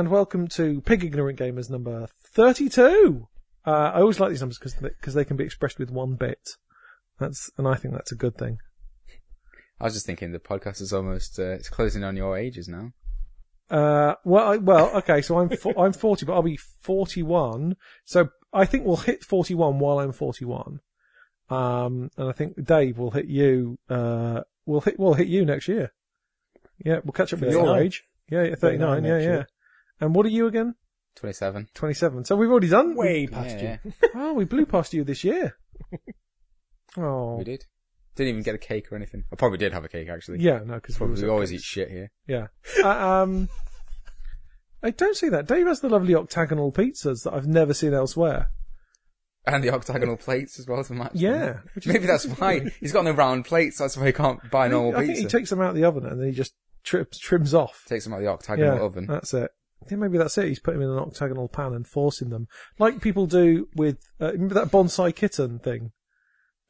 [0.00, 3.28] and welcome to Pig Ignorant Gamers number 32.
[3.66, 6.56] Uh, I always like these numbers because because they can be expressed with one bit.
[7.18, 8.60] That's and I think that's a good thing.
[9.78, 12.92] I was just thinking the podcast is almost uh, it's closing on your ages now.
[13.68, 17.76] Uh, well, I, well, okay, so I'm fo- I'm 40, but I'll be 41.
[18.06, 20.80] So I think we'll hit 41 while I'm 41.
[21.50, 23.78] Um, and I think Dave will hit you.
[23.86, 25.92] Uh, we'll hit we'll hit you next year.
[26.82, 28.04] Yeah, we'll catch up with your age.
[28.30, 28.88] Yeah, yeah, 39.
[28.88, 29.44] 39 Yeah, next yeah.
[30.00, 30.06] Year.
[30.06, 30.74] And what are you again?
[31.16, 31.68] Twenty-seven.
[31.74, 32.24] 27.
[32.24, 32.94] So we've already done.
[32.94, 33.92] Way past Yeah, you.
[34.14, 35.56] Oh, we blew past you this year.
[36.96, 37.64] Oh, we did.
[38.16, 39.22] Didn't even get a cake or anything.
[39.32, 40.40] I probably did have a cake actually.
[40.40, 42.10] yeah, no, because Probably we always eat shit here.
[42.26, 42.48] Yeah.
[42.82, 43.48] Uh, um,
[44.82, 45.46] I don't see that.
[45.46, 48.48] Dave has the lovely octagonal pizzas that I've never seen elsewhere.
[49.46, 51.12] And the octagonal plates as well to match.
[51.12, 51.20] them.
[51.22, 51.58] Yeah.
[51.86, 53.78] Maybe that's why he's got no round plates.
[53.78, 55.22] That's why he can't buy I think, normal I think pizza.
[55.22, 57.84] he takes them out of the oven and then he just trips, trims off.
[57.86, 59.06] Takes them out of the octagonal yeah, oven.
[59.06, 59.50] that's it.
[59.90, 60.48] Yeah, maybe that's it.
[60.48, 63.98] He's putting them in an octagonal pan and forcing them, like people do with.
[64.20, 65.92] Uh, remember that bonsai kitten thing?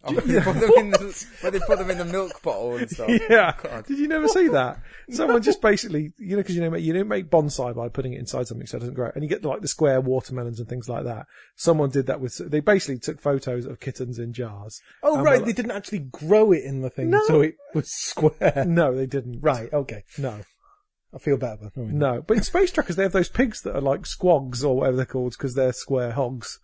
[0.03, 2.89] Oh, where, they put them in the, they put them in the milk bottle and
[2.91, 3.11] stuff.
[3.29, 3.53] yeah.
[3.63, 3.85] God.
[3.85, 4.81] Did you never see that?
[5.11, 8.19] Someone just basically, you know, because you know, you don't make bonsai by putting it
[8.19, 10.89] inside something so it doesn't grow, and you get like the square watermelons and things
[10.89, 11.27] like that.
[11.57, 12.39] Someone did that with.
[12.51, 14.81] They basically took photos of kittens in jars.
[15.03, 15.41] Oh, right.
[15.41, 17.21] we're They didn't actually grow it in the thing, No.
[17.27, 18.65] so it was square.
[18.67, 19.41] No, they didn't.
[19.43, 19.71] right.
[19.71, 20.05] Okay.
[20.17, 20.41] No,
[21.15, 21.71] I feel better.
[21.75, 21.99] then.
[21.99, 22.23] no.
[22.27, 25.07] But in Space Truckers, they have those pigs that are like squogs or whatever they're
[25.07, 26.61] called because they're square hogs,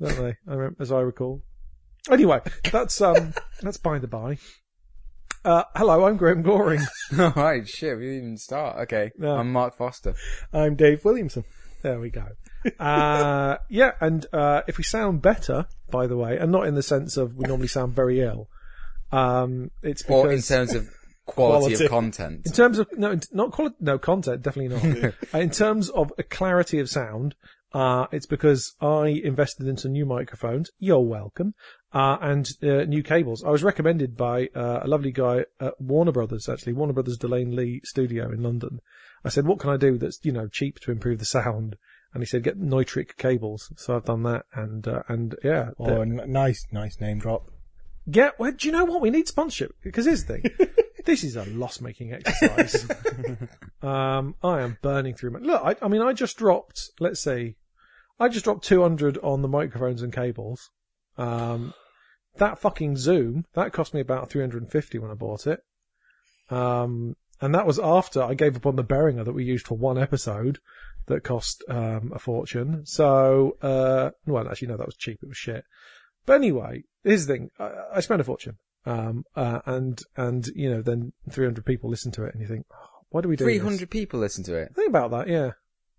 [0.00, 0.36] don't they?
[0.46, 1.42] I remember, as I recall.
[2.10, 4.38] Anyway, that's um, that's by the by.
[5.44, 6.82] Uh, hello, I'm Graham Goring.
[7.18, 7.96] All right, shit.
[7.96, 8.76] We didn't even start.
[8.80, 9.36] Okay, No.
[9.36, 10.14] I'm Mark Foster.
[10.52, 11.44] I'm Dave Williamson.
[11.82, 12.26] There we go.
[12.78, 16.82] Uh, yeah, and uh, if we sound better, by the way, and not in the
[16.82, 18.48] sense of we normally sound very ill,
[19.12, 20.88] um, it's because Or in terms of
[21.34, 21.84] quality, Quality.
[21.84, 22.42] of content.
[22.46, 25.14] In terms of no, not quality, no content, definitely not.
[25.34, 27.34] Uh, in terms of a clarity of sound,
[27.72, 30.70] uh, it's because I invested in some new microphones.
[30.78, 31.54] You're welcome.
[31.92, 33.42] Uh, and uh, new cables.
[33.44, 37.26] I was recommended by uh, a lovely guy at Warner Brothers, actually Warner Brothers De
[37.28, 38.80] Lane Lea Studio in London.
[39.24, 41.76] I said, "What can I do that's you know cheap to improve the sound?"
[42.14, 46.00] And he said, "Get Neutrik cables." So I've done that, and uh, and yeah, Oh,
[46.02, 47.50] n- nice, nice name drop.
[48.10, 48.38] Get.
[48.38, 49.00] well, do you know what?
[49.02, 50.44] We need sponsorship because here's the thing.
[51.04, 52.88] this is a loss-making exercise.
[53.82, 57.56] um, I am burning through my, look, I, I mean, I just dropped, let's see,
[58.18, 60.70] I just dropped 200 on the microphones and cables.
[61.16, 61.72] Um,
[62.36, 65.60] that fucking Zoom, that cost me about 350 when I bought it.
[66.50, 69.76] Um, and that was after I gave up on the Behringer that we used for
[69.76, 70.58] one episode
[71.06, 72.84] that cost, um, a fortune.
[72.84, 75.18] So, uh, well, actually, no, that was cheap.
[75.22, 75.64] It was shit.
[76.26, 77.50] But anyway, here's the thing.
[77.58, 78.58] I, I spent a fortune.
[78.86, 82.66] Um, uh, and, and, you know, then 300 people listen to it and you think,
[82.72, 83.84] oh, why do we do Three this?
[83.86, 84.74] people listen to it.
[84.74, 85.50] Think about that, yeah.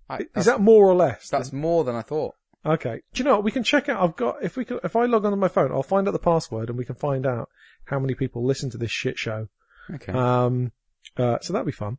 [0.09, 1.29] I, Is that more or less?
[1.29, 2.35] that's more than I thought.
[2.65, 3.01] Okay.
[3.13, 3.43] Do you know what?
[3.43, 4.03] We can check out.
[4.03, 6.11] I've got if we can, if I log on to my phone, I'll find out
[6.11, 7.49] the password and we can find out
[7.85, 9.47] how many people listen to this shit show.
[9.93, 10.11] Okay.
[10.11, 10.71] Um,
[11.17, 11.97] uh, so that'd be fun.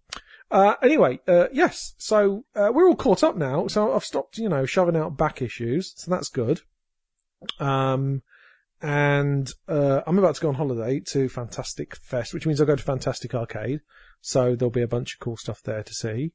[0.51, 1.95] Uh, anyway, uh, yes.
[1.99, 3.67] So uh, we're all caught up now.
[3.67, 5.95] So I've stopped, you know, shoving out back issues.
[5.97, 6.61] So that's good.
[7.59, 8.23] Um,
[8.83, 12.77] and uh, I'm about to go on holiday to Fantastic Fest, which means I'll go
[12.77, 13.81] to Fantastic Arcade.
[14.21, 16.33] So there'll be a bunch of cool stuff there to see,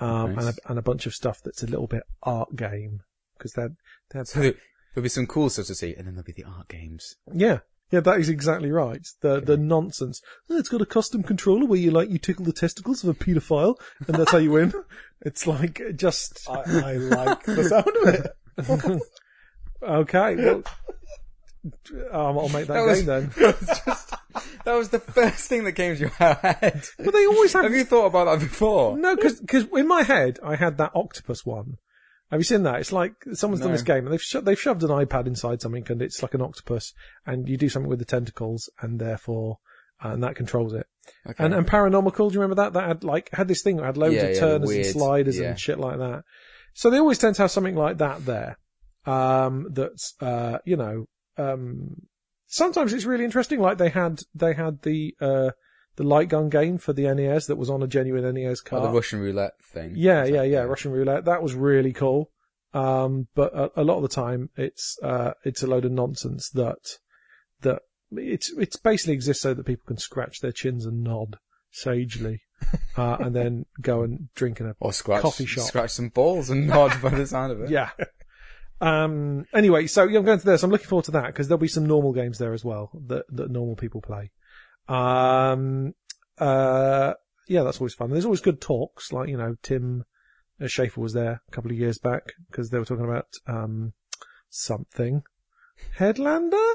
[0.00, 0.46] um, Nice.
[0.46, 3.00] and a, and a bunch of stuff that's a little bit art game
[3.36, 3.72] because they're
[4.10, 4.54] they're so there-
[4.94, 7.16] there'll be some cool stuff to see, and then there'll be the art games.
[7.32, 7.58] Yeah.
[7.92, 9.06] Yeah, that is exactly right.
[9.20, 10.20] The the nonsense.
[10.50, 13.14] Oh, it's got a custom controller where you like you tickle the testicles of a
[13.14, 13.76] paedophile
[14.08, 14.72] and that's how you win.
[15.22, 19.02] It's like just I, I like the sound of it.
[19.82, 20.36] okay.
[20.36, 20.62] Well,
[22.12, 23.30] um, I'll make that, That was- game then.
[23.36, 24.14] That was just
[24.64, 26.84] that was the first thing that came to your head.
[26.98, 27.64] But they always have.
[27.64, 28.98] Have you thought about that before?
[28.98, 29.40] No, because
[29.74, 31.76] in my head I had that octopus one.
[32.30, 32.80] Have you seen that?
[32.80, 35.86] It's like someone's done this game and they've sho- they've shoved an iPad inside something
[35.88, 36.92] and it's like an octopus
[37.24, 39.58] and you do something with the tentacles and therefore
[40.04, 40.86] uh, and that controls it.
[41.26, 41.42] Okay.
[41.44, 42.72] And, and Paranomical, do you remember that?
[42.72, 45.38] That had like, had this thing that had loads Yeah, of yeah, turners and sliders
[45.38, 45.50] yeah.
[45.50, 46.24] and shit like that.
[46.74, 48.58] So they always tend to have something like that there.
[49.06, 51.06] Um, that's, uh, you know,
[51.38, 52.02] um,
[52.46, 53.60] sometimes it's really interesting.
[53.60, 55.50] Like they had, they had the, uh,
[55.96, 58.82] the light gun game for the NES that was on a genuine NES card.
[58.82, 59.92] oh, the Russian roulette thing.
[59.96, 60.60] Yeah, yeah, yeah.
[60.60, 61.24] Russian roulette.
[61.24, 62.30] That was really cool.
[62.74, 66.50] Um, but a, a lot of the time it's, uh, it's a load of nonsense
[66.50, 66.98] that,
[67.62, 67.80] that
[68.12, 71.38] it's, it's basically exists so that people can scratch their chins and nod
[71.70, 72.40] sagely,
[72.96, 75.64] uh, and then go and drink in a, Or scratch, Coffee shop.
[75.64, 77.70] scratch some balls and nod by the sound of it.
[77.70, 77.90] yeah.
[78.80, 80.62] Um, anyway, so yeah, I'm going to this.
[80.62, 83.24] I'm looking forward to that because there'll be some normal games there as well that,
[83.30, 84.30] that normal people play.
[84.88, 85.94] Um,
[86.38, 87.14] uh,
[87.48, 88.10] yeah, that's always fun.
[88.10, 90.04] There's always good talks, like, you know, Tim,
[90.60, 93.92] Schafer was there a couple of years back because they were talking about um,
[94.50, 95.22] something.
[95.98, 96.74] Headlander?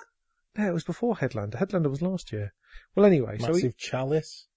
[0.58, 1.56] No, it was before Headlander.
[1.56, 2.54] Headlander was last year.
[2.96, 4.48] Well, anyway, so Massive he chalice.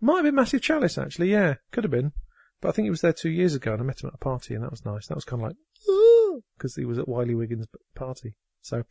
[0.00, 1.30] might have been Massive Chalice actually.
[1.30, 2.12] Yeah, could have been.
[2.60, 4.18] But I think he was there two years ago, and I met him at a
[4.18, 5.08] party, and that was nice.
[5.08, 5.56] That was kind of like
[6.56, 8.34] because he was at Wiley Wiggins' party.
[8.64, 8.84] So,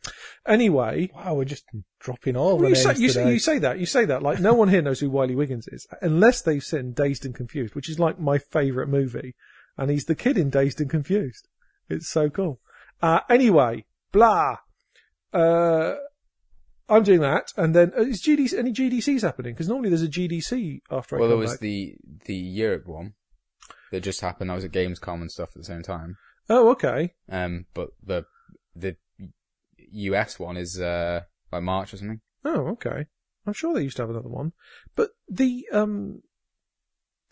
[0.46, 1.64] anyway, Wow, we're just
[1.98, 3.24] dropping all well, the you, say, you, today.
[3.24, 5.66] say, you say that, you say that, like no one here knows who Wiley Wiggins
[5.68, 9.34] is, unless they've seen Dazed and Confused, which is like my favourite movie,
[9.78, 11.48] and he's the kid in Dazed and Confused.
[11.88, 12.60] It's so cool.
[13.00, 14.56] Uh, anyway, blah.
[15.32, 15.94] Uh,
[16.88, 19.54] I'm doing that, and then uh, is GDC, any GDCs happening?
[19.54, 21.60] Because normally there's a GDC after I Well, there was back.
[21.60, 21.94] the
[22.26, 23.14] the Europe one
[23.90, 24.52] that just happened.
[24.52, 26.16] I was at Gamescom and stuff at the same time.
[26.54, 27.14] Oh, okay.
[27.30, 28.24] Um, but the
[28.76, 28.96] the
[30.10, 32.20] US one is uh like March or something.
[32.44, 33.06] Oh, okay.
[33.46, 34.52] I'm sure they used to have another one,
[34.94, 36.22] but the um,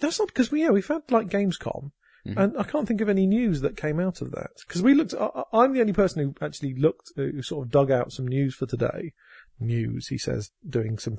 [0.00, 1.92] that's not because we yeah we've had like Gamescom,
[2.26, 2.36] Mhm.
[2.36, 5.14] and I can't think of any news that came out of that because we looked.
[5.14, 8.54] I, I'm the only person who actually looked, who sort of dug out some news
[8.54, 9.12] for today.
[9.60, 11.18] News, he says, doing some.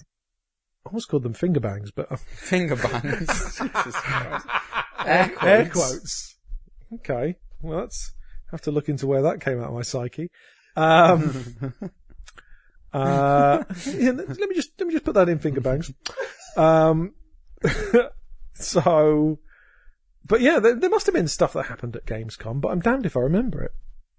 [0.85, 3.61] I almost called them finger bangs, but uh, Finger bangs.
[5.05, 6.37] Air air quotes.
[6.95, 8.13] Okay, well that's
[8.51, 10.29] have to look into where that came out of my psyche.
[10.75, 11.73] Um,
[12.93, 15.91] uh, yeah, let me just let me just put that in finger bangs.
[16.57, 17.13] Um,
[18.53, 19.39] so,
[20.25, 23.05] but yeah, there, there must have been stuff that happened at Gamescom, but I'm damned
[23.05, 23.71] if I remember it.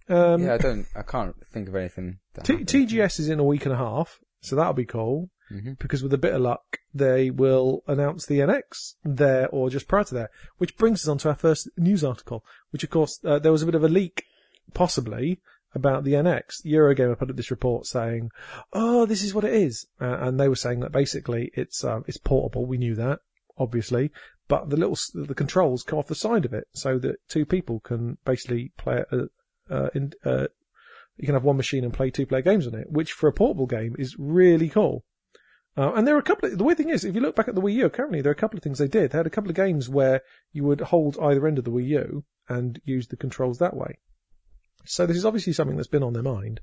[0.09, 0.87] Um, yeah, I don't.
[0.97, 2.19] I can't think of anything.
[2.43, 5.31] T- TGS is in a week and a half, so that'll be cool.
[5.53, 5.79] Mhm.
[5.79, 10.05] Because with a bit of luck, they will announce the NX there or just prior
[10.05, 13.39] to there, which brings us on to our first news article, which of course, uh,
[13.39, 14.25] there was a bit of a leak,
[14.75, 15.41] possibly,
[15.75, 16.63] about the NX.
[16.65, 18.31] Eurogamer put up this report saying,
[18.73, 19.87] oh, this is what it is.
[20.01, 22.67] Uh, and they were saying that basically it's, um, it's portable.
[22.67, 23.21] We knew that,
[23.59, 24.11] obviously.
[24.49, 27.81] But the little, the controls come off the side of it so that two people
[27.81, 29.27] can basically play, uh,
[29.71, 30.49] uh, in, uh,
[31.17, 33.33] you can have one machine and play two player games on it, which for a
[33.33, 35.05] portable game is really cool.
[35.77, 37.49] Uh, and there are a couple of, the weird thing is, if you look back
[37.49, 39.11] at the Wii U, currently there are a couple of things they did.
[39.11, 40.21] They had a couple of games where
[40.53, 43.99] you would hold either end of the Wii U and use the controls that way.
[44.85, 46.61] So this is obviously something that's been on their mind.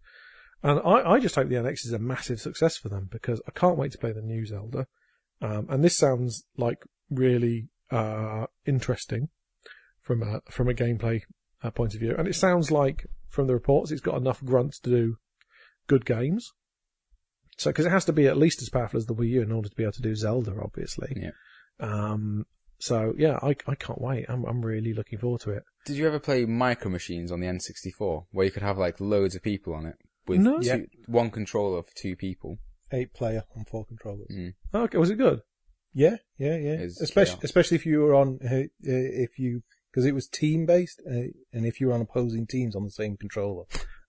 [0.61, 3.51] And I, I just hope the NX is a massive success for them because I
[3.51, 4.87] can't wait to play the new Zelda.
[5.41, 9.29] Um, and this sounds like really, uh, interesting
[10.01, 11.21] from a, from a gameplay
[11.63, 12.13] uh, point of view.
[12.17, 15.15] And it sounds like from the reports, it's got enough grunts to do
[15.87, 16.51] good games.
[17.59, 19.51] So, because it has to be at least as powerful as the Wii U in
[19.51, 21.13] order to be able to do Zelda, obviously.
[21.15, 21.31] Yeah.
[21.79, 22.45] Um,
[22.79, 24.25] so yeah, I, I can't wait.
[24.29, 25.63] I'm, I'm really looking forward to it.
[25.85, 29.35] Did you ever play Micro Machines on the N64, where you could have like loads
[29.35, 29.95] of people on it
[30.27, 30.59] with No.
[30.59, 30.77] two, Yeah.
[31.07, 32.59] one controller for two people?
[32.91, 34.29] Eight player on four controllers.
[34.33, 34.53] Mm.
[34.73, 35.41] Okay, was it good?
[35.93, 36.73] Yeah, yeah, yeah.
[36.79, 37.43] Is Especially, chaos.
[37.43, 39.61] especially if you were on, uh, uh, if you,
[39.91, 42.91] because it was team based, uh, and if you were on opposing teams on the
[42.91, 43.65] same controller.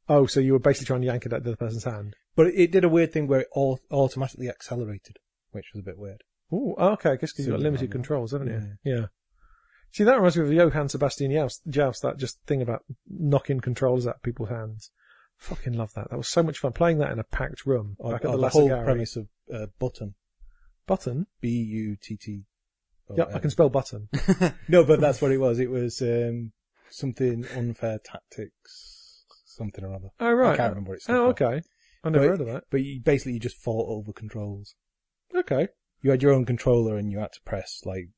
[0.09, 2.15] Oh, so you were basically trying to yank it out of the other person's hand.
[2.37, 5.17] But it, it did a weird thing where it all automatically accelerated,
[5.51, 6.23] which was a bit weird.
[6.53, 7.11] Oh, okay.
[7.11, 8.93] I guess because you've got limited controls, haven't you?
[8.93, 9.07] Yeah.
[9.93, 14.07] See, that reminds me of Johann Sebastian Joust, Joust, that just thing about knocking controllers
[14.07, 14.91] out of people's hands.
[15.37, 16.11] Fucking love that.
[16.11, 18.37] That was so much fun playing that in a packed room Or, back at or
[18.37, 18.85] the the whole Lasagari.
[18.85, 20.15] premise of uh, button,
[20.87, 21.27] Button?
[21.41, 22.43] B U T T.
[23.09, 24.09] Oh, yeah, I can spell button.
[24.69, 25.59] No, but that's what it was.
[25.59, 26.53] It was um,
[26.91, 30.11] something unfair tactics, something or other.
[30.21, 30.53] Oh, right.
[30.53, 31.09] I can't remember what it's.
[31.11, 31.63] Oh, okay.
[32.03, 32.65] I never But- heard of that.
[32.71, 34.75] But you, basically, you just fought over controls.
[35.35, 35.69] Okay.
[36.03, 38.09] You had your own controller, and you had to press like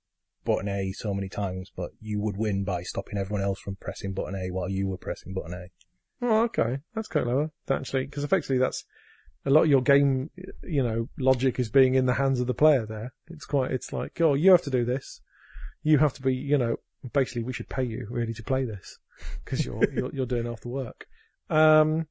[0.45, 4.13] button A so many times, but you would win by stopping everyone else from pressing
[4.13, 5.67] button A while you were pressing button A.
[6.25, 6.79] Oh, okay.
[6.95, 8.85] That's quite clever, actually, because effectively that's
[9.45, 10.31] a lot of your game,
[10.63, 13.13] you know, logic is being in the hands of the player there.
[13.29, 15.21] It's quite, it's like, oh, you have to do this.
[15.83, 16.77] You have to be, you know,
[17.13, 18.99] basically we should pay you really to play this
[19.45, 21.07] because you're, you're, you're doing half the work.
[21.51, 22.07] Um,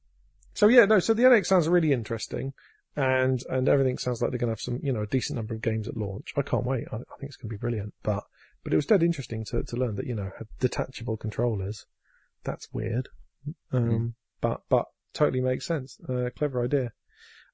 [0.54, 2.52] so yeah, no, so the NX sounds really interesting
[2.96, 5.54] and, and everything sounds like they're going to have some, you know, a decent number
[5.54, 6.32] of games at launch.
[6.36, 6.84] I can't wait.
[6.92, 8.24] I, I think it's going to be brilliant, but,
[8.64, 11.86] but it was dead interesting to, to learn that, you know, had detachable controllers.
[12.44, 13.08] That's weird.
[13.72, 15.98] Um, but, but totally makes sense.
[16.08, 16.92] Uh, clever idea.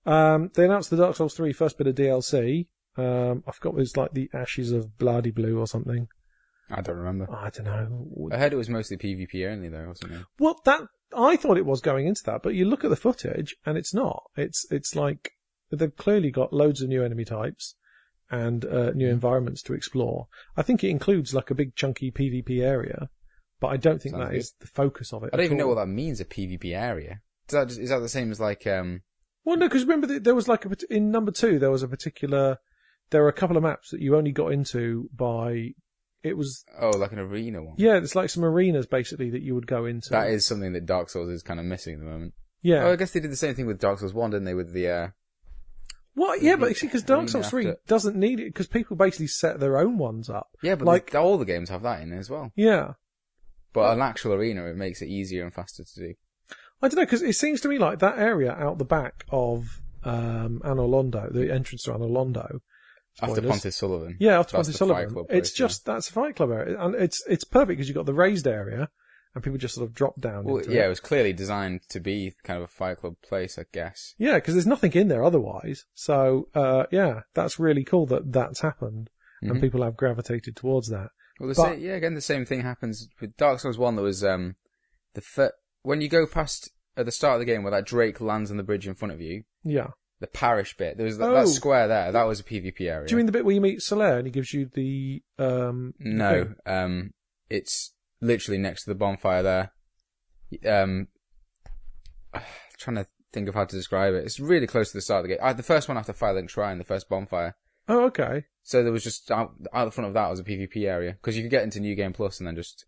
[0.07, 2.67] Um, they announced the Dark Souls 3 first bit of DLC.
[2.97, 6.09] Um, I forgot it was like the Ashes of Bloody Blue or something.
[6.71, 7.33] I don't remember.
[7.33, 8.29] I don't know.
[8.33, 10.25] I heard it was mostly PvP only though, or something.
[10.39, 10.83] Well, that
[11.17, 13.95] I thought it was going into that, but you look at the footage and it's
[13.95, 14.25] not.
[14.37, 15.33] It's it's like
[15.71, 17.75] they've clearly got loads of new enemy types
[18.31, 20.29] and uh, new environments to explore.
[20.57, 23.09] I think it includes like a big chunky PvP area,
[23.61, 24.39] but I don't think Sounds that good.
[24.39, 25.31] is the focus of it.
[25.33, 27.23] I don't even know what that means, a PvP area.
[27.49, 29.03] Is that, just, is that the same as like, um,
[29.45, 32.59] Well, no, because remember there was like a in number two there was a particular.
[33.11, 35.71] There were a couple of maps that you only got into by
[36.23, 37.75] it was Oh, like an arena one.
[37.79, 40.11] yeah, it's like some arenas basically that you would go into.
[40.11, 42.35] That is something that Dark Souls is kind of missing at the moment.
[42.63, 42.85] yeah.
[42.85, 44.55] Oh, I guess they did the same thing with Dark Souls 1, didn't they?
[44.55, 45.09] With the, uh,
[46.15, 46.43] What?
[46.43, 49.61] Yeah, but see, because Dark Souls Three after- doesn't need it because people basically set
[49.61, 50.49] their own ones up.
[50.63, 52.53] yeah, but Like- all the games have that in it as well.
[52.57, 52.95] Yeah,
[53.73, 56.15] But an actual arena, it makes it easier and faster to do.
[56.83, 59.83] I don't know because it seems to me like that area out the back of
[60.05, 62.61] um, Anor Londo, the entrance to Anor Londo.
[63.21, 63.51] After Spoilers.
[63.51, 64.17] Pontiff Sulyvahn.
[64.21, 65.13] Yeah, after That's Fight Sulyvahn.
[65.13, 65.67] Club it's place, yeah.
[65.67, 68.47] just that's a fight club area, and it's it's perfect because you've got the raised
[68.47, 68.89] area,
[69.35, 70.45] and people just sort of drop down.
[70.45, 70.89] Well, into yeah, it it.
[70.91, 74.15] was clearly designed to be kind of a Fight Club place, I guess.
[74.19, 75.85] yeah, because there's nothing in there otherwise.
[75.95, 79.11] So uh, yeah, that's really cool that that's happened,
[79.43, 79.61] and Mhm.
[79.61, 81.09] people have gravitated towards that.
[81.41, 83.95] Well, the But- sa- yeah, again, the same thing happens with Dark Souls 1.
[83.95, 84.57] There was, um,
[85.15, 88.21] the fir- when you go past, at the start of the game where that Drake
[88.21, 89.91] lands on the bridge in front of you, Yeah.
[90.21, 91.35] The parish bit, there was that, Oh.
[91.35, 93.07] that square there, that was a PvP area.
[93.07, 95.95] Do you mean the bit where you meet Solaire and he gives you the um?
[95.99, 96.55] No, thing?
[96.67, 97.11] um,
[97.49, 99.73] it's literally next to the bonfire there.
[100.83, 101.09] Um,
[102.79, 104.25] trying to think of how to describe it.
[104.25, 105.39] It's really close to the start of the game.
[105.45, 107.57] Uh, the first one after Firelink Shrine, the first bonfire.
[107.89, 108.45] Oh, okay.
[108.63, 111.37] So there was just out, out the front of that was a PvP area because
[111.37, 112.85] you could get into New Game Plus and then just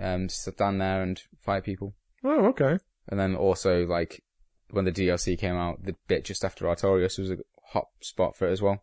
[0.00, 1.94] um stand there and fight people.
[2.24, 2.78] Oh, okay.
[3.08, 4.22] And then also like
[4.70, 7.38] when the DLC came out, the bit just after Artorias was a
[7.72, 8.82] hot spot for it as well.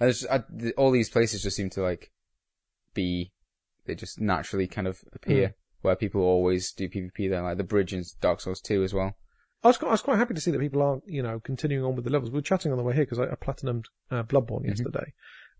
[0.00, 0.42] And just, I,
[0.76, 2.10] all these places just seem to like
[2.94, 3.32] be
[3.86, 7.92] they just naturally kind of appear where people always do PvP there, like the bridge
[7.92, 9.14] in Dark Souls 2 as well.
[9.62, 11.84] I was, quite, I was quite happy to see that people aren't, you know, continuing
[11.84, 12.30] on with the levels.
[12.30, 15.12] We were chatting on the way here because I, I platinumed uh, Bloodborne yesterday,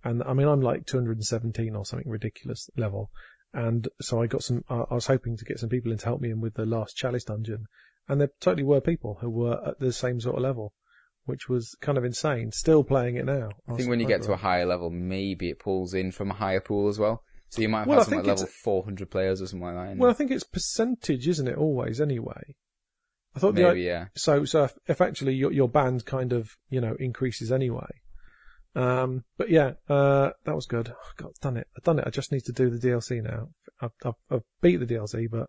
[0.02, 3.11] and I mean I'm like 217 or something ridiculous level,
[3.52, 4.64] and so I got some.
[4.68, 6.66] Uh, I was hoping to get some people in to help me in with the
[6.66, 7.66] last Chalice dungeon,
[8.08, 10.73] and there totally were people who were at the same sort of level,
[11.25, 12.52] which was kind of insane.
[12.52, 13.50] Still playing it now.
[13.68, 16.34] I think when you get to a higher level, maybe it pulls in from a
[16.34, 17.23] higher pool as well.
[17.50, 19.96] So you might have Well, something like level 400 players or something like that.
[19.96, 21.56] well, I think it's percentage, isn't it?
[21.56, 22.56] Always, anyway.
[23.37, 24.06] I thought the maybe, yeah.
[24.16, 27.87] So, so if, if actually your your band kind of you know increases anyway.
[28.76, 30.92] Um, but yeah, uh, that was good.
[30.92, 31.68] Oh, God, I've done it.
[31.76, 32.04] I've done it.
[32.06, 33.49] I just need to do the DLC now.
[33.80, 35.49] I've, I've, I've beat the DLC, but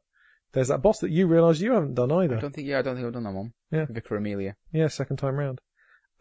[0.55, 2.21] there's that boss that you realise you haven't done either.
[2.21, 2.41] I either.
[2.41, 3.53] don't think, yeah, I don't think I've done that one.
[3.71, 3.85] Yeah.
[3.89, 4.55] Vicar Amelia.
[4.71, 5.59] Yeah, second time round.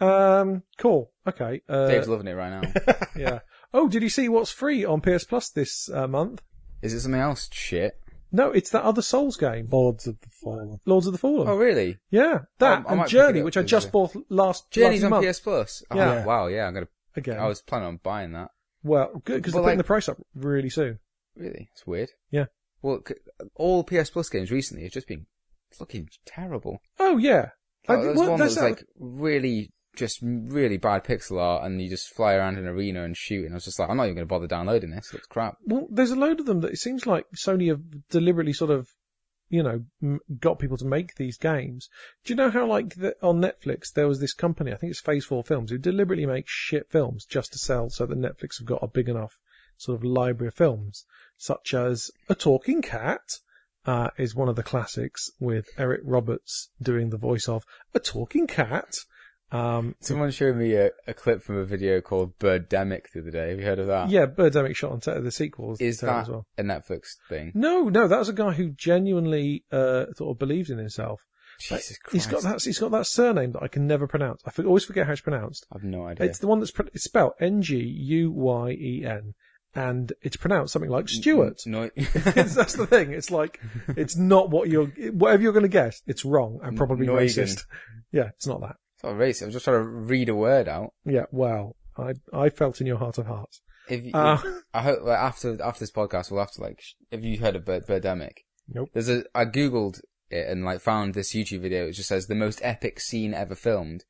[0.01, 1.13] Um, cool.
[1.27, 1.63] Okay.
[1.69, 2.97] Uh, Dave's loving it right now.
[3.17, 3.39] yeah.
[3.73, 6.43] Oh, did you see what's free on PS Plus this uh, month?
[6.83, 7.49] Is it something else?
[7.53, 7.95] Shit.
[8.33, 10.81] No, it's that other Souls game, Lords of the Fallen.
[10.85, 11.47] Lords of the Fallen.
[11.49, 11.99] Oh, really?
[12.11, 15.39] yeah, that I and Journey, which I just bought last Journey's last on month PS
[15.39, 15.85] Plus.
[15.93, 16.25] Oh, Yeah.
[16.25, 17.39] Wow, yeah, I'm gonna, again.
[17.39, 18.51] I was planning on buying that.
[18.83, 20.99] Well, good because they're putting the price up really soon.
[21.37, 21.69] Really?
[21.73, 22.11] It's weird.
[22.33, 22.47] Yeah.
[22.85, 23.01] Well,
[23.55, 25.25] all PS Plus games recently have just been
[25.73, 26.81] fucking terrible.
[27.01, 27.49] Oh yeah,
[27.89, 31.81] Oh, I- there's well, one that was like really, just really bad pixel art, and
[31.81, 33.45] you just fly around an arena and shoot.
[33.47, 35.09] And I was just like, I'm not even going to bother downloading this.
[35.09, 35.57] It looks crap.
[35.65, 38.89] Well, there's a load of them that it seems like Sony have deliberately sort of,
[39.49, 41.89] you know, got people to make these games.
[42.25, 45.01] Do you know how like the, on Netflix there was this company, I think it's
[45.01, 48.67] Phase Four Films, who deliberately make shit films just to sell, so that Netflix have
[48.67, 49.41] got a big enough
[49.77, 51.05] sort of library of films,
[51.37, 53.21] such as A Talking Cat.
[53.87, 58.47] Uh, is one of the classics with Eric Roberts doing the voice of a talking
[58.47, 58.89] cat.
[59.53, 63.51] Um, Someone showed me a, a clip from a video called Birdemic the other day.
[63.51, 64.09] Have you heard of that?
[64.09, 65.83] yeah, Birdemic shot on te- the sequels.
[65.83, 66.47] Is that as well.
[66.57, 67.53] a Netflix thing?
[67.55, 71.21] No, no, that was a guy who genuinely uh, sort of believed in himself.
[71.61, 72.13] Jesus Christ.
[72.15, 72.63] He's got that.
[72.63, 74.41] He's got that surname that I can never pronounce.
[74.47, 75.67] I always forget how it's pronounced.
[75.71, 76.27] I've no idea.
[76.27, 79.35] It's the one that's pro- it's spelled N G U Y E N,
[79.75, 81.63] and it's pronounced something like Stuart.
[81.67, 83.13] No, that's the thing.
[83.13, 83.61] It's like
[83.97, 86.03] it's not what you're whatever you're going to guess.
[86.07, 87.17] It's wrong and probably Neugen.
[87.45, 87.65] racist.
[88.13, 88.77] Yeah, it's not that.
[88.97, 89.43] It's not racist.
[89.45, 90.93] I'm just trying to read a word out.
[91.05, 93.61] Yeah, well, I I felt in your heart of hearts.
[93.89, 94.39] If, Uh,
[94.73, 96.81] I hope like, after after this podcast, we'll have to like.
[97.13, 98.39] Have you heard of Bird, Birdemic?
[98.69, 98.89] Nope.
[98.95, 99.25] There's a.
[99.35, 100.01] I googled
[100.31, 101.87] it and like found this YouTube video.
[101.89, 104.05] It just says the most epic scene ever filmed,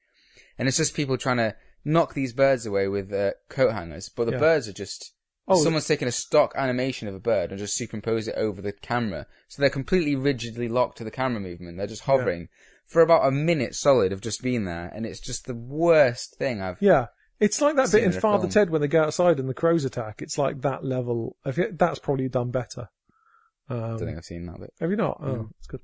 [0.58, 4.26] and it's just people trying to knock these birds away with uh, coat hangers, but
[4.26, 4.38] the Yeah.
[4.38, 5.12] birds are just.
[5.46, 8.72] Oh, someone's taken a stock animation of a bird and just superimposed it over the
[8.72, 11.76] camera, so they're completely rigidly locked to the camera movement.
[11.76, 12.48] They're just hovering
[12.86, 16.62] for about a minute solid of just being there, and it's just the worst thing
[16.62, 16.80] I've.
[16.80, 17.06] Yeah.
[17.40, 18.50] It's like that Seen bit in in a Father film.
[18.52, 20.22] Ted when they go outside and the crows attack.
[20.22, 21.36] It's like that level.
[21.44, 22.88] I think that's probably done better.
[23.68, 24.72] I Um, don't think I've seen that bit.
[24.80, 25.18] have you not?
[25.22, 25.80] Oh, that's good.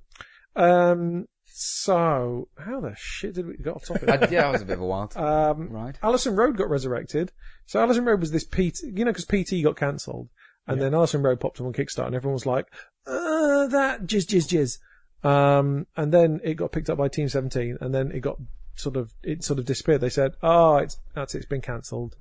[0.57, 4.09] Um, so how the shit did we get off topic?
[4.09, 5.99] I, yeah, that was a bit of a wild um, ride.
[6.03, 7.33] Alison Road got resurrected.
[7.67, 10.29] So Alison Road was this PT, you know, because PT got cancelled,
[10.67, 12.67] and then Alison Road popped up on Kickstarter, and everyone was like,
[13.07, 17.77] uh, "That jizz, jizz, jizz." Um, and then it got picked up by Team Seventeen,
[17.81, 18.39] and then it got
[18.75, 20.01] sort of it sort of disappeared.
[20.01, 22.17] They said, "Oh, it's that's it, it's been cancelled."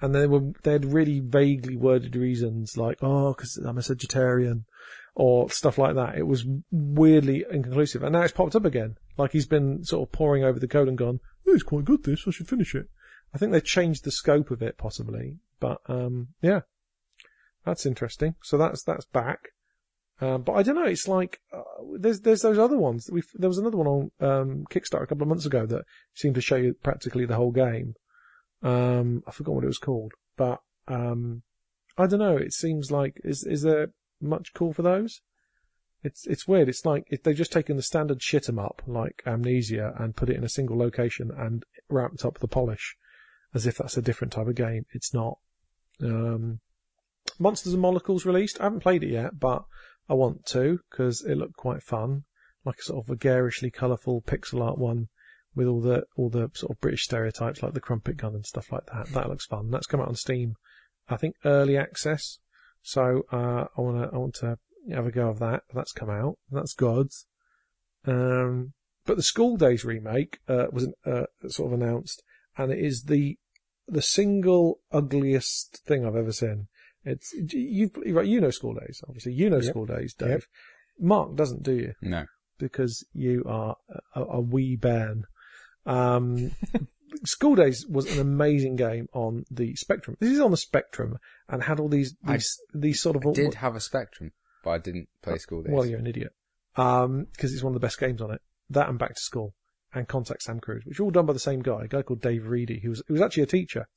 [0.00, 4.64] and they were they had really vaguely worded reasons like oh because I'm a Sagittarian
[5.16, 6.16] or stuff like that.
[6.16, 8.96] It was weirdly inconclusive, and now it's popped up again.
[9.16, 12.04] Like he's been sort of poring over the code and gone, oh, it's quite good.
[12.04, 12.88] This I should finish it.
[13.34, 16.60] I think they changed the scope of it possibly, but um, yeah,
[17.64, 18.34] that's interesting.
[18.42, 19.40] So that's that's back.
[20.20, 20.84] Um, but I don't know.
[20.84, 21.62] It's like uh,
[21.98, 23.08] there's there's those other ones.
[23.10, 26.34] We there was another one on um, Kickstarter a couple of months ago that seemed
[26.34, 27.94] to show you practically the whole game.
[28.62, 31.42] Um, I forgot what it was called, but um,
[31.96, 32.36] I don't know.
[32.36, 33.88] It seems like is is there
[34.20, 35.20] much call for those?
[36.02, 36.68] It's it's weird.
[36.68, 40.30] It's like if they've just taken the standard shit 'em up like Amnesia and put
[40.30, 42.96] it in a single location and ramped up the polish
[43.54, 44.86] as if that's a different type of game.
[44.92, 45.38] It's not.
[46.02, 46.60] Um,
[47.38, 48.60] Monsters and Monocles released.
[48.60, 49.64] I haven't played it yet, but
[50.08, 52.24] I want to because it looked quite fun,
[52.64, 55.08] like a sort of a garishly colourful pixel art one
[55.54, 58.70] with all the all the sort of British stereotypes like the crumpet gun and stuff
[58.70, 59.08] like that.
[59.08, 59.70] That looks fun.
[59.70, 60.56] That's come out on Steam,
[61.08, 62.38] I think early access.
[62.86, 64.58] So uh, I want to I want to
[64.94, 65.64] have a go of that.
[65.74, 66.38] That's come out.
[66.52, 67.08] That's good.
[68.06, 68.74] Um,
[69.04, 72.22] but the Skool Daze remake uh, was uh, sort of announced,
[72.56, 73.38] and it is the
[73.88, 76.68] the single ugliest thing I've ever seen.
[77.04, 78.24] It's you right.
[78.24, 79.32] You know Skool Daze, obviously.
[79.32, 79.74] You know Yep.
[79.74, 80.28] Skool Daze, Dave.
[80.30, 80.42] Yep.
[81.00, 81.92] Mark doesn't, do you?
[82.00, 82.26] No.
[82.56, 83.74] Because you are
[84.14, 85.24] a, a wee bairn.
[85.84, 86.52] Um,
[87.24, 90.16] Skool Daze was an amazing game on the Spectrum.
[90.20, 91.18] This is on the Spectrum
[91.48, 94.32] and had all these I these, these sort of I Did have a Spectrum,
[94.64, 95.72] but I didn't play Skool Daze.
[95.72, 96.34] well, you're an idiot.
[96.76, 98.40] Um, because it's one of the best games on it.
[98.70, 99.54] That and Back to School
[99.94, 102.20] and Contact Sam Cruise, which are all done by the same guy, a guy called
[102.20, 103.88] Dave Reidy, who was, who was actually a teacher.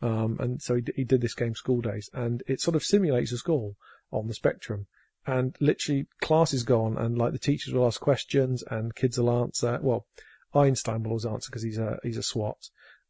[0.00, 3.32] Um, and so he, he did this game Skool Daze and it sort of simulates
[3.32, 3.76] a school
[4.12, 4.86] on the Spectrum.
[5.26, 9.42] And literally classes go on and like the teachers will ask questions and kids will
[9.42, 9.78] answer.
[9.82, 10.06] Well,
[10.54, 12.56] Einstein will always answer because he's a, he's a SWAT.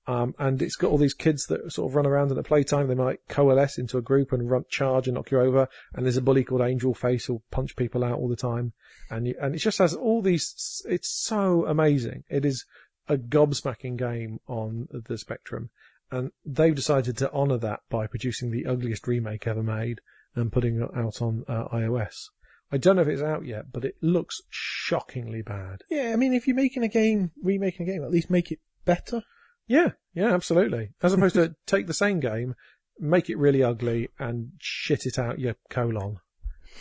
[0.08, 2.88] Um, and it's got all these kids that sort of run around and at playtime
[2.88, 5.68] they might coalesce into a group and run, charge and knock you over.
[5.94, 8.72] And there's a bully called Angel Face who'll punch people out all the time.
[9.10, 12.24] And you, and it just has all these, it's so amazing.
[12.30, 12.64] It is
[13.06, 15.68] a gobsmacking game on the Spectrum.
[16.10, 20.00] And they've decided to honour that by producing the ugliest remake ever made
[20.34, 22.30] and putting it out on uh, iOS.
[22.70, 25.82] I don't know if it's out yet, but it looks shockingly bad.
[25.90, 28.60] Yeah, I mean, if you're making a game, remaking a game, at least make it
[28.84, 29.22] better.
[29.66, 30.90] Yeah, yeah, absolutely.
[31.02, 32.54] As opposed to take the same game,
[32.98, 36.18] make it really ugly, and shit it out your colon,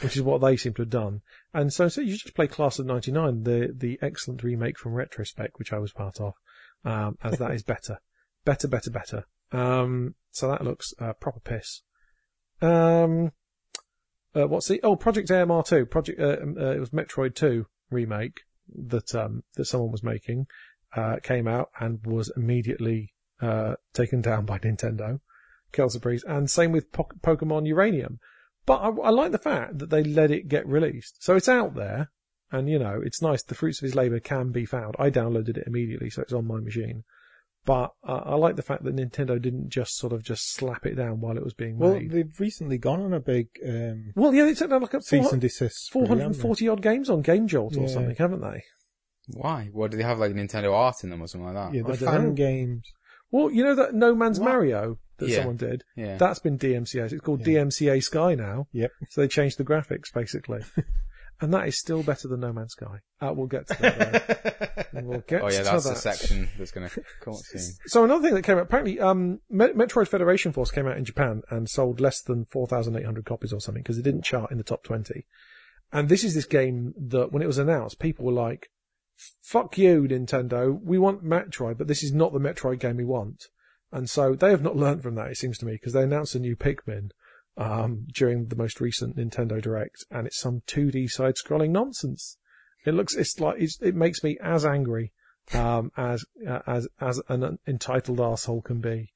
[0.02, 1.22] which is what they seem to have done.
[1.54, 5.50] And so, so you just play Class of '99, the the excellent remake from Retrospec,
[5.56, 6.34] which I was part of,
[6.84, 8.00] um, as that is better,
[8.44, 9.26] better, better, better.
[9.52, 11.82] Um, so that looks uh, proper piss.
[12.62, 13.32] Um,
[14.38, 17.66] uh, what's the oh Project AMR two Project uh, um, uh, it was Metroid two
[17.90, 18.42] remake
[18.74, 20.48] that um that someone was making
[20.96, 25.20] uh, came out and was immediately uh, taken down by Nintendo,
[26.02, 28.20] Breeze, and same with po- Pokemon Uranium.
[28.66, 31.76] But I, I like the fact that they let it get released, so it's out
[31.76, 32.12] there,
[32.52, 33.44] and you know it's nice.
[33.44, 34.96] The fruits of his labour can be found.
[34.98, 37.04] I downloaded it immediately, so it's on my machine.
[37.68, 40.96] But uh, I like the fact that Nintendo didn't just sort of just slap it
[40.96, 42.12] down while it was being Well, made.
[42.12, 45.20] they've recently gone on a big um, Well, yeah, they took down like a cease
[45.30, 45.86] 400 and desist.
[45.88, 46.24] spree, haven't they?
[46.40, 47.88] 440 odd games on Game Jolt or Yeah.
[47.88, 48.64] something, haven't they?
[49.34, 49.70] Why?
[49.74, 51.76] What do they have like Nintendo art in them or something like that?
[51.76, 52.32] Yeah, I the don't fan know.
[52.32, 52.90] games.
[53.32, 54.48] Well, you know that No Man's What?
[54.50, 55.36] Mario that Yeah.
[55.40, 55.84] someone did?
[55.98, 56.16] Yeah.
[56.18, 57.12] That's been DMCA.
[57.12, 57.64] It's called Yeah.
[57.66, 58.68] DMCA Sky now.
[58.72, 58.92] Yep.
[59.10, 60.62] So they changed the graphics basically.
[61.40, 63.00] and that is still better than No Man's Sky.
[63.22, 64.88] Uh, we'll get to that.
[64.94, 65.94] we'll get oh yeah, that's that.
[65.94, 67.74] the section that's going to come up soon.
[67.88, 71.44] So another thing that came out, apparently, um, Metroid Federation Force came out in Japan
[71.50, 74.84] and sold less than 4,800 copies or something because it didn't chart in the top
[74.84, 75.26] 20.
[75.92, 78.70] And this is this game that when it was announced, people were like,
[79.42, 80.80] fuck you, Nintendo.
[80.82, 83.46] We want Metroid, but this is not the Metroid game we want.
[83.92, 86.36] And so they have not learned from that, it seems to me, because they announced
[86.36, 87.12] a new Pikmin,
[87.58, 92.38] um, during the most recent Nintendo Direct and it's some 2D side scrolling nonsense.
[92.86, 95.12] It looks, it's like, it's, it makes me as angry,
[95.54, 99.12] um, as, uh, as, as an entitled asshole can be.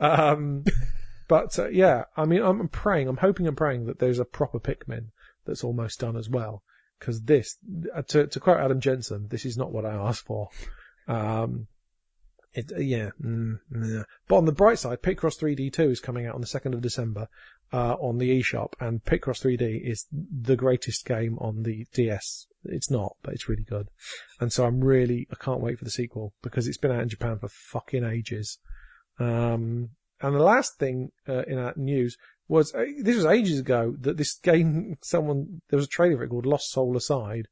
[0.00, 0.64] Um,
[1.28, 4.58] but, uh, yeah, I mean, I'm praying, I'm hoping and praying that there's a proper
[4.58, 5.06] Pikmin
[5.46, 6.62] that's almost done as well.
[7.00, 7.56] Cause this,
[7.94, 10.48] uh, to, to quote Adam Jensen, this is not what I asked for.
[11.06, 11.68] Um,
[12.54, 14.04] it, yeah, mm, yeah.
[14.28, 16.80] But on the bright side, Picross 3D 2 is coming out on the 2nd of
[16.80, 17.28] December,
[17.72, 22.46] uh, on the eShop, and Picross 3D is the greatest game on the DS.
[22.64, 23.88] It's not, but it's really good.
[24.40, 27.08] And so I'm really, I can't wait for the sequel, because it's been out in
[27.08, 28.58] Japan for fucking ages.
[29.18, 32.16] Um, and the last thing, uh, in our news
[32.48, 36.24] was, uh, this was ages ago, that this game, someone, there was a trailer for
[36.24, 37.48] it called Lost Soul Aside,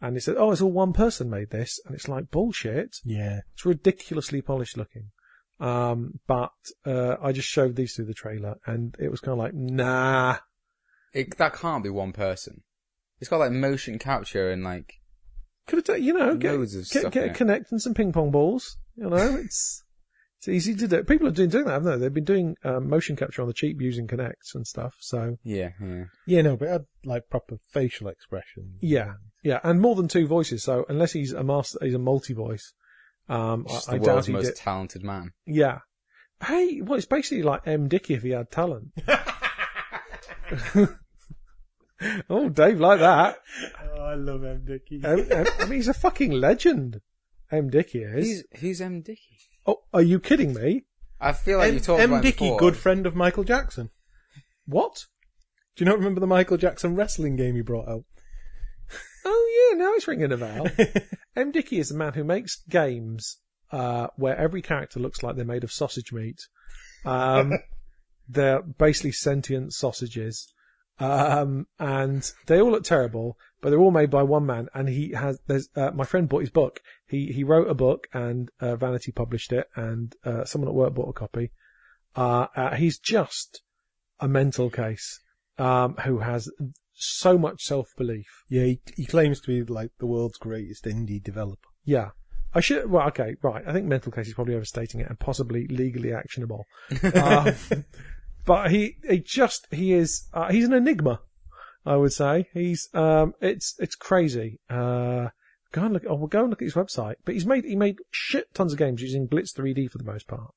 [0.00, 2.96] and it said, oh, it's all one person made this, and it's like bullshit.
[3.04, 3.40] Yeah.
[3.54, 5.12] It's ridiculously polished looking.
[5.62, 6.50] Um, but
[6.84, 10.38] uh, I just showed these through the trailer, and it was kind of like, nah.
[11.14, 12.62] It, that can't be one person.
[13.20, 14.94] It's got like motion capture and like
[15.68, 17.94] Could have, done, you know, get, Loads of get, stuff get a Kinect and some
[17.94, 18.76] ping pong balls.
[18.96, 19.84] You know, it's
[20.38, 21.04] it's easy to do.
[21.04, 21.98] People are doing doing that, haven't they?
[21.98, 24.96] They've been doing um, motion capture on the cheap using Kinects and stuff.
[24.98, 26.04] So yeah, yeah.
[26.26, 28.78] Yeah, no, but had like proper facial expression.
[28.80, 29.12] yeah,
[29.44, 30.64] yeah, and more than two voices.
[30.64, 32.72] So unless he's a master, he's a multi voice.
[33.28, 34.56] Um, Just I, I the doubt world's most did.
[34.56, 35.32] talented man.
[35.46, 35.78] Yeah.
[36.44, 37.88] Hey, well, it's basically like M.
[37.88, 38.92] Dickie if he had talent.
[42.30, 43.38] oh, Dave, like that.
[43.96, 44.64] Oh, I love M.
[44.66, 45.00] Dickie.
[45.04, 47.00] M, M, I mean, he's a fucking legend.
[47.50, 47.70] M.
[47.70, 48.26] Dickie is.
[48.26, 49.38] He's who's M Dickie?
[49.66, 50.84] Oh, are you kidding me?
[51.20, 52.12] I feel like you talked M.
[52.12, 52.58] about Dickie, before.
[52.58, 53.90] good friend of Michael Jackson.
[54.66, 55.04] What?
[55.76, 58.04] Do you not remember the Michael Jackson wrestling game he brought out?
[59.24, 60.66] Oh yeah, now it's ringing a bell.
[61.34, 61.50] M.
[61.50, 63.38] Dickie is a man who makes games
[63.70, 66.40] uh, where every character looks like they're made of sausage meat.
[67.04, 67.52] Um,
[68.28, 70.52] they're basically sentient sausages,
[70.98, 73.38] um, and they all look terrible.
[73.60, 75.38] But they're all made by one man, and he has.
[75.46, 76.80] There's uh, my friend bought his book.
[77.06, 80.94] He he wrote a book, and uh, Vanity published it, and uh, someone at work
[80.94, 81.52] bought a copy.
[82.14, 83.62] Uh, uh, he's just
[84.20, 85.20] a mental case
[85.58, 86.50] um, who has
[87.04, 88.44] so much self belief.
[88.48, 91.68] Yeah, he, he claims to be like the world's greatest indie developer.
[91.84, 92.10] Yeah.
[92.54, 93.64] I should, well, okay, right.
[93.66, 96.66] I think mental case is probably overstating it and possibly legally actionable.
[97.14, 97.54] um,
[98.44, 101.20] but he, he just, he is, uh, he's an enigma,
[101.86, 102.48] I would say.
[102.52, 104.60] He's, um, it's, it's crazy.
[104.68, 105.28] Uh,
[105.72, 107.14] go and look, oh, well, go and look at his website.
[107.24, 110.26] But he's made, he made shit tons of games using Blitz 3D for the most
[110.26, 110.52] part.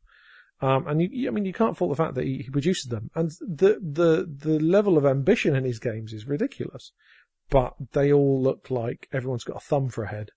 [0.66, 3.12] Um, and you, I mean, you can't fault the fact that he, he produces them.
[3.16, 6.92] And the, the, the level of ambition in his games is ridiculous.
[7.50, 10.30] But they all look like everyone's got a thumb for a head.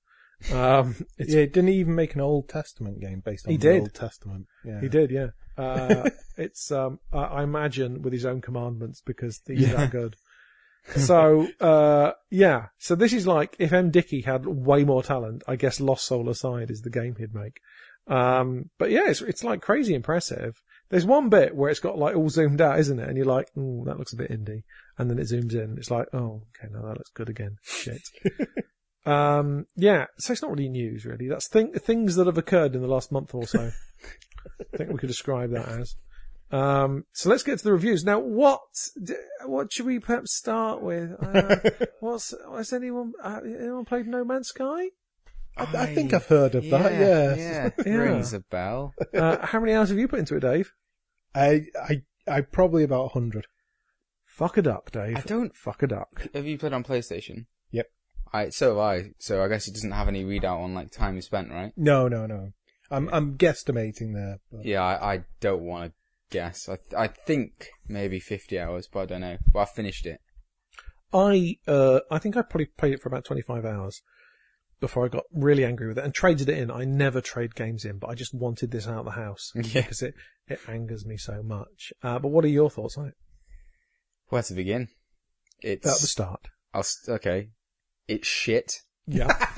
[0.53, 3.63] Um, it's yeah, didn't he even make an Old Testament game based on He the
[3.73, 3.81] did.
[3.81, 4.47] Old Testament?
[4.65, 4.81] Yeah.
[4.81, 5.29] He did, yeah.
[5.59, 9.75] Uh, it's, um, I, I imagine with his own commandments because he's Yeah.
[9.75, 10.15] that good.
[10.97, 12.67] So, uh, yeah.
[12.79, 13.91] So this is like if M.
[13.91, 17.61] Dickie had way more talent, I guess Lost Soul aside is the game he'd make.
[18.09, 20.55] Um, but yeah, it's, it's like crazy impressive.
[20.91, 23.09] There's one bit where it's got like all zoomed out, isn't it?
[23.09, 24.63] And you're like, mm, that looks a bit indie.
[24.97, 25.77] And then it zooms in.
[25.77, 27.57] It's like, oh, okay, now that looks good again.
[27.63, 28.01] Shit.
[29.07, 30.07] um, yeah.
[30.19, 31.29] So it's not really news, really.
[31.29, 33.71] That's thing, things that have occurred in the last month or so.
[34.61, 35.95] I think we could describe that as.
[36.51, 38.21] Um, so let's get to the reviews now.
[38.21, 38.61] What
[39.03, 41.13] d- what should we perhaps start with?
[41.23, 41.57] Uh,
[42.01, 44.89] what's has anyone uh, anyone played No Man's Sky?
[45.59, 46.93] I, I think I've heard of that.
[46.93, 47.35] Yeah.
[47.35, 47.93] yeah, Yeah.
[47.93, 48.95] rings a bell.
[49.15, 50.73] Uh, how many hours have you put into it, Dave?
[51.35, 53.47] I, I, I probably about hundred.
[54.27, 55.17] Fuck a duck, Dave.
[55.17, 55.55] I don't.
[55.57, 56.29] Fuck a duck.
[56.35, 57.47] Have you played on PlayStation?
[57.73, 57.87] Yep.
[58.33, 59.11] I so have I.
[59.19, 61.73] So I guess it doesn't have any readout on like time you spent, right?
[61.77, 62.53] No, no, no.
[62.91, 64.39] I'm, I'm guesstimating there.
[64.51, 65.93] But Yeah, I, I don't want to
[66.31, 66.69] guess.
[66.69, 69.39] I th- I think maybe fifty hours, but I don't know.
[69.53, 70.21] But I finished it.
[71.13, 74.03] I uh, I think I probably played it for about 25 hours
[74.81, 76.71] before I got really angry with it and traded it in.
[76.71, 79.81] I never trade games in, but I just wanted this out of the house Yeah.
[79.83, 80.15] because it
[80.47, 81.93] it angers me so much.
[82.03, 83.15] Uh, but what are your thoughts on it?
[84.29, 84.89] Where to begin?
[85.61, 86.49] It's At the start.
[86.73, 87.51] I'll st- okay.
[88.07, 88.73] It's shit.
[89.07, 89.29] Yeah.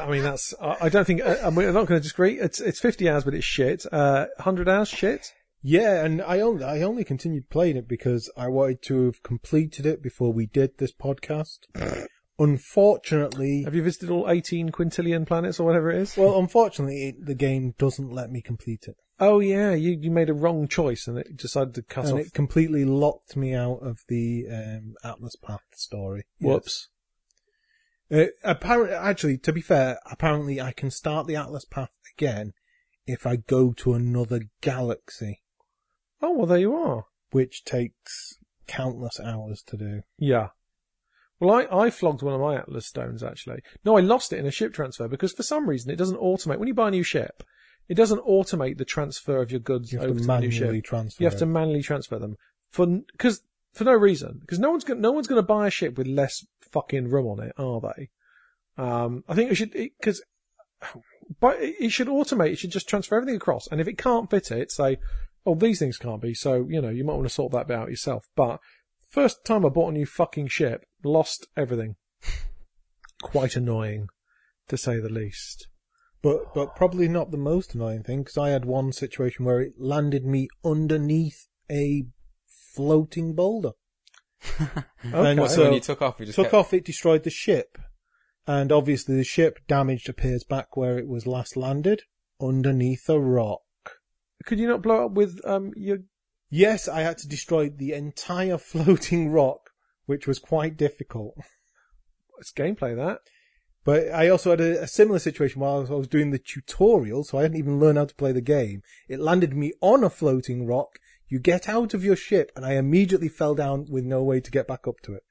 [0.00, 0.54] I mean, that's.
[0.60, 1.20] I I don't think.
[1.22, 2.38] uh, I, we're not going to disagree.
[2.38, 3.84] It's it's 50 hours, but it's shit.
[3.90, 5.26] Uh, 100 hours, shit.
[5.62, 9.84] yeah, and I only, I only continued playing it because I wanted to have completed
[9.84, 11.58] it before we did this podcast.
[12.38, 16.16] Unfortunately, Have you visited all 18 quintillion planets or whatever it is?
[16.16, 18.96] well, unfortunately, it, the game doesn't let me complete it.
[19.20, 22.26] Oh yeah, you you made a wrong choice and it decided to cut and off.
[22.26, 26.24] it completely locked me out of the um, Atlas Path story.
[26.40, 26.88] Whoops.
[28.10, 32.52] Uh, apparently, actually, to be fair, apparently I can start the Atlas Path again
[33.06, 35.42] if I go to another galaxy,
[36.20, 37.04] Oh well, there you are.
[37.30, 38.34] which takes
[38.66, 40.02] countless hours to do.
[40.18, 40.48] Yeah.
[41.40, 43.60] Well, I, I flogged one of my Atlas stones actually.
[43.84, 46.58] No, I lost it in a ship transfer because for some reason it doesn't automate.
[46.58, 47.42] When you buy a new ship,
[47.88, 50.48] it doesn't automate the transfer of your goods You have over to to the new
[50.48, 50.84] manually ship.
[50.84, 51.22] transfer.
[51.22, 52.36] You have to manually transfer them
[52.70, 53.42] for because
[53.72, 56.06] for no reason because no one's gonna, no one's going to buy a ship with
[56.06, 58.10] less fucking room on it, are they?
[58.76, 60.22] Um, I think it should because.
[61.40, 62.52] But it it should automate.
[62.52, 63.66] It should just transfer everything across.
[63.68, 64.98] And if it can't fit it, say,
[65.46, 66.34] oh, these things can't be.
[66.34, 68.26] So, you know, you might want to sort that bit out yourself.
[68.36, 68.60] But
[69.14, 71.96] first time I bought a new fucking ship, lost everything.
[73.22, 74.08] Quite annoying,
[74.68, 75.68] to say the least.
[76.22, 79.74] But but probably not the most annoying thing because I had one situation where it
[79.78, 82.04] landed me underneath a
[82.74, 83.72] floating boulder.
[85.06, 85.30] Okay.
[85.30, 87.24] And What, so so when you took off, you just took kept- off, it destroyed
[87.24, 87.76] the ship,
[88.46, 92.02] and obviously the ship damaged appears back where it was last landed
[92.40, 93.60] underneath a rock.
[94.46, 95.98] Could you not blow up with um your?
[96.50, 99.70] Yes, I had to destroy the entire floating rock,
[100.06, 101.34] which was quite difficult.
[102.38, 103.20] It's gameplay that.
[103.84, 106.38] But I also had a, a similar situation while I was, I was doing the
[106.38, 108.82] tutorial, so I hadn't even learned how to play the game.
[109.08, 110.98] It landed me on a floating rock.
[111.28, 114.50] You get out of your ship, and I immediately fell down with no way to
[114.50, 115.22] get back up to it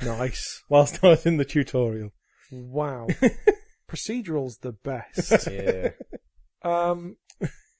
[0.00, 0.62] Nice.
[0.68, 2.10] whilst I was in the tutorial.
[2.50, 3.08] Wow.
[3.88, 5.48] Procedural's the best.
[5.50, 5.90] Yeah.
[6.62, 7.16] Um,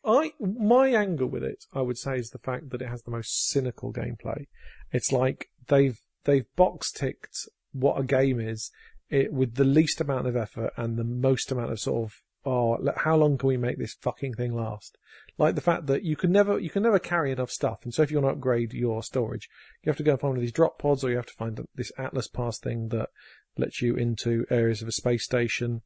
[0.04, 3.10] I my anger with it, I would say, is the fact that it has the
[3.10, 4.46] most cynical gameplay.
[4.90, 8.70] It's like they've they've box ticked what a game is
[9.10, 12.92] it, with the least amount of effort and the most amount of sort of oh,
[12.96, 14.98] how long can we make this fucking thing last?
[15.38, 18.02] Like the fact that you can never you can never carry enough stuff, and so
[18.02, 19.48] if you want to upgrade your storage,
[19.82, 21.34] you have to go and find one of these drop pods, or you have to
[21.34, 23.10] find this Atlas Pass thing that
[23.56, 25.82] lets you into areas of a space station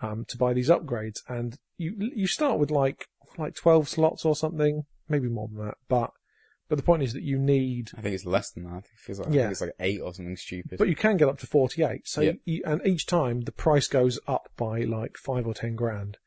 [0.00, 1.20] um, to buy these upgrades.
[1.28, 3.06] And you you start with like
[3.36, 5.74] like twelve slots or something, maybe more than that.
[5.88, 6.10] But
[6.68, 8.70] but the point is that you need, I think it's less than that.
[8.70, 9.40] I think it feels like, I Yeah.
[9.44, 10.78] think it's like eight or something stupid.
[10.78, 12.06] but you can get up to forty eight.
[12.06, 12.32] So Yeah.
[12.44, 16.18] you, and each time the price goes up by like five or ten grand.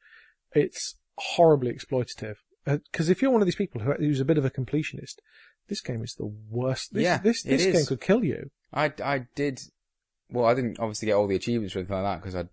[0.53, 2.35] It's horribly exploitative.
[2.65, 5.15] Because if you're one of these people who, who's a bit of a completionist,
[5.67, 6.93] this game is the worst.
[6.93, 8.49] This, Yeah, this, it this game could kill you.
[8.73, 9.61] I, I did,
[10.29, 12.45] well, I didn't obviously get all the achievements or anything like that because I,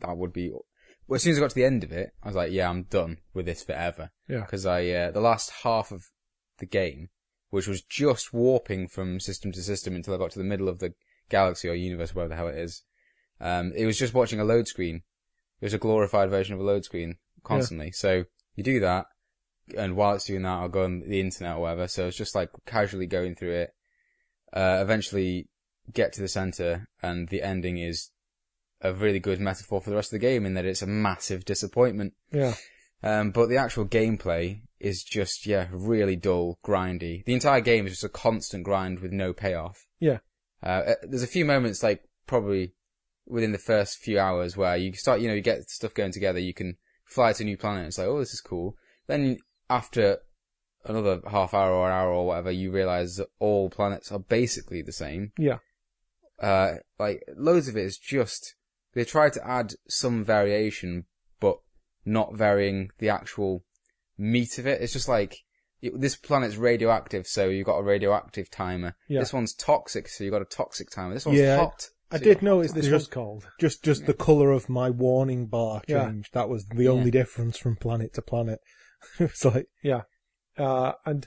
[0.00, 2.28] that would be, well, as soon as I got to the end of it, I
[2.28, 4.10] was like, yeah, I'm done with this forever.
[4.28, 4.40] Yeah.
[4.40, 6.04] Because I, uh, the last half of
[6.58, 7.08] the game,
[7.50, 10.78] which was just warping from system to system until I got to the middle of
[10.78, 10.94] the
[11.28, 12.82] galaxy or universe, whatever the hell it is,
[13.40, 15.02] um, it was just watching a load screen.
[15.60, 17.92] It was a glorified version of a load screen constantly.
[17.92, 19.06] So you do that,
[19.76, 21.88] and while it's doing that, I'll go on the internet or whatever.
[21.88, 23.70] So it's just like casually going through it.
[24.52, 25.48] Uh, eventually
[25.92, 28.10] get to the center, and the ending is
[28.80, 31.44] a really good metaphor for the rest of the game in that it's a massive
[31.44, 32.14] disappointment.
[32.32, 32.54] Yeah.
[33.02, 37.24] Um, but the actual gameplay is just, yeah, really dull, grindy.
[37.24, 39.86] The entire game is just a constant grind with no payoff.
[40.00, 40.18] Yeah.
[40.62, 42.72] Uh, uh, there's a few moments, like, probably
[43.26, 46.38] within the first few hours where you start, you know, you get stuff going together,
[46.38, 48.76] you can fly to a new planet, it's like, oh, this is cool.
[49.06, 50.18] Then after
[50.84, 54.82] another half hour or an hour or whatever, you realize that all planets are basically
[54.82, 55.32] the same.
[55.38, 55.58] Yeah.
[56.40, 58.54] Uh, like, loads of it is just,
[58.94, 61.04] they try to add some variation,
[61.40, 61.58] but
[62.04, 63.64] not varying the actual
[64.18, 64.80] meat of it.
[64.80, 65.36] It's just like,
[65.82, 68.96] it- this planet's radioactive, so you've got a radioactive timer.
[69.08, 69.20] Yeah.
[69.20, 71.14] This one's toxic, so you've got a toxic timer.
[71.14, 71.88] This one's Yeah, hot.
[72.10, 73.46] I so did you've notice This this was just, cold.
[73.58, 76.04] just, just the colour of my warning bar Yeah.
[76.06, 76.32] changed.
[76.34, 78.60] That was the only difference from planet to planet.
[79.18, 80.02] it's like, yeah,
[80.56, 81.26] Uh, and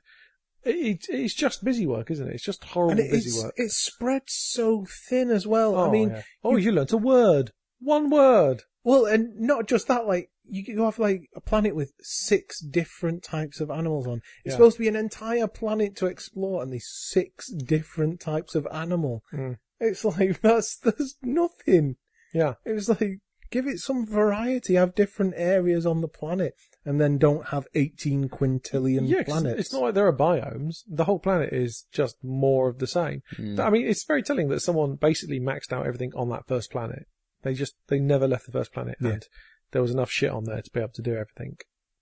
[0.63, 2.33] it, it's just busy work, isn't it?
[2.35, 3.53] It's just horrible and it- busy it's, work.
[3.57, 5.75] it's spread so thin as well.
[5.75, 6.21] Oh, I mean, yeah.
[6.43, 7.51] oh, you learnt a word.
[7.79, 8.63] One word.
[8.83, 13.21] Well, and not just that, like, you you have like a planet with six different
[13.21, 14.21] types of animals on.
[14.45, 14.51] It's Yeah.
[14.53, 19.23] supposed to be an entire planet to explore and these six different types of animal.
[19.33, 19.57] Mm.
[19.79, 21.97] It's like, that's, there's nothing.
[22.33, 22.53] Yeah.
[22.65, 23.19] It was like,
[23.51, 26.53] give it some variety, have different areas on the planet,
[26.85, 29.59] and then don't have 18 quintillion Yeah, 'cause planets.
[29.59, 30.83] it's not like there are biomes.
[30.87, 33.21] The whole planet is just more of the same.
[33.37, 33.59] Mm.
[33.59, 37.05] I mean, it's very telling that someone basically maxed out everything on that first planet.
[37.43, 39.11] They just, they never left the first planet Yeah.
[39.11, 39.27] and
[39.71, 41.57] there was enough shit on there to be able to do everything.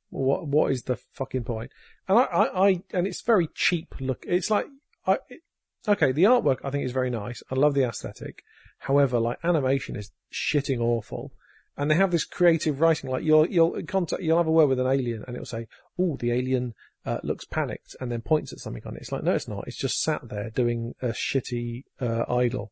[0.10, 1.72] What, what is the fucking point?
[2.08, 4.24] And I, I, I and it's very cheap look.
[4.28, 4.68] It's like,
[5.06, 5.42] I, it,
[5.88, 7.42] okay, the artwork I think is very nice.
[7.52, 8.44] I love the aesthetic.
[8.80, 11.32] However, like animation is shitting awful.
[11.78, 14.80] And they have this creative writing, like you'll, you'll contact, you'll have a word with
[14.80, 15.68] an alien and it'll say,
[16.00, 16.74] oh, the alien,
[17.06, 19.02] uh, looks panicked and then points at something on it.
[19.02, 19.66] It's like, no, it's not.
[19.68, 22.72] It's just sat there doing a shitty, uh, idol.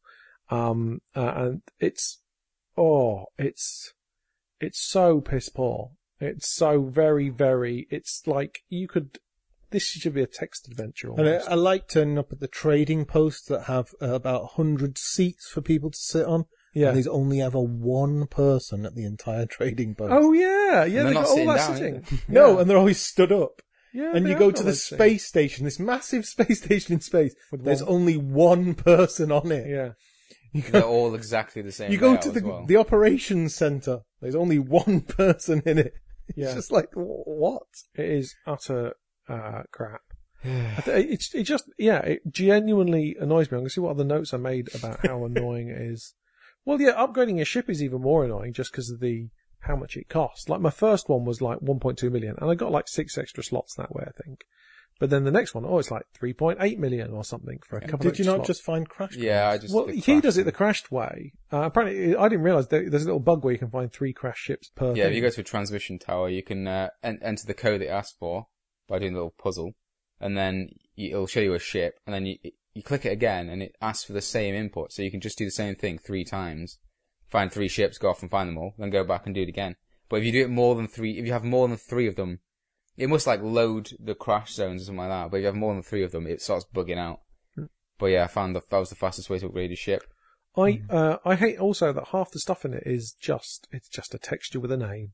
[0.50, 2.20] Um, uh, and it's,
[2.78, 3.94] oh, it's,
[4.60, 5.92] it's so piss poor.
[6.20, 9.18] It's so very, very, it's like you could,
[9.72, 11.50] this should be a text adventure And I, almost.
[11.50, 15.62] I like turning up at the trading posts that have uh, about 100 seats for
[15.62, 16.46] people to sit on.
[16.74, 16.88] yeah.
[16.90, 20.12] And there's only ever one person at the entire trading post.
[20.14, 21.96] Oh yeah, yeah, they're got all sitting that down, sitting.
[21.96, 22.22] either.
[22.30, 23.62] no, and they're always stood up.
[23.96, 24.98] Yeah, and you go to the those things.
[24.98, 27.36] space station, this massive space station in space.
[27.52, 29.68] With There's one- only one person on it.
[29.70, 29.90] Yeah,
[30.54, 31.92] You They're go, all exactly the same.
[31.92, 32.66] you go to the well.
[32.66, 34.02] the operations center.
[34.22, 35.94] There's only one person in it.
[36.30, 36.54] It's yeah.
[36.54, 37.64] just like what?
[37.96, 38.94] It is utter
[39.28, 40.02] uh, crap.
[40.46, 43.58] I th- It's it just yeah, it genuinely annoys me.
[43.58, 46.14] I'm gonna see what other notes I made about how annoying it is.
[46.66, 49.30] Well, yeah, upgrading your ship is even more annoying just because of the
[49.62, 50.48] how much it costs.
[50.50, 53.76] Like my first one was like 1.2 million, and I got like six extra slots
[53.76, 54.42] that way, I think.
[55.00, 58.10] But then the next one, oh, it's like 3.8 million or something for a couple.
[58.10, 58.48] Did of you not slots.
[58.48, 59.16] just find crash?
[59.16, 59.74] Yeah, I just.
[59.74, 61.34] Well, he does it the crashed way.
[61.52, 64.14] Uh, apparently, I didn't realize there, there's a little bug where you can find three
[64.14, 64.94] crash ships per.
[64.96, 67.82] Yeah, if you go to a transmission tower, you can uh, en- enter the code
[67.82, 68.48] it asks for,
[68.88, 69.74] by doing a little puzzle,
[70.20, 72.38] and then it'll show you a ship, and then you
[72.74, 75.38] you click it again, and it asks for the same input, so you can just
[75.38, 76.80] do the same thing three times,
[77.30, 79.50] find three ships, go off and find them all, then go back and do it
[79.50, 79.76] again.
[80.10, 82.16] But if you do it more than three, if you have more than three of
[82.16, 82.40] them,
[82.98, 85.32] it must like load the crash zones or something like that.
[85.32, 87.20] But if you have more than three of them, it starts bugging out.
[88.00, 90.04] But yeah, I found that that was the fastest way to upgrade your ship.
[90.56, 94.14] I uh, I hate also that half the stuff in it is just it's just
[94.14, 95.14] a texture with a name,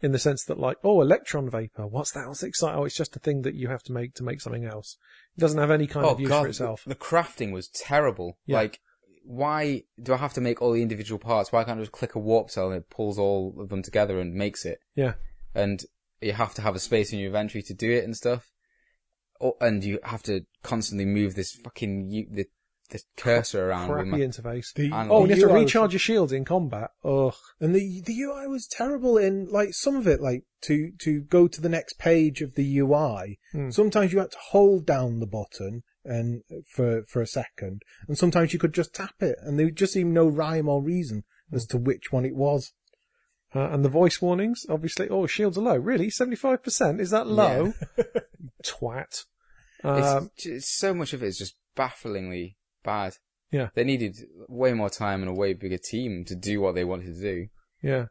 [0.00, 2.26] in the sense that like oh electron vapor, what's that?
[2.28, 2.78] What's exciting?
[2.78, 4.96] Oh, it's just a thing that you have to make to make something else.
[5.36, 6.84] It doesn't have any kind of use for itself.
[6.86, 8.38] Oh, The, the crafting was terrible.
[8.46, 8.56] Yeah.
[8.56, 8.80] Like,
[9.24, 11.52] why do I have to make all the individual parts?
[11.52, 14.20] Why can't I just click a warp cell and it pulls all of them together
[14.20, 14.78] and makes it?
[14.94, 15.14] Yeah,
[15.54, 15.84] And
[16.20, 18.50] you have to have a space in your inventory to do it and stuff.
[19.40, 22.46] Oh, and you have to constantly move this fucking u- the,
[22.90, 23.88] the cursor around.
[23.88, 24.72] With crappy my, interface.
[24.74, 26.90] The, And- Oh, and you have to UI was- recharge your shields in combat.
[27.04, 27.34] Ugh.
[27.60, 31.46] And the the UI was terrible in like some of it, like to to go
[31.46, 33.38] to the next page of the UI.
[33.52, 33.70] Hmm.
[33.70, 36.42] Sometimes you had to hold down the button and
[36.74, 40.12] for for a second, and sometimes you could just tap it, and there just seemed
[40.14, 42.72] no rhyme or reason as to which one it was.
[43.54, 45.08] Uh, and the voice warnings, obviously.
[45.08, 45.76] Oh, shields are low.
[45.76, 46.08] Really?
[46.08, 47.00] 75%?
[47.00, 47.72] Is that low?
[48.64, 49.24] Twat.
[49.84, 53.14] Um, it's, it's so much of it is just bafflingly bad.
[53.50, 53.68] Yeah.
[53.74, 54.16] They needed
[54.48, 57.46] way more time and a way bigger team to do what they wanted to do.
[57.82, 58.06] yeah.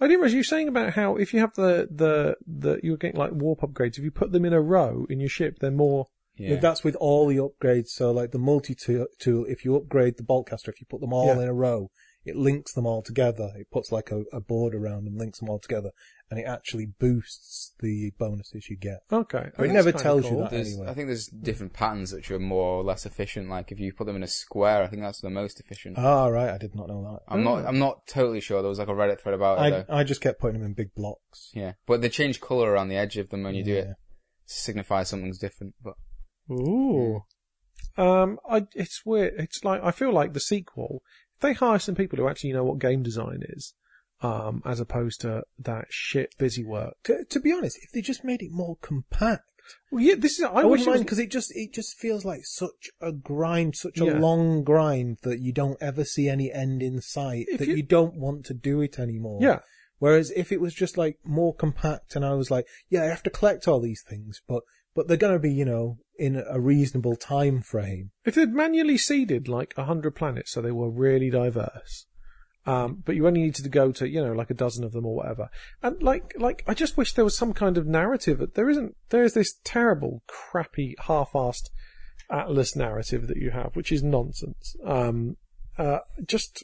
[0.00, 2.96] I didn't realize you were saying about how if you have the, the, the, you're
[2.96, 5.70] getting like warp upgrades, if you put them in a row in your ship, they're
[5.70, 6.56] more, Yeah.
[6.56, 7.88] That's with all the upgrades.
[7.90, 9.06] So like the multi tool,
[9.48, 11.42] if you upgrade the Boltcaster, if you put them all Yeah.
[11.42, 11.90] in a row,
[12.24, 13.50] it links them all together.
[13.56, 15.90] It puts like a, a board around and links them all together,
[16.30, 19.00] and it actually boosts the bonuses you get.
[19.10, 19.50] okay.
[19.56, 20.50] But it never kinda tells you that.
[20.50, 20.88] There's, anyway.
[20.88, 23.48] I think there's different patterns which are more or less efficient.
[23.48, 25.98] Like if you put them in a square, I think that's the most efficient.
[25.98, 26.50] Ah, right.
[26.50, 27.32] I did not know that.
[27.32, 27.66] I'm not.
[27.66, 28.62] I'm not totally sure.
[28.62, 29.84] There was like a Reddit thread about it I, though.
[29.88, 31.50] I just kept putting them in big blocks.
[31.54, 33.92] Yeah, but they change color around the edge of them when you do it Yeah.
[33.92, 33.96] to
[34.46, 35.74] signify something's different.
[35.82, 35.94] But
[36.50, 37.22] Ooh.
[37.96, 39.34] Um, I, it's weird.
[39.38, 42.64] It's like, I feel like the sequel, if they hire some people who actually know
[42.64, 43.74] what game design is,
[44.22, 46.94] um, as opposed to that shit busy work.
[47.04, 49.42] To, to be honest, if they just made it more compact,
[49.90, 52.24] Well, yeah, this is, I, I, wish wouldn't mind because it just it just feels
[52.24, 54.18] like such a grind, such a Yeah.
[54.18, 57.46] long grind that you don't ever see any end in sight.
[57.48, 57.82] If that you- you...
[57.82, 59.38] don't want to do it anymore.
[59.42, 59.60] yeah.
[59.98, 63.22] Whereas if it was just like more compact, and I was like, yeah, I have
[63.22, 66.60] to collect all these things, but but they're going to be, you know, in a
[66.60, 68.12] reasonable time frame.
[68.24, 72.06] If they'd manually seeded like a hundred planets so they were really diverse,
[72.64, 75.04] um, but you only needed to go to, you know, like a dozen of them
[75.04, 75.48] or whatever.
[75.82, 78.40] And like, like, I just wish there was some kind of narrative.
[78.54, 81.70] There isn't, there is this terrible, crappy, half-assed
[82.30, 84.76] Atlas narrative that you have, which is nonsense.
[84.84, 85.38] Um,
[85.76, 86.62] uh, just,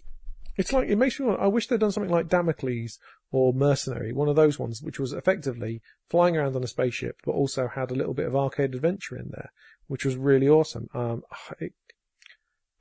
[0.57, 4.13] it's like, it makes me want, I wish they'd done something like Damocles or Mercenary,
[4.13, 7.91] one of those ones, which was effectively flying around on a spaceship, but also had
[7.91, 9.53] a little bit of arcade adventure in there,
[9.87, 10.89] which was really awesome.
[10.95, 11.23] Um,
[11.61, 11.73] it,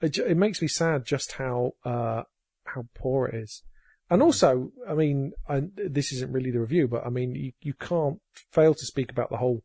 [0.01, 2.23] it, it makes me sad just how, uh,
[2.65, 3.63] how poor it is.
[4.09, 7.73] And also, I mean, I, this isn't really the review, but I mean, you, you
[7.73, 9.63] can't fail to speak about the whole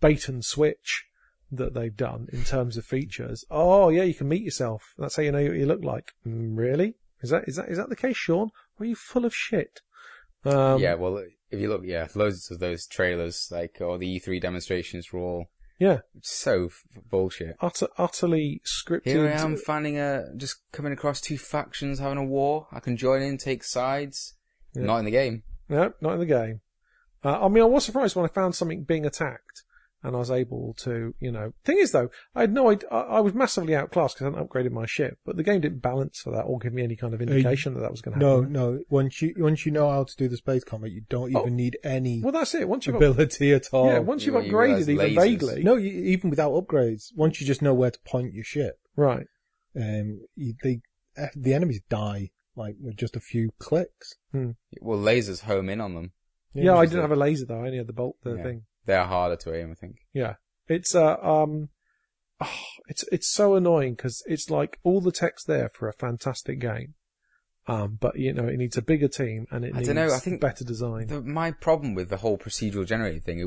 [0.00, 1.04] bait and switch
[1.52, 3.44] that they've done in terms of features.
[3.50, 4.94] Oh yeah, you can meet yourself.
[4.98, 6.12] That's how you know what you look like.
[6.26, 6.96] Mm, really?
[7.22, 8.50] Is that is that is that the case, Sean?
[8.78, 9.80] Or are you full of shit?
[10.44, 14.40] Um, yeah, well, if you look, yeah, loads of those trailers, like or the E3
[14.40, 17.56] demonstrations, were all yeah, so f- bullshit.
[17.60, 19.06] utter, utterly scripted.
[19.06, 22.68] Here I am finding a just coming across two factions having a war.
[22.72, 24.34] I can join in, take sides.
[24.74, 24.84] Yeah.
[24.84, 25.42] Not in the game.
[25.68, 26.60] No, not in the game.
[27.24, 29.62] Uh, I mean, I was surprised when I found something being attacked,
[30.04, 31.52] and I was able to, you know.
[31.64, 32.88] Thing is, though, I had no idea.
[32.90, 35.80] I, I was massively outclassed because I hadn't upgraded my ship, but the game didn't
[35.82, 38.24] balance for that or give me any kind of indication that that was going to
[38.24, 38.52] happen.
[38.52, 38.72] no.
[38.72, 38.80] No.
[38.90, 41.46] Once you once you know how to do the space combat, you don't even Oh.
[41.46, 42.68] need any Well, that's it.
[42.68, 43.86] Once you've up- ability at all.
[43.86, 45.20] yeah, once you've you upgraded realise even lasers.
[45.22, 48.78] vaguely, no, you, even without upgrades, once you just know where to point your ship,
[48.96, 49.26] right?
[49.76, 50.80] um, you, they
[51.16, 54.14] eh, the enemies die like with just a few clicks.
[54.32, 56.12] Well, lasers home in on them.
[56.52, 57.56] Yeah, I didn't have a laser though.
[57.60, 58.42] I only had the bolt, the Yeah.
[58.44, 58.62] thing.
[58.86, 59.96] They are harder to aim, I think.
[60.12, 60.34] Yeah,
[60.68, 61.70] it's uh, um,
[62.40, 66.60] oh, it's it's so annoying because it's like all the text there for a fantastic
[66.60, 66.94] game,
[67.66, 70.18] um, but you know it needs a bigger team and it I needs dunno, I
[70.18, 71.06] think better design.
[71.06, 73.40] The, my problem with the whole procedural generated thing,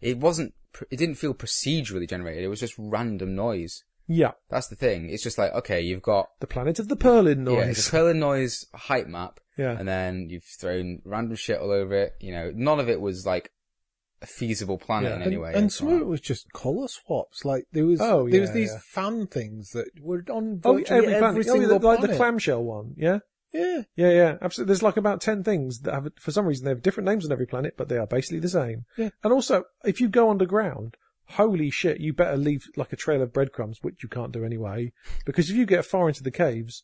[0.00, 0.54] it, it wasn't,
[0.90, 2.44] it didn't feel procedurally generated.
[2.44, 3.84] It was just random noise.
[4.06, 5.10] yeah, That's the thing.
[5.10, 7.92] It's just like, okay, you've got the planet of the Perlin noise, yeah, it's a
[7.92, 12.12] Perlin noise height map, Yeah, and then you've thrown random shit all over it.
[12.20, 13.50] You know, none of it was like
[14.20, 15.16] a feasible planet Yeah.
[15.16, 15.52] in And, any way.
[15.54, 17.44] and It's some of it was just color swaps.
[17.44, 18.80] Like there was, Oh, there was these yeah.
[18.82, 21.38] fan things that were on oh, virtually every, every, planet.
[21.48, 22.94] Oh, single the, like the clamshell one.
[22.96, 23.18] Yeah,
[23.52, 23.82] Yeah.
[23.96, 24.72] Yeah, yeah, absolutely.
[24.72, 27.32] There's like about 10 things that have, for some reason, they have different names on
[27.32, 28.84] every planet, but they are basically the same.
[28.96, 29.10] Yeah.
[29.22, 30.96] And also, if you go underground,
[31.32, 34.92] holy shit, you better leave like a trail of breadcrumbs, which you can't do anyway,
[35.26, 36.82] because if you get far into the caves,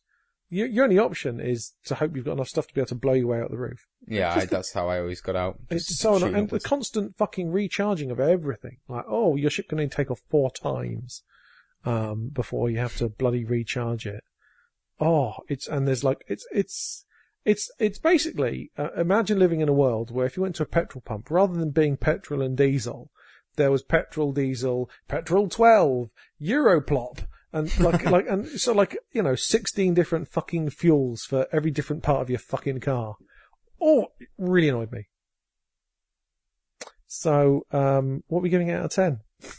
[0.49, 2.95] your, your only option is to hope you've got enough stuff to be able to
[2.95, 3.85] blow your way out the roof.
[4.07, 5.57] Yeah, I, the- that's how I always got out.
[5.69, 6.35] It's so annoying.
[6.35, 8.77] And the constant fucking recharging of everything.
[8.87, 11.23] Like, oh, your ship can only take off four times,
[11.83, 14.23] um, before you have to bloody recharge it.
[14.99, 17.05] Oh, it's, and there's like, it's, it's,
[17.43, 20.67] it's, it's basically, uh, imagine living in a world where if you went to a
[20.67, 23.09] petrol pump, rather than being petrol and diesel,
[23.55, 26.09] there was petrol, diesel, petrol 12,
[26.41, 27.25] Europlop,
[27.55, 32.03] and like, like, and so like, you know, 16 different fucking fuels for every different
[32.03, 33.15] part of your fucking car.
[33.81, 35.07] Oh, it really annoyed me.
[37.07, 39.19] So, um, what are we giving out of 10?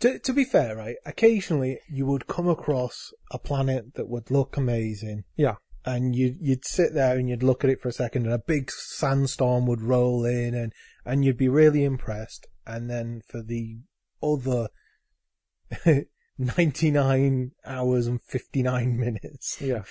[0.00, 4.56] To, to be fair, right, occasionally you would come across a planet that would look
[4.56, 5.22] amazing.
[5.36, 5.54] Yeah.
[5.84, 8.42] And you'd, you'd sit there and you'd look at it for a second and a
[8.44, 10.72] big sandstorm would roll in and,
[11.04, 12.48] and you'd be really impressed.
[12.66, 13.76] And then for the
[14.20, 14.70] other
[16.38, 19.82] 99 hours and 59 minutes, Yeah.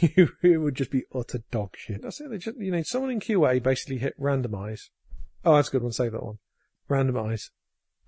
[0.00, 2.02] you, it would just be utter dog shit.
[2.02, 2.30] That's it.
[2.30, 4.88] They just, you know, someone in QA basically hit randomize.
[5.44, 5.92] Oh, that's a good one.
[5.92, 6.38] Save that one.
[6.88, 7.50] Randomize.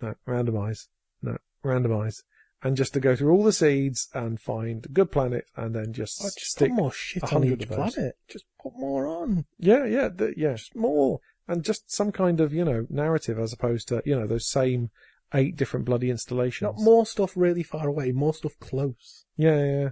[0.01, 0.87] No, randomize.
[1.23, 2.23] No, randomize.
[2.63, 5.93] And just to go through all the seeds and find a good planet and then
[5.93, 6.71] just Oh, just stick.
[6.71, 8.17] put more shit on each planet.
[8.29, 9.47] Just put more on.
[9.59, 10.53] Yeah, yeah, the, yeah.
[10.55, 11.21] Just more.
[11.49, 14.91] And just some kind of, you know, narrative as opposed to, you know, those same
[15.35, 16.63] eight different bloody installations.
[16.63, 19.25] Not more stuff really far away, more stuff close.
[19.37, 19.89] Yeah, yeah, yeah.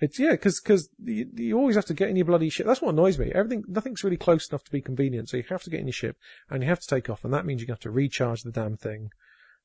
[0.00, 2.66] It's yeah, because because you, you always have to get in your bloody ship.
[2.66, 3.30] That's what annoys me.
[3.34, 5.28] Everything, nothing's really close enough to be convenient.
[5.28, 6.16] So you have to get in your ship
[6.48, 8.76] and you have to take off, and that means you have to recharge the damn
[8.76, 9.10] thing.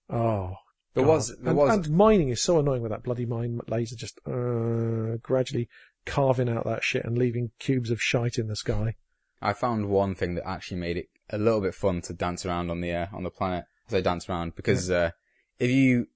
[0.09, 0.55] Oh,
[0.93, 1.09] There God.
[1.09, 4.19] was, there and, was, and mining is so annoying with that bloody mine laser just
[4.27, 5.69] uh, gradually
[6.05, 8.95] carving out that shit and leaving cubes of shite in the sky.
[9.41, 12.69] I found one thing that actually made it a little bit fun to dance around
[12.69, 15.11] on the uh, on the planet as I dance around because uh,
[15.59, 16.07] if you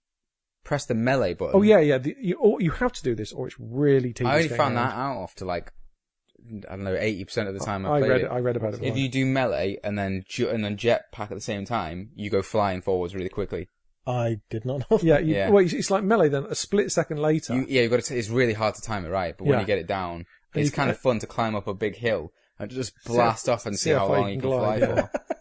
[0.63, 1.97] press the melee button, Oh yeah, yeah.
[1.97, 4.33] The, you or you have to do this, or it's really tedious.
[4.33, 4.89] I only found around.
[4.89, 5.71] that out after like
[6.67, 8.25] I don't know eighty percent of the time I, I played read it.
[8.25, 8.31] it.
[8.31, 8.75] I read about it.
[8.75, 8.97] If before.
[8.97, 12.41] you do melee and then ju- and then jetpack at the same time, you go
[12.41, 13.67] flying forwards really quickly.
[14.07, 14.97] I did not know.
[14.97, 15.03] that.
[15.03, 15.49] yeah, you, Yeah.
[15.49, 16.29] well, it's, it's like melee.
[16.29, 18.17] Then a split second later, You, yeah, you got to.
[18.17, 19.61] It's really hard to time it right, but when Yeah.
[19.61, 22.31] you get it down, And it's kind of fun to climb up a big hill
[22.57, 24.79] and just blast how- off and see see how how long you can can glide,
[24.79, 25.07] fly yeah.
[25.07, 25.11] for.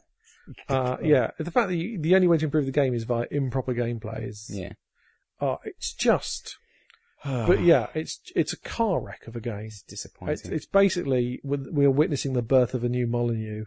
[0.68, 3.26] Uh, yeah, the fact that you, the only way to improve the game is via
[3.30, 4.72] improper gameplay is, Yeah.
[5.40, 6.56] oh, it's just,
[7.24, 9.66] but yeah, it's, it's a car wreck of a game.
[9.66, 10.32] It's disappointing.
[10.34, 13.64] It's, it's basically, we are witnessing the birth of a new Molyneux.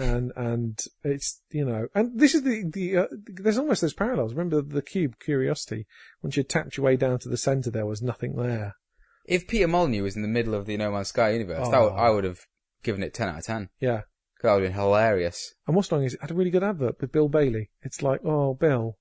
[0.00, 4.32] And, and it's, you know, and this is the, the, uh, there's almost those parallels.
[4.32, 5.86] Remember the cube curiosity?
[6.22, 8.76] Once you tapped your way down to the center, there was nothing there.
[9.26, 11.92] if Peter Molyneux was in the middle of the No Man's Sky universe, that would,
[11.92, 11.96] Oh.
[11.96, 12.38] I would have
[12.84, 13.70] given it ten out of ten.
[13.80, 14.02] Yeah.
[14.42, 15.54] That would have been hilarious.
[15.66, 17.70] And what's wrong is it had a really good advert with Bill Bailey.
[17.82, 18.96] It's like, oh, Bill,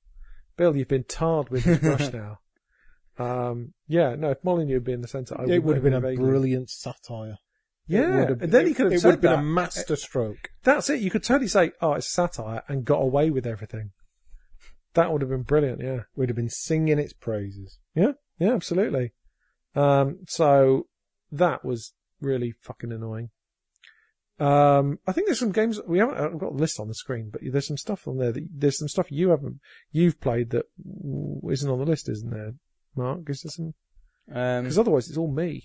[0.57, 2.39] Bill, you've been tarred with this brush now.
[3.19, 5.93] Um, yeah, no, if Molyneux had been in the centre, I It would have been
[5.93, 7.37] a vaguely- brilliant satire.
[7.89, 9.39] Yeah, have- and then he could have It said would have been that.
[9.39, 10.49] a masterstroke.
[10.63, 10.99] That's it.
[11.01, 13.91] You could totally say, oh, it's satire and got away with everything.
[14.93, 16.01] That would have been brilliant, yeah.
[16.15, 17.79] We'd have been singing its praises.
[17.95, 19.13] Yeah, yeah, absolutely.
[19.75, 20.87] Um, so
[21.31, 23.29] that was really fucking annoying.
[24.39, 27.29] Um, I think there's some games we haven't I've got a list on the screen,
[27.31, 29.59] but there's some stuff on there that there's some stuff you haven't
[29.91, 30.65] you've played that
[31.49, 32.53] isn't on the list, isn't there?
[32.95, 33.73] Mark, is there some?
[34.31, 35.63] Um, Because otherwise, it's all me.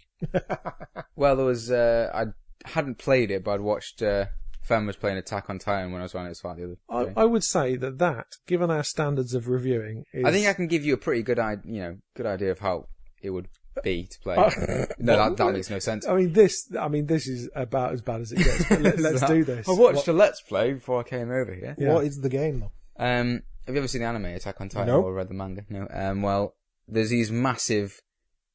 [1.17, 1.71] well, there was.
[1.71, 4.03] Uh, I hadn't played it, but I'd watched.
[4.03, 4.27] Uh,
[4.63, 7.05] Fem was playing Attack on Titan when I was running his fight the other I,
[7.05, 7.13] day.
[7.17, 10.69] I would say that that, given our standards of reviewing, is I think I can
[10.69, 12.87] give you a pretty good, I- you know, good idea of how
[13.21, 13.49] it would
[13.83, 14.37] be to play.
[14.37, 14.51] Uh,
[14.99, 16.07] no, that, that makes no sense.
[16.07, 16.71] I mean, this.
[16.79, 18.69] I mean, this is about as bad as it gets.
[18.69, 19.69] But let, let's do this.
[19.69, 21.75] I watched a Let's Play before I came over here.
[21.79, 21.95] Yeah.
[21.95, 22.73] What is the game though?
[23.05, 25.03] Um, have you ever seen the anime Attack on Titan No.
[25.03, 25.65] or read the manga?
[25.71, 25.87] No.
[25.91, 26.55] Um, well,
[26.89, 28.01] there's these massive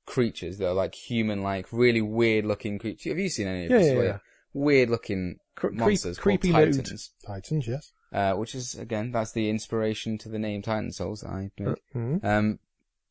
[0.06, 3.10] creatures that are like human-like, really weird-looking creatures.
[3.12, 3.88] Have you seen any of Yeah, this?
[3.88, 4.18] yeah, Where yeah.
[4.54, 6.76] Weird-looking Cre- creep- monsters creepy called nude.
[6.78, 7.12] Titans.
[7.26, 7.92] Titans, yes.
[8.14, 11.76] Uh, which is again, that's the inspiration to the name Titan Souls that I made.
[11.96, 12.24] Mhm.
[12.24, 12.60] Um,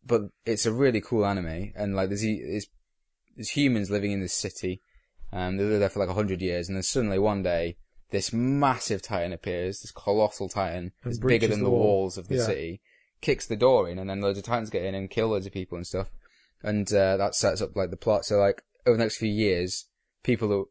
[0.07, 2.67] but it's a really cool anime, and like there's there's,
[3.35, 4.81] there's humans living in this city.
[5.33, 7.77] and they live there for like a hundred years, and then suddenly one day,
[8.11, 11.81] this massive titan appears, this colossal titan, And is bigger than the the, wall.
[12.03, 12.47] walls of the Yeah.
[12.47, 12.81] city,
[13.21, 15.53] kicks the door in, and then loads of titans get in and kill loads of
[15.53, 16.09] people and stuff.
[16.63, 18.25] And uh, that sets up like the plot.
[18.25, 19.87] So like over the next few years,
[20.23, 20.65] people that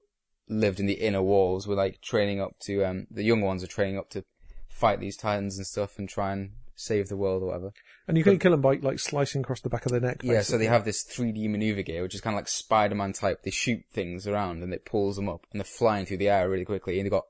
[0.48, 3.68] lived in the inner walls were like training up to um the young ones are
[3.68, 4.24] training up to
[4.70, 7.71] fight these titans and stuff and try and save the world or whatever.
[8.07, 10.21] And you can kill them by like slicing across the back of their neck.
[10.23, 13.43] Yeah, so they have this 3D maneuver gear, which is kind of like Spider-Man type.
[13.43, 16.49] They shoot things around and it pulls them up and they're flying through the air
[16.49, 17.26] really quickly and they've got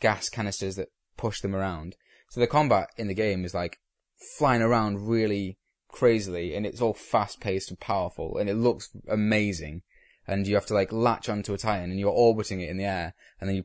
[0.00, 1.96] gas canisters that push them around.
[2.30, 3.78] So the combat in the game is like
[4.38, 9.82] flying around really crazily and it's all fast paced and powerful and it looks amazing.
[10.26, 12.84] And you have to like latch onto a Titan and you're orbiting it in the
[12.84, 13.64] air and then you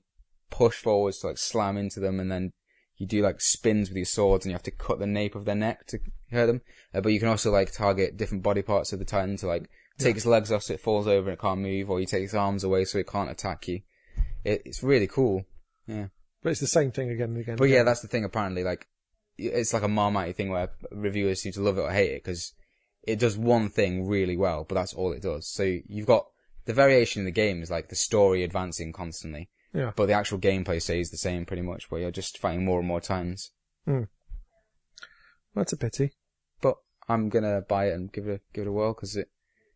[0.50, 2.52] push forwards to like slam into them and then
[3.00, 5.46] you do like spins with your swords and you have to cut the nape of
[5.46, 6.00] their neck to
[6.32, 6.62] hurt them.
[6.94, 9.70] Uh, but you can also like target different body parts of the Titan to like
[9.98, 12.24] take its legs off so it falls over and it can't move or you take
[12.24, 13.82] its arms away so it can't attack you.
[14.44, 15.46] It, it's really cool.
[15.88, 16.08] Yeah.
[16.44, 17.56] but it's the same thing again and again.
[17.56, 18.26] But and yeah, that's the thing.
[18.26, 18.88] Apparently, like
[19.38, 22.54] it's like a Marmite thing where reviewers seem to love it or hate it because
[23.04, 25.48] it does one thing really well, but that's all it does.
[25.48, 26.26] So you've got
[26.66, 29.92] the variation in the game is like the story advancing constantly, yeah.
[29.96, 32.88] but the actual gameplay stays the same pretty much, where you're just fighting more and
[32.88, 33.52] more times.
[35.56, 36.12] That's a pity.
[36.62, 36.76] But
[37.08, 39.30] I'm gonna buy it and give it a give it a whirl because it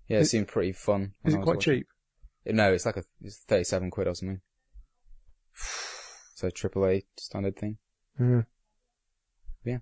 [0.07, 1.13] yeah it Is- seemed pretty fun.
[1.25, 1.87] Is it quite watching cheap?
[2.45, 2.55] it.
[2.55, 4.41] No, it's like a it's thirty seven quid or something.
[6.35, 7.77] So triple A standard thing.
[8.19, 8.45] Mm.
[9.63, 9.77] Yeah.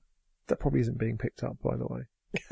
[0.47, 2.01] That probably isn't being picked up, by the way.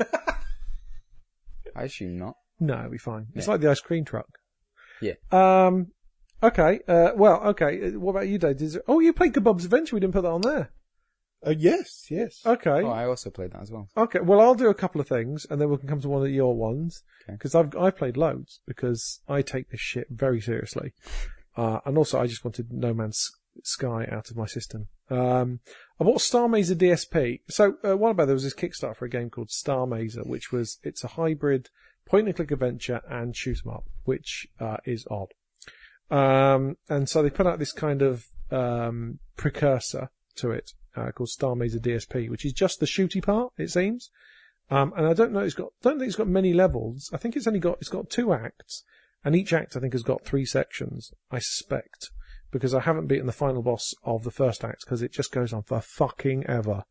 [1.76, 2.34] I assume not.
[2.58, 3.28] No, it'll be fine.
[3.34, 4.26] It's like the ice cream truck.
[5.00, 5.12] Yeah.
[5.30, 5.92] Um.
[6.42, 6.80] Okay.
[6.88, 7.10] Uh.
[7.14, 7.40] Well.
[7.48, 7.88] Okay.
[7.94, 8.56] uh, What about you, Dave?
[8.58, 9.96] Did you- oh, you played Kebab's Adventure.
[9.96, 10.70] We didn't put that on there.
[11.46, 12.42] Uh, yes, yes.
[12.44, 12.82] Okay.
[12.82, 13.88] Oh, I also played that as well.
[13.96, 14.20] Okay.
[14.20, 16.30] Well, I'll do a couple of things, and then we can come to one of
[16.30, 17.32] your ones Okay.
[17.34, 20.92] because I've I've played loads because I take this shit very seriously,
[21.56, 23.30] uh, and also I just wanted No Man's
[23.62, 24.88] Sky out of my system.
[25.08, 25.60] Um,
[25.98, 27.40] I bought Starr Mazer DSP.
[27.48, 30.22] So uh, a while back there was this Kickstarter for a game called Starr Mazer,
[30.22, 31.70] which was it's a hybrid
[32.04, 35.32] point and click adventure and shoot 'em up, which uh, is odd.
[36.10, 41.28] Um, and so they put out this kind of um, precursor to it uh, called
[41.28, 44.10] Starr Mazer DSP, which is just the shooty part, it seems.
[44.70, 47.10] Um, and I don't know, it's got, don't think it's got many levels.
[47.12, 48.84] I think it's only got, it's got two acts,
[49.24, 52.10] and each act I think has got three sections, I suspect,
[52.50, 55.52] because I haven't beaten the final boss of the first act because it just goes
[55.52, 56.84] on for fucking ever.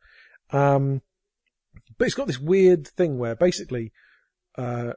[0.51, 1.01] Um,
[1.97, 3.91] but it's got this weird thing where basically,
[4.57, 4.93] uh,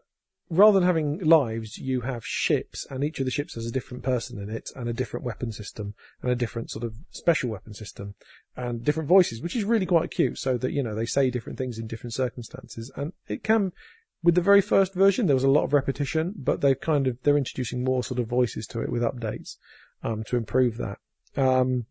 [0.52, 4.02] rather than having lives, you have ships, and each of the ships has a different
[4.02, 7.72] person in it, and a different weapon system, and a different sort of special weapon
[7.72, 8.14] system,
[8.54, 11.58] and different voices, which is really quite cute, so that, you know, they say different
[11.58, 13.72] things in different circumstances, and it can,
[14.22, 17.16] with the very first version, there was a lot of repetition, but they've kind of,
[17.22, 19.56] they're introducing more sort of voices to it with updates,
[20.02, 20.98] um, to improve that.
[21.34, 21.86] Um,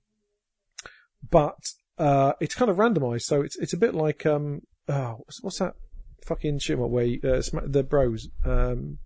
[1.31, 1.57] but,
[1.97, 5.57] uh, it's kind of randomized, so it's, it's a bit like, um, oh, what's, what's
[5.57, 5.73] that
[6.21, 8.97] fucking shit where, you, uh, sma- the bros, um,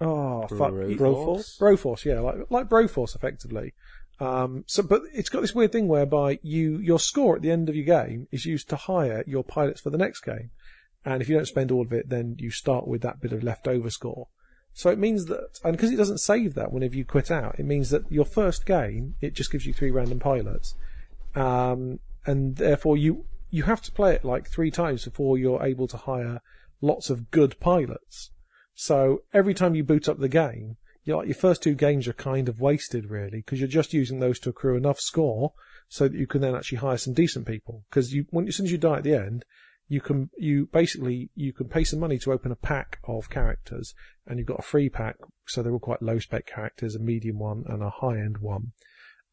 [0.00, 0.72] oh, fuck.
[0.72, 1.58] Broforce?
[1.58, 3.74] Broforce, yeah, like, like Broforce effectively.
[4.18, 7.68] Um, so, but it's got this weird thing whereby you, your score at the end
[7.68, 10.50] of your game is used to hire your pilots for the next game.
[11.04, 13.42] And if you don't spend all of it, then you start with that bit of
[13.42, 14.28] leftover score.
[14.72, 17.64] So it means that, and because it doesn't save that whenever you quit out, it
[17.64, 20.74] means that your first game, it just gives you three random pilots.
[21.34, 23.24] Um, and therefore you,
[23.56, 26.42] you have to play it like three times before you're able to hire
[26.82, 28.30] lots of good pilots.
[28.74, 32.12] So every time you boot up the game, you're like, your first two games are
[32.12, 35.54] kind of wasted really, because you're just using those to accrue enough score
[35.88, 37.84] so that you can then actually hire some decent people.
[37.88, 39.46] Because you, when, as soon as you die at the end,
[39.88, 43.94] you can, you basically, you can pay some money to open a pack of characters,
[44.26, 47.38] and you've got a free pack, so they're all quite low spec characters, a medium
[47.38, 48.72] one and a high end one.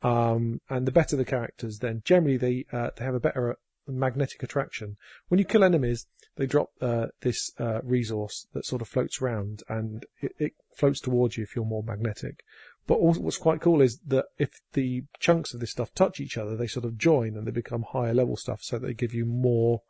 [0.01, 3.57] Um, and the better the characters, then generally they, uh, they have a better
[3.87, 4.97] magnetic attraction.
[5.27, 9.63] When you kill enemies, they drop, uh, this, uh, resource that sort of floats around
[9.69, 12.43] and it, it floats towards you if you're more magnetic.
[12.85, 16.37] But also what's quite cool is that if the chunks of this stuff touch each
[16.37, 19.25] other, they sort of join and they become higher level stuff so they give you
[19.25, 19.81] more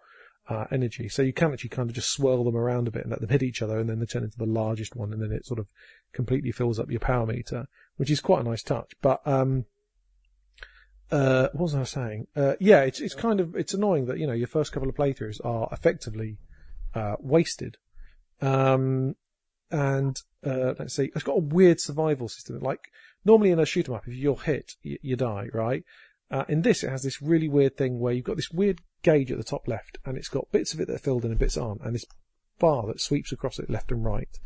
[0.47, 1.09] uh, energy.
[1.09, 3.29] So you can actually kind of just swirl them around a bit and let them
[3.29, 5.59] hit each other and then they turn into the largest one and then it sort
[5.59, 5.67] of
[6.11, 7.65] completely fills up your power meter,
[7.95, 8.91] which is quite a nice touch.
[9.01, 9.65] But, um,
[11.13, 12.27] uh, what was I saying?
[12.35, 14.95] Uh, yeah, it's, it's kind of, it's annoying that, you know, your first couple of
[14.95, 16.39] playthroughs are effectively,
[16.95, 17.77] uh, wasted.
[18.41, 19.15] Um,
[19.69, 22.59] and, uh, let's see, it's got a weird survival system.
[22.59, 22.81] Like,
[23.23, 25.83] normally in a shoot 'em up, if you're hit, you, you die, right?
[26.31, 29.31] Uh, in this, it has this really weird thing where you've got this weird gauge
[29.31, 31.39] at the top left, and it's got bits of it that are filled in and
[31.39, 32.05] bits aren't, and this
[32.57, 34.39] bar that sweeps across it left and right.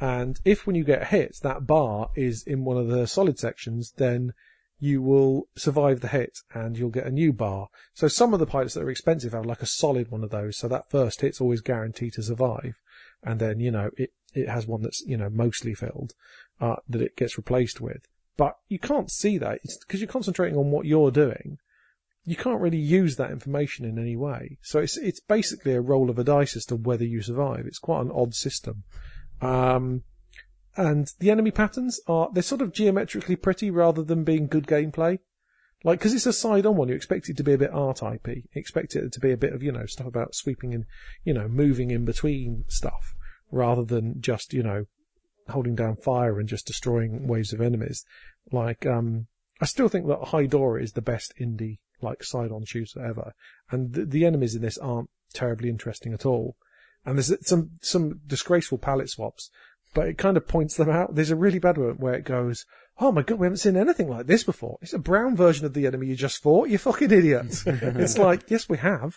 [0.00, 3.92] And if when you get hit, that bar is in one of the solid sections,
[3.96, 4.32] then
[4.78, 7.68] you will survive the hit and you'll get a new bar.
[7.94, 10.58] So some of the pilots that are expensive have like a solid one of those,
[10.58, 12.74] so that first hit's always guaranteed to survive.
[13.22, 16.12] And then, you know, it, it has one that's, you know, mostly filled,
[16.60, 18.06] uh, that it gets replaced with.
[18.36, 19.60] But you can't see that.
[19.64, 21.58] It's because you're concentrating on what you're doing
[22.28, 24.58] you can't really use that information in any way.
[24.60, 27.64] So it's it's basically a roll of a dice as to whether you survive.
[27.66, 28.84] It's quite an odd system.
[29.40, 30.02] Um,
[30.78, 35.18] and the enemy patterns are they're sort of geometrically pretty rather than being good gameplay.
[35.84, 38.26] Like, because it's a side-on one, you expect it to be a bit R-Type.
[38.54, 40.86] Expect it to be a bit of, you know, stuff about sweeping and,
[41.22, 43.14] you know, moving in between stuff,
[43.52, 44.86] rather than just, you know,
[45.48, 48.04] holding down fire and just destroying waves of enemies.
[48.50, 49.28] Like, um,
[49.60, 53.32] I still think that Hydorah is the best indie, like, side-on shooter ever.
[53.70, 56.56] And the, the enemies in this aren't terribly interesting at all.
[57.04, 59.48] And there's some, some disgraceful palette swaps,
[59.94, 61.14] but it kind of points them out.
[61.14, 62.66] There's a really bad one where it goes,
[63.00, 64.78] Oh my god, we haven't seen anything like this before.
[64.82, 67.64] It's a brown version of the enemy you just fought, you fucking idiots.
[67.66, 69.16] it's like, yes, we have.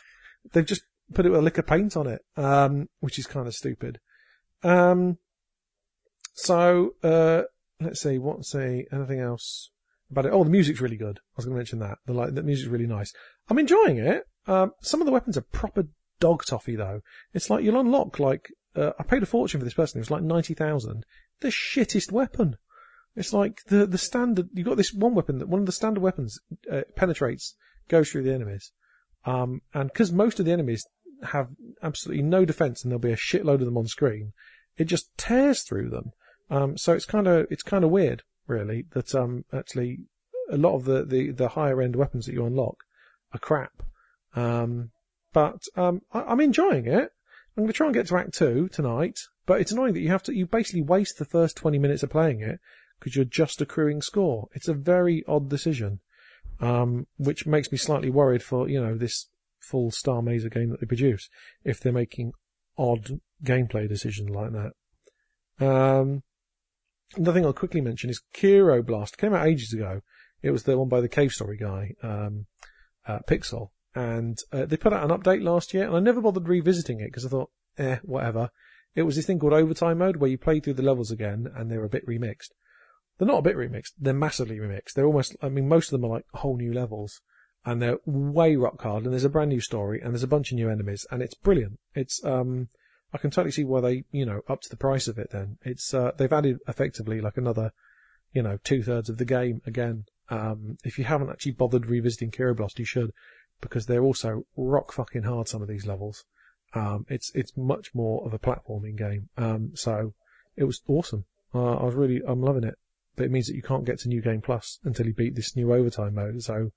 [0.52, 3.48] They've just put it with a lick of paint on it, um, which is kind
[3.48, 4.00] of stupid.
[4.64, 5.18] Um,
[6.34, 7.44] so, uh,
[7.80, 9.72] let's see, what's say anything else
[10.12, 10.32] about it?
[10.32, 11.18] Oh, the music's really good.
[11.18, 11.98] I was going to mention that.
[12.06, 13.14] The like, the music's really nice.
[13.50, 14.26] I'm enjoying it.
[14.48, 15.88] Um, some of the weapons are proper
[16.20, 17.02] dog toffee though.
[17.34, 20.00] It's like you'll unlock like, uh, I paid a fortune for this person.
[20.00, 21.06] It was like 90,000.
[21.42, 22.58] The shittest weapon.
[23.16, 26.02] It's like the, the standard, you've got this one weapon that one of the standard
[26.02, 26.40] weapons,
[26.72, 27.56] uh, penetrates,
[27.90, 28.72] goes through the enemies.
[29.26, 30.86] Um, and because most of the enemies
[31.24, 31.50] have
[31.84, 34.32] absolutely no defense and there'll be a shitload of them on screen,
[34.78, 36.12] it just tears through them.
[36.50, 40.00] Um, so it's kind of, it's kind of weird, really, that, um, actually
[40.50, 42.78] a lot of the, the, the higher end weapons that you unlock
[43.34, 43.84] are crap.
[44.36, 44.92] Um,
[45.34, 47.12] but, um, I, I'm enjoying it.
[47.56, 50.10] I'm going to try and get to Act 2 tonight, but it's annoying that you
[50.10, 52.60] have to, you basically waste the first 20 minutes of playing it
[53.00, 54.48] because you're just accruing score.
[54.54, 56.00] It's a very odd decision,
[56.62, 59.28] um, which makes me slightly worried for, you know, this
[59.60, 61.30] full Starr Mazer game that they produce,
[61.64, 62.32] if they're making
[62.78, 64.74] odd gameplay decisions like that.
[65.66, 66.24] Um,
[67.14, 69.16] thing I'll quickly mention is Kero Blast.
[69.16, 70.02] It came out ages ago.
[70.42, 72.48] It was the one by the Cave Story guy, um,
[73.06, 73.70] uh, Pixel.
[73.94, 77.08] And uh, they put out an update last year, and I never bothered revisiting it
[77.08, 78.50] because I thought, eh, whatever.
[78.96, 81.70] It was this thing called Overtime Mode where you play through the levels again, and
[81.70, 82.50] they're a bit remixed.
[83.22, 83.92] They're not a bit remixed.
[84.00, 84.94] They're massively remixed.
[84.96, 87.22] They're almost, I mean, most of them are like whole new levels
[87.64, 90.52] and they're way rock hard and there's a brand new story and there's a bunch
[90.52, 91.80] of new enemies and it's brilliant.
[91.94, 92.70] It's, um,
[93.14, 95.60] I can totally see why they, you know, up to the price of it then.
[95.62, 97.74] It's, uh, they've added effectively like another,
[98.32, 100.06] you know, two thirds of the game again.
[100.30, 103.12] Um, if you haven't actually bothered revisiting Blast, you should
[103.62, 106.26] because they're also rock fucking hard, some of these levels.
[106.74, 109.30] Um, it's, it's much more of a platforming game.
[109.38, 110.14] Um, so
[110.56, 111.26] it was awesome.
[111.54, 112.78] Uh, I was really, I'm loving it
[113.16, 115.56] but it means that you can't get to New Game Plus until you beat this
[115.56, 116.42] new overtime mode.
[116.42, 116.72] So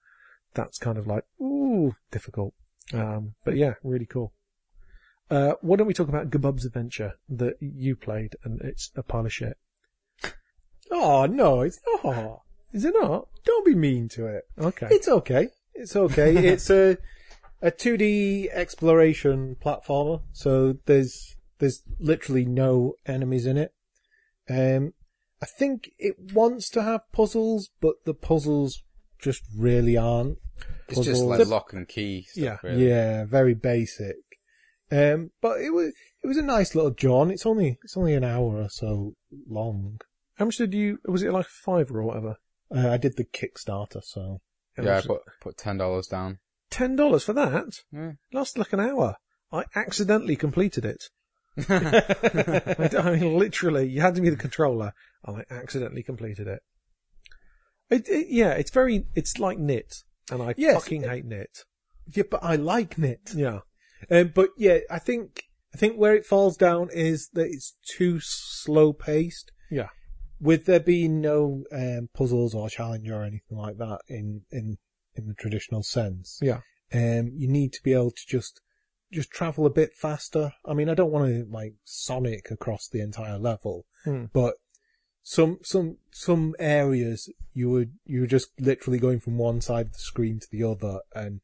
[0.55, 2.55] that's kind of like, ooh, difficult.
[2.93, 4.33] Um, but yeah, really cool.
[5.31, 9.25] Uh, why don't we talk about Gabub's Adventure that you played and it's a pile
[9.25, 9.57] of shit?
[10.91, 12.43] Oh, no, it's not.
[12.73, 13.29] Is it not?
[13.45, 14.45] Don't be mean to it.
[14.59, 14.89] Okay.
[14.91, 15.49] It's okay.
[15.75, 16.37] It's okay.
[16.49, 16.99] it's a,
[17.63, 20.23] a 2D exploration platformer.
[20.33, 23.73] So there's, there's literally no enemies in it.
[24.49, 24.93] Um,
[25.43, 28.83] I think it wants to have puzzles, but the puzzles
[29.19, 30.39] just really aren't.
[30.89, 31.39] It's just puzzles.
[31.39, 32.57] like lock and key stuff, Yeah.
[32.63, 32.89] really.
[32.89, 34.17] Yeah, very basic.
[34.93, 37.33] Um, but it was it was a nice little jaunt.
[37.33, 39.15] It's only it's only an hour or so
[39.49, 39.99] long.
[40.37, 42.37] How much did you, was it like five or whatever?
[42.75, 44.39] Uh, I did the Kickstarter, so How
[44.83, 46.39] Yeah, I put, put $10 down.
[46.71, 47.75] Ten dollars for that?
[47.93, 48.13] Yeah.
[48.33, 49.17] Lasted like an hour.
[49.53, 51.05] I accidentally completed it.
[51.69, 54.93] I, I mean, literally, you handed me the controller,
[55.25, 56.61] and I accidentally completed it.
[57.91, 58.27] It, it.
[58.31, 59.95] Yeah, it's very, it's like knit,
[60.33, 60.75] and I Yes.
[60.83, 61.61] fucking hate knit.
[62.13, 62.25] yeah.
[62.29, 63.31] But I like knit.
[63.37, 63.61] Yeah,
[64.11, 68.19] Um, but yeah, I think I think where it falls down is that it's too
[68.21, 69.53] slow paced.
[69.71, 69.89] yeah,
[70.41, 74.79] with there being no um, puzzles or challenge or anything like that in in
[75.15, 76.61] in the traditional sense, yeah,
[76.93, 78.61] um, you need to be able to just
[79.13, 80.53] just travel a bit faster.
[80.67, 84.25] I mean, I don't want to like Sonic across the entire level, Hmm.
[84.33, 84.55] but
[85.23, 89.93] some some some areas you would you were just literally going from one side of
[89.93, 91.41] the screen to the other, and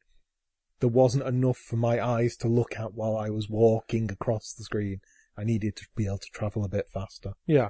[0.81, 4.63] there wasn't enough for my eyes to look at while I was walking across the
[4.63, 4.99] screen.
[5.37, 7.33] I needed to be able to travel a bit faster.
[7.47, 7.69] yeah.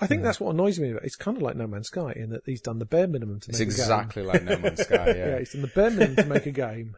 [0.00, 0.24] I think Yeah.
[0.26, 0.90] that's what annoys me.
[0.90, 1.06] About it.
[1.06, 3.50] It's kind of like No Man's Sky in that he's done the bare minimum to
[3.50, 5.14] It's make exactly a like No Man's Sky, yeah.
[5.14, 6.96] yeah, he's done the bare minimum to make a game.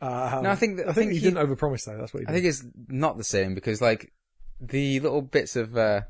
[0.00, 1.96] Um, No, I think that- I I think, think he, didn't overpromise though.
[1.98, 2.30] That's what he did.
[2.30, 4.12] I think it's not the same because like
[4.60, 6.02] the little bits of uh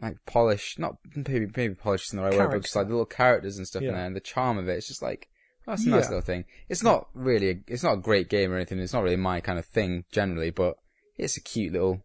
[0.00, 3.04] like polish, not maybe maybe polish isn't the right word, but just like the little
[3.06, 3.88] characters and stuff Yeah.
[3.90, 4.76] in there and the charm of it.
[4.78, 5.28] It's just like
[5.66, 6.08] oh, that's a nice Yeah.
[6.08, 6.44] little thing.
[6.68, 8.78] It's not really, a, it's not a great game or anything.
[8.78, 10.76] It's not really my kind of thing generally, but
[11.16, 12.02] it's a cute little.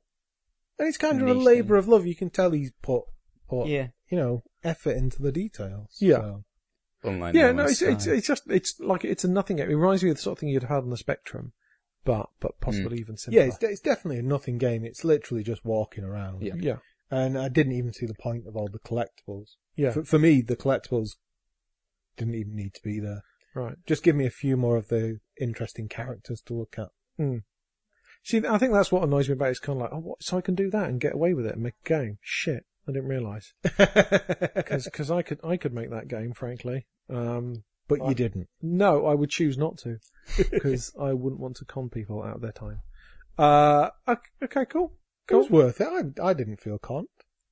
[0.78, 2.06] And it's kind of a labour of love.
[2.06, 3.04] You can tell he's put,
[3.48, 3.88] put Yeah.
[4.10, 5.98] you know, effort into the details.
[6.00, 6.18] Yeah.
[6.18, 6.44] So,
[7.04, 9.70] unlike yeah, No no, it's, it's it's just it's like it's a nothing game.
[9.70, 11.54] It reminds me of the sort of thing you'd have had on the Spectrum,
[12.04, 13.02] but but possibly mm.
[13.02, 13.42] even simpler.
[13.42, 14.86] Yeah, it's, it's definitely a nothing game.
[14.86, 16.42] It's literally just walking around.
[16.42, 16.56] Yeah.
[16.58, 16.78] yeah,
[17.12, 19.56] And I didn't even see the point of all the collectibles.
[19.76, 21.12] yeah, For, for me, the collectibles
[22.18, 23.22] didn't even need to be there.
[23.54, 23.76] right.
[23.86, 26.90] Just give me a few more of the interesting characters to look at.
[27.18, 27.40] Hmm.
[28.24, 29.52] See, I think that's what annoys me about it.
[29.52, 31.46] It's kind of like, oh, what, so I can do that and get away with
[31.46, 32.18] it and make a game.
[32.22, 36.86] Shit, I didn't realise because I could I could make that game, frankly.
[37.10, 38.48] Um, but I- you didn't.
[38.62, 39.98] no, I would choose not to
[40.52, 42.80] because I wouldn't want to con people out of their time.
[43.38, 44.94] Uh, ok- okay, cool,
[45.30, 45.58] It was cool.
[45.58, 45.88] worth it.
[46.20, 47.08] I, I didn't feel conned.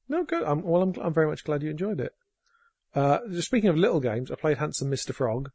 [0.10, 0.44] No, good.
[0.44, 2.14] I'm, well, I'm I'm very much glad you enjoyed it.
[2.96, 5.14] Uh, just speaking of little games, I played Handsome Mr.
[5.14, 5.50] Frog.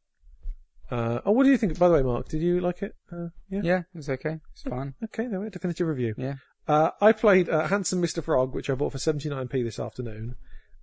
[0.90, 1.78] Uh, oh, what do you think?
[1.78, 2.94] By the way, Mark, did you like it?
[3.12, 3.60] Uh, yeah.
[3.62, 4.38] Yeah, was okay.
[4.52, 4.94] It's fine.
[5.04, 5.50] Okay, there we go.
[5.50, 6.14] Definitive review.
[6.16, 6.34] Yeah.
[6.68, 8.22] Uh, I played uh, Handsome Mr.
[8.22, 10.36] Frog, which I bought for 79p this afternoon,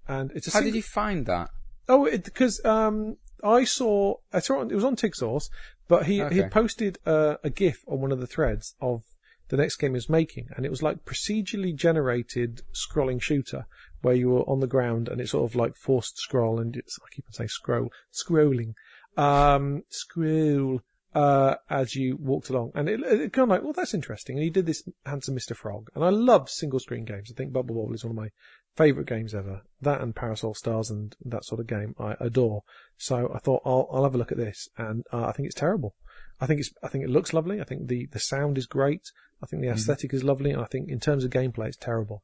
[0.07, 1.49] and it's a How single- did you find that?
[1.87, 5.49] Oh, because um, I saw I saw it, it was on TigSource,
[5.87, 6.35] but he he Okay.
[6.37, 9.03] had posted uh, a GIF on one of the threads of
[9.49, 13.67] the next game he was making, and it was like procedurally generated scrolling shooter
[14.01, 16.97] where you were on the ground and it's sort of like forced scroll and it's
[17.03, 18.73] I keep on saying scroll scrolling,
[19.17, 20.81] um, scroll
[21.15, 24.43] uh, as you walked along, and it, it kind of like well that's interesting, and
[24.43, 25.55] he did this handsome Mr.
[25.55, 27.31] Frog, and I love single screen games.
[27.31, 28.29] I think Bubble Bobble is one of my
[28.75, 29.61] favorite games ever.
[29.81, 32.63] That and Parasol Stars and that sort of game I adore.
[32.97, 35.55] So I thought I'll, I'll have a look at this, and uh, I think it's
[35.55, 35.95] terrible.
[36.41, 37.61] I think it's I think it looks lovely.
[37.61, 39.03] I think the the sound is great.
[39.41, 42.23] I think the aesthetic is lovely, and I think in terms of gameplay, it's terrible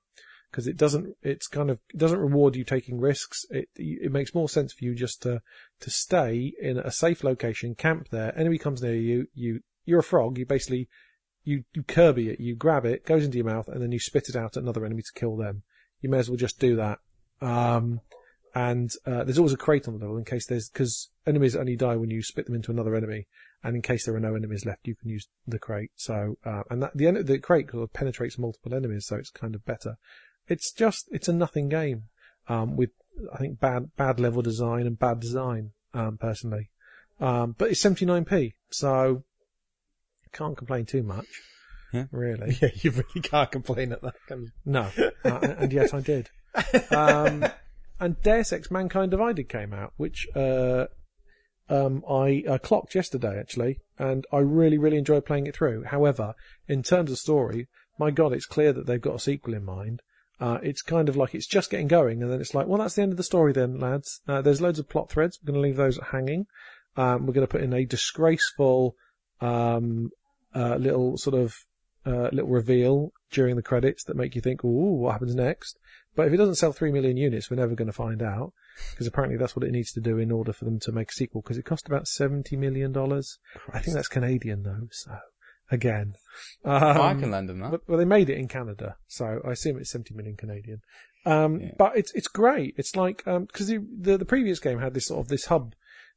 [0.51, 1.15] because it doesn't.
[1.21, 3.45] It's kind of it doesn't reward you taking risks.
[3.49, 5.41] It it makes more sense for you just to
[5.79, 8.37] to stay in a safe location, camp there.
[8.37, 10.37] Enemy comes near you, you you're a frog.
[10.37, 10.89] You basically
[11.43, 14.29] you you Kirby it, you grab it, goes into your mouth, and then you spit
[14.29, 15.63] it out at another enemy to kill them.
[16.01, 16.99] You may as well just do that.
[17.41, 18.01] Um,
[18.53, 21.75] and uh, there's always a crate on the level in case there's because enemies only
[21.75, 23.27] die when you spit them into another enemy,
[23.63, 25.91] and in case there are no enemies left, you can use the crate.
[25.95, 29.55] So uh, and that the the crate sort of penetrates multiple enemies, so it's kind
[29.55, 29.95] of better.
[30.51, 32.03] It's just it's a nothing game
[32.49, 32.89] um, with
[33.33, 36.69] I think bad bad level design and bad design um, personally,
[37.19, 39.23] um, but it's 79p, so
[40.33, 41.27] can't complain too much.
[41.93, 42.05] Yeah.
[42.11, 42.57] Really.
[42.61, 44.15] Yeah, you really can't complain at that.
[44.27, 44.49] Can you?
[44.65, 44.89] No,
[45.25, 46.29] uh, and yet I did.
[46.91, 47.45] Um,
[47.99, 50.87] and Deus Ex: Mankind Divided came out, which uh,
[51.69, 55.85] um, I uh, clocked yesterday actually, and I really, really enjoyed playing it through.
[55.85, 56.33] However,
[56.67, 60.01] in terms of story, my God, it's clear that they've got a sequel in mind.
[60.41, 62.95] Uh, it's kind of like it's just getting going, and then it's like, well, that's
[62.95, 64.21] the end of the story, then, lads.
[64.27, 65.39] Uh, there's loads of plot threads.
[65.39, 66.47] We're going to leave those hanging.
[66.97, 68.95] Um, we're going to put in a disgraceful
[69.39, 70.09] um,
[70.55, 71.53] uh, little sort of
[72.07, 75.77] uh, little reveal during the credits that make you think, "Ooh, what happens next?"
[76.15, 78.53] But if it doesn't sell three million units, we're never going to find out
[78.91, 81.13] because apparently that's what it needs to do in order for them to make a
[81.13, 81.41] sequel.
[81.41, 83.37] Because it cost about seventy million dollars.
[83.71, 84.87] I think that's Canadian though.
[84.89, 85.11] So
[85.71, 86.15] again,
[86.65, 87.71] um, oh, I can lend them that.
[87.71, 90.81] but, well, they made it in Canada, so I assume it's 70 million Canadian.
[91.25, 91.71] Um, Yeah.
[91.77, 92.75] but it's, it's great.
[92.77, 95.73] It's like, um cause the, the, the previous game had this sort of, this hub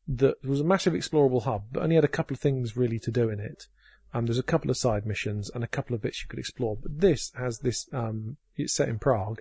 [0.09, 3.11] that was a massive explorable hub, but only had a couple of things really to
[3.11, 3.65] do in it.
[4.13, 6.77] Um, there's a couple of side missions and a couple of bits you could explore,
[6.81, 9.41] but this has this, um, it's set in Prague,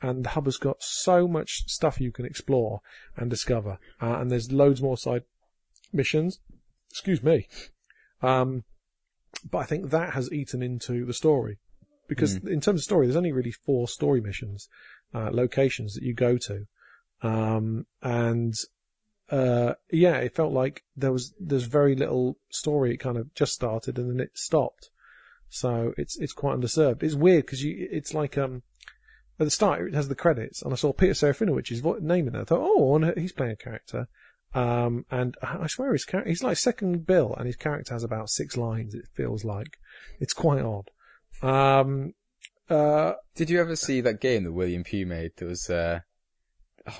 [0.00, 2.80] and the hub has got so much stuff you can explore
[3.16, 5.24] and discover, uh, and there's loads more side
[5.92, 6.40] missions.
[6.90, 7.48] Excuse me.
[8.22, 8.64] Um,
[9.48, 11.58] but I think that has eaten into the story
[12.08, 14.68] because in terms of story, there's only really four story missions,
[15.14, 16.66] uh, locations that you go to,
[17.22, 18.54] um, and
[19.30, 22.92] uh, yeah, it felt like there was there's very little story.
[22.92, 24.90] It kind of just started and then it stopped,
[25.48, 27.02] so it's it's quite underserved.
[27.02, 28.62] It's weird because you it's like um.
[29.36, 32.34] At the start, it has the credits, and I saw Peter Serafinowicz's vo- name in
[32.34, 32.42] there.
[32.42, 34.06] I thought, oh, and he's playing a character.
[34.54, 38.30] Um, and I swear his character, he's like second bill and his character has about
[38.30, 39.78] six lines, it feels like.
[40.20, 40.90] It's quite odd.
[41.42, 42.14] Um,
[42.70, 45.32] uh, Did you ever see that game that William Pugh made?
[45.36, 46.00] That was uh,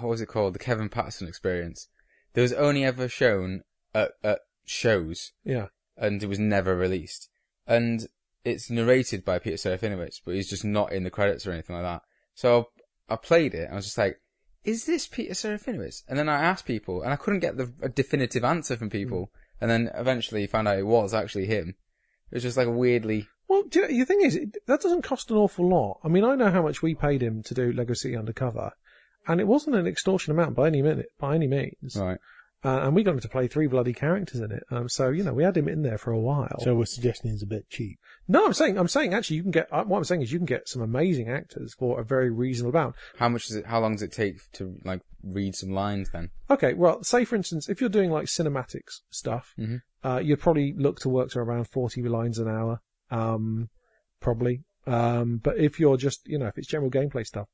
[0.01, 0.55] what was it called?
[0.55, 1.89] The Kevin Patterson Experience.
[2.33, 3.63] That was only ever shown
[3.95, 5.67] at, at shows, yeah.
[5.97, 7.29] and it was never released.
[7.67, 8.09] And
[8.45, 11.85] it's narrated by Peter Serafinowicz, but he's just not in the credits or anything like
[11.85, 12.03] that.
[12.35, 12.69] So
[13.09, 14.21] I played it, and I was just like,
[14.65, 17.89] "Is this Peter Serafinowicz?" And then I asked people, and I couldn't get the, a
[17.89, 19.31] definitive answer from people.
[19.33, 19.39] Hmm.
[19.61, 21.77] And then eventually found out it was actually him.
[22.31, 24.81] It was just like a weirdly Well, do you know, the thing is, it, that
[24.81, 26.01] doesn't cost an awful lot.
[26.03, 28.73] I mean, I know how much we paid him to do Lego City Undercover,
[29.27, 31.97] and it wasn't an extortion amount by any minute, by any means.
[31.97, 32.19] right.
[32.65, 34.63] Uh, and we got him to play three bloody characters in it.
[34.71, 36.57] Um, so you know we had him in there for a while.
[36.61, 37.99] So we're suggesting he's a bit cheap.
[38.27, 40.39] no, I'm saying I'm saying actually you can get uh, what I'm saying is you
[40.39, 42.95] can get some amazing actors for a very reasonable amount.
[43.19, 43.67] How much does it?
[43.67, 46.31] How long does it take to like read some lines then?
[46.51, 49.81] Okay, well, say for instance, if you're doing like cinematics stuff, Mhm.
[50.03, 53.69] uh, you'd probably look to work to around 40 lines an hour, um,
[54.21, 54.63] probably.
[54.87, 57.49] Um, but if you're just, you know, if it's general gameplay stuff,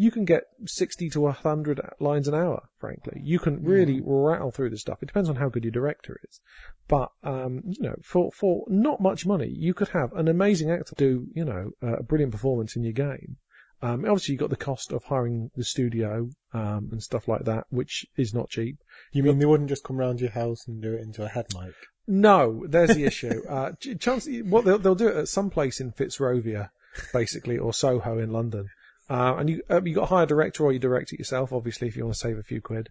[0.00, 3.20] you can get 60 to 100 lines an hour, frankly.
[3.22, 5.02] You can really rattle through the stuff.
[5.02, 6.40] It depends on how good your director is.
[6.88, 10.94] But, um, you know, for, for not much money, you could have an amazing actor
[10.96, 13.36] do, you know, a brilliant performance in your game.
[13.82, 17.64] Um, obviously you've got the cost of hiring the studio, um, and stuff like that,
[17.68, 18.78] which is not cheap.
[19.12, 21.44] You mean they wouldn't just come round your house and do it into a head
[21.54, 21.74] mic?
[22.06, 23.42] No, there's the issue.
[23.46, 26.70] Uh, chance, what they'll, they'll do it at some place in Fitzrovia,
[27.12, 28.70] basically, or Soho in London.
[29.10, 31.52] Uh, and you, uh, you got to hire a director or you direct it yourself,
[31.52, 32.90] obviously, if you want to save a few quid.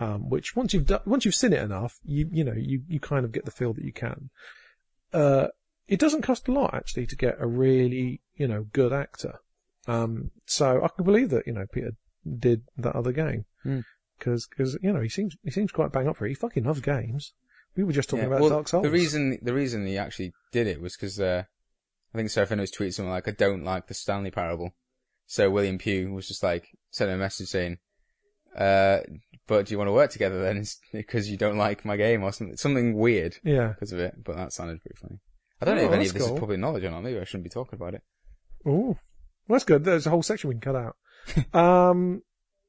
[0.00, 2.98] Um, which once you've done, once you've seen it enough, you, you know, you, you
[2.98, 4.30] kind of get the feel that you can.
[5.12, 5.48] Uh,
[5.86, 9.40] it doesn't cost a lot actually to get a really, you know, good actor.
[9.86, 11.92] Um, so I can believe that, you know, Peter
[12.38, 13.44] did that other game.
[13.62, 13.80] Hmm.
[14.18, 16.30] Cause, cause, you know, he seems, he seems quite bang up for it.
[16.30, 17.34] He fucking loves games.
[17.76, 18.82] We were just talking about well, Dark Souls.
[18.82, 21.44] the reason the reason he actually did it was because uh,
[22.12, 24.74] I think Serafin was tweeting something like, "I don't like the Stanley Parable."
[25.30, 27.78] So William Pugh was just like sent a message saying,
[28.56, 28.98] uh,
[29.46, 30.64] "But do you want to work together then?
[30.92, 33.68] Because you don't like my game or something something weird Yeah.
[33.68, 35.20] because of it." But that sounded pretty funny.
[35.60, 36.34] I don't Oh, know if any of this cool.
[36.34, 37.04] is public knowledge or not.
[37.04, 38.02] Maybe I shouldn't be talking about it.
[38.66, 38.98] Ooh.
[39.46, 39.84] Well, that's good.
[39.84, 40.96] There's a whole section we can cut out.
[41.54, 42.22] um,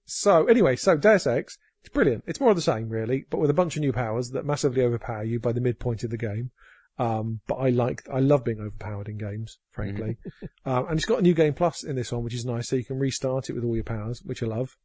[0.06, 2.26] so anyway, so Deus Ex, it's brilliant.
[2.28, 4.84] It's more of the same, really, but with a bunch of new powers that massively
[4.84, 6.52] overpower you by the midpoint of the game.
[6.98, 10.18] Um, but I like, I love being overpowered in games, frankly.
[10.66, 12.70] um, and it's got a new game plus in this one, which is nice.
[12.70, 14.78] So you can restart it with all your powers, which I love.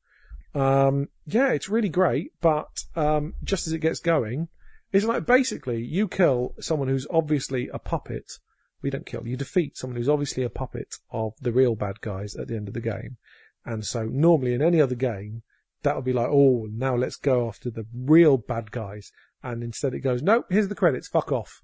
[0.54, 4.48] Um, yeah, it's really great, but, um, just as it gets going,
[4.92, 8.24] it's like basically you kill someone who's obviously a puppet
[8.82, 9.26] we don't kill.
[9.26, 12.68] You defeat someone who's obviously a puppet of the real bad guys at the end
[12.68, 13.16] of the game.
[13.64, 15.42] And so normally in any other game,
[15.82, 19.10] that would be like, oh, now let's go after the real bad guys.
[19.42, 21.62] And instead it goes, nope, here's the credits, fuck off.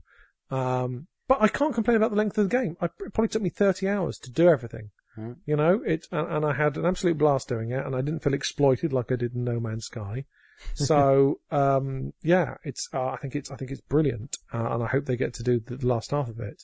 [0.53, 2.77] Um, but I can't complain about the length of the game.
[2.81, 4.91] I, it probably took me 30 hours to do everything.
[5.15, 5.33] Hmm.
[5.47, 8.23] You know, it, and, and I had an absolute blast doing it and I didn't
[8.23, 10.25] feel exploited like I did in No Man's Sky.
[10.75, 14.37] So, um, yeah, it's, uh, I think it's, I think it's brilliant.
[14.55, 16.63] Uh, and I hope they get to do the last half of it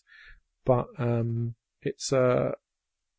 [0.68, 2.52] but um, it's uh,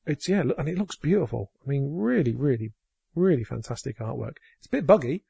[0.06, 1.52] it's yeah, and it looks beautiful.
[1.66, 2.74] I mean, really, really,
[3.16, 4.36] really fantastic artwork.
[4.60, 5.26] It's a bit buggy.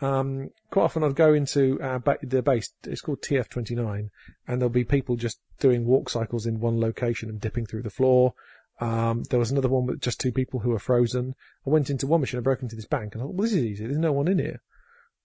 [0.00, 2.70] Um, quite often I'd go into uh, ba- the base.
[2.84, 4.10] It's called TF29,
[4.48, 7.90] and there'll be people just doing walk cycles in one location and dipping through the
[7.90, 8.34] floor.
[8.80, 11.34] Um, there was another one with just two people who were frozen.
[11.66, 13.54] I went into one machine, I broke into this bank, and I thought, well, this
[13.54, 13.86] is easy.
[13.86, 14.62] There's no one in here.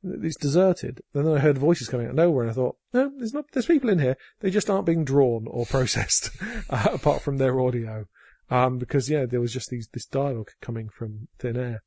[0.03, 1.01] It's deserted.
[1.13, 3.45] And then I heard voices coming out of nowhere, and I thought, no, there's not.
[3.51, 4.17] There's people in here.
[4.39, 6.29] They just aren't being drawn or processed,
[6.69, 8.05] uh, apart from their audio.
[8.51, 11.83] Um, because yeah, there was just these this dialogue coming from thin air.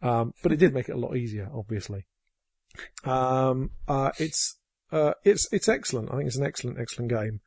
[0.00, 2.06] Um, but it did make it a lot easier, obviously.
[3.04, 4.56] Um, uh, it's
[4.92, 6.10] uh, it's it's excellent.
[6.12, 7.40] I think it's an excellent, excellent game.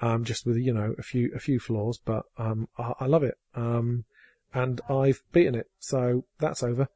[0.00, 3.22] Um, just with you know a few a few flaws, but um, I, I love
[3.22, 3.36] it.
[3.54, 4.04] Um,
[4.52, 6.88] and I've beaten it, so that's over.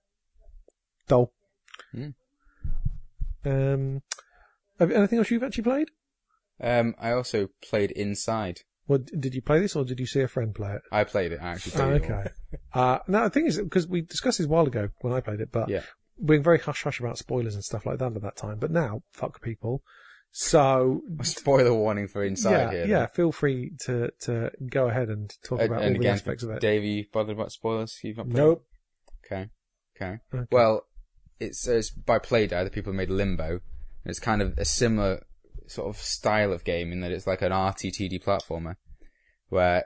[1.08, 1.32] Dull.
[1.92, 2.08] Hmm.
[3.44, 4.02] Um,
[4.78, 5.90] have, anything else you've actually played?
[6.60, 8.60] Um, I also played Inside.
[8.86, 10.82] Well, did you play this or did you see a friend play it?
[10.90, 11.40] I played it.
[11.40, 12.10] I actually Oh, played it.
[12.10, 12.30] okay.
[12.74, 15.40] Uh, now the thing is, because we discussed this a while ago when I played
[15.40, 15.82] it, but Yeah.
[16.24, 18.58] Being very hush hush about spoilers and stuff like that at that time.
[18.58, 19.82] But now, fuck people.
[20.32, 22.86] So A spoiler warning for Inside yeah, here.
[22.86, 25.64] yeah, feel free to to go ahead and talk though.
[25.64, 26.60] about And, all and the aspects of it.
[26.60, 27.98] Dave, you bothered about spoilers?
[28.04, 28.36] You've not played?
[28.36, 28.64] Nope.
[29.26, 29.48] Okay.
[29.96, 30.18] Okay.
[30.32, 30.46] Okay.
[30.52, 30.86] Well,
[31.40, 33.48] it's, it's by Playdead, the people who made Limbo.
[33.50, 33.60] and
[34.04, 35.24] It's kind of a similar
[35.66, 38.76] sort of style of game in that it's like an RTTD platformer
[39.48, 39.84] where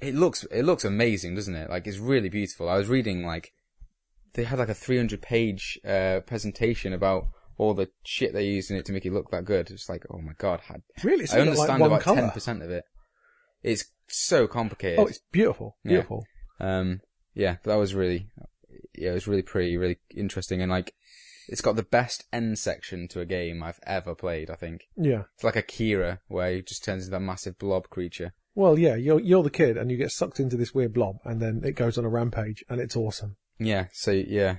[0.00, 1.68] it looks, it looks amazing, doesn't it?
[1.70, 2.68] Like it's really beautiful.
[2.68, 3.52] I was reading like,
[4.34, 7.24] they had like a 300 page, uh, presentation about
[7.58, 9.70] all the shit they used in it to make it look that good.
[9.70, 12.22] It's like, oh my god, had, really, it's I understand like about color.
[12.34, 12.84] 10% of it.
[13.62, 14.98] It's so complicated.
[14.98, 15.90] Oh, it's beautiful, Yeah.
[15.90, 16.24] beautiful.
[16.58, 17.00] Um,
[17.34, 18.28] yeah, that was really,
[18.94, 20.94] yeah, it was really pretty, really interesting, and like,
[21.48, 24.48] it's got the best end section to a game I've ever played.
[24.50, 25.24] I think Yeah.
[25.34, 28.32] it's like Akira, where he just turns into that massive blob creature.
[28.54, 31.40] Well, yeah, you're you're the kid, and you get sucked into this weird blob, and
[31.40, 33.36] then it goes on a rampage, and it's awesome.
[33.58, 34.56] Yeah, so yeah,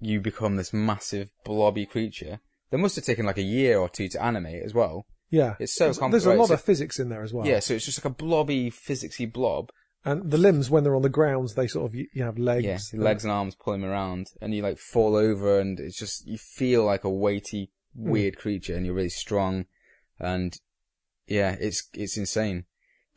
[0.00, 2.40] you become this massive blobby creature.
[2.70, 5.06] That must have taken like a year or two to animate as well.
[5.30, 7.46] Yeah, It's so there's, there's a lot of physics in there as well.
[7.46, 9.70] Yeah, so it's just like a blobby, physicsy blob,
[10.04, 12.92] And the limbs, when they're on the ground, they sort of you, you have legs.
[12.92, 16.36] Yeah, legs and arms pulling around, and you like fall over, and it's just you
[16.36, 18.10] feel like a weighty, Hmm.
[18.10, 19.66] weird creature, and you're really strong,
[20.18, 20.58] and
[21.26, 22.64] yeah, it's it's insane.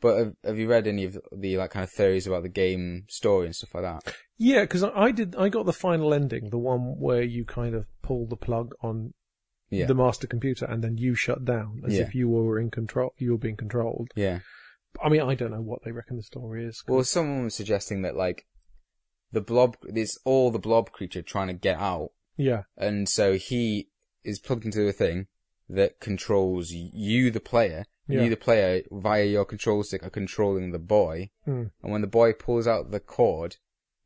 [0.00, 3.04] But have, have you read any of the like kind of theories about the game
[3.08, 4.14] story and stuff like that?
[4.36, 5.34] Yeah, because I, I did.
[5.36, 9.14] I got the final ending, the one where you kind of pull the plug on
[9.70, 12.02] Yeah, the master computer, and then you shut down as Yeah.
[12.02, 13.12] if you were in control.
[13.18, 14.10] You were being controlled.
[14.14, 14.40] yeah.
[15.02, 16.82] I mean, I don't know what they reckon the story is.
[16.88, 18.46] Well, someone was suggesting that like
[19.32, 23.88] the blob, it's all the blob creature trying to get out, yeah, and so he
[24.24, 25.26] is plugged into a thing
[25.68, 27.84] that controls you, the player.
[28.08, 28.22] Yeah.
[28.22, 31.30] You, the player, via your control stick, are controlling the boy.
[31.44, 31.64] Hmm.
[31.82, 33.56] And when the boy pulls out the cord,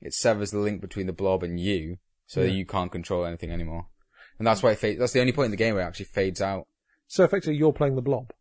[0.01, 2.55] it severs the link between the blob and you, so that Yeah.
[2.55, 3.88] you can't control anything anymore.
[4.38, 4.98] And that's why it fades.
[4.98, 6.66] That's the only point in the game where it actually fades out.
[7.09, 8.32] So effectively, you're playing the blob.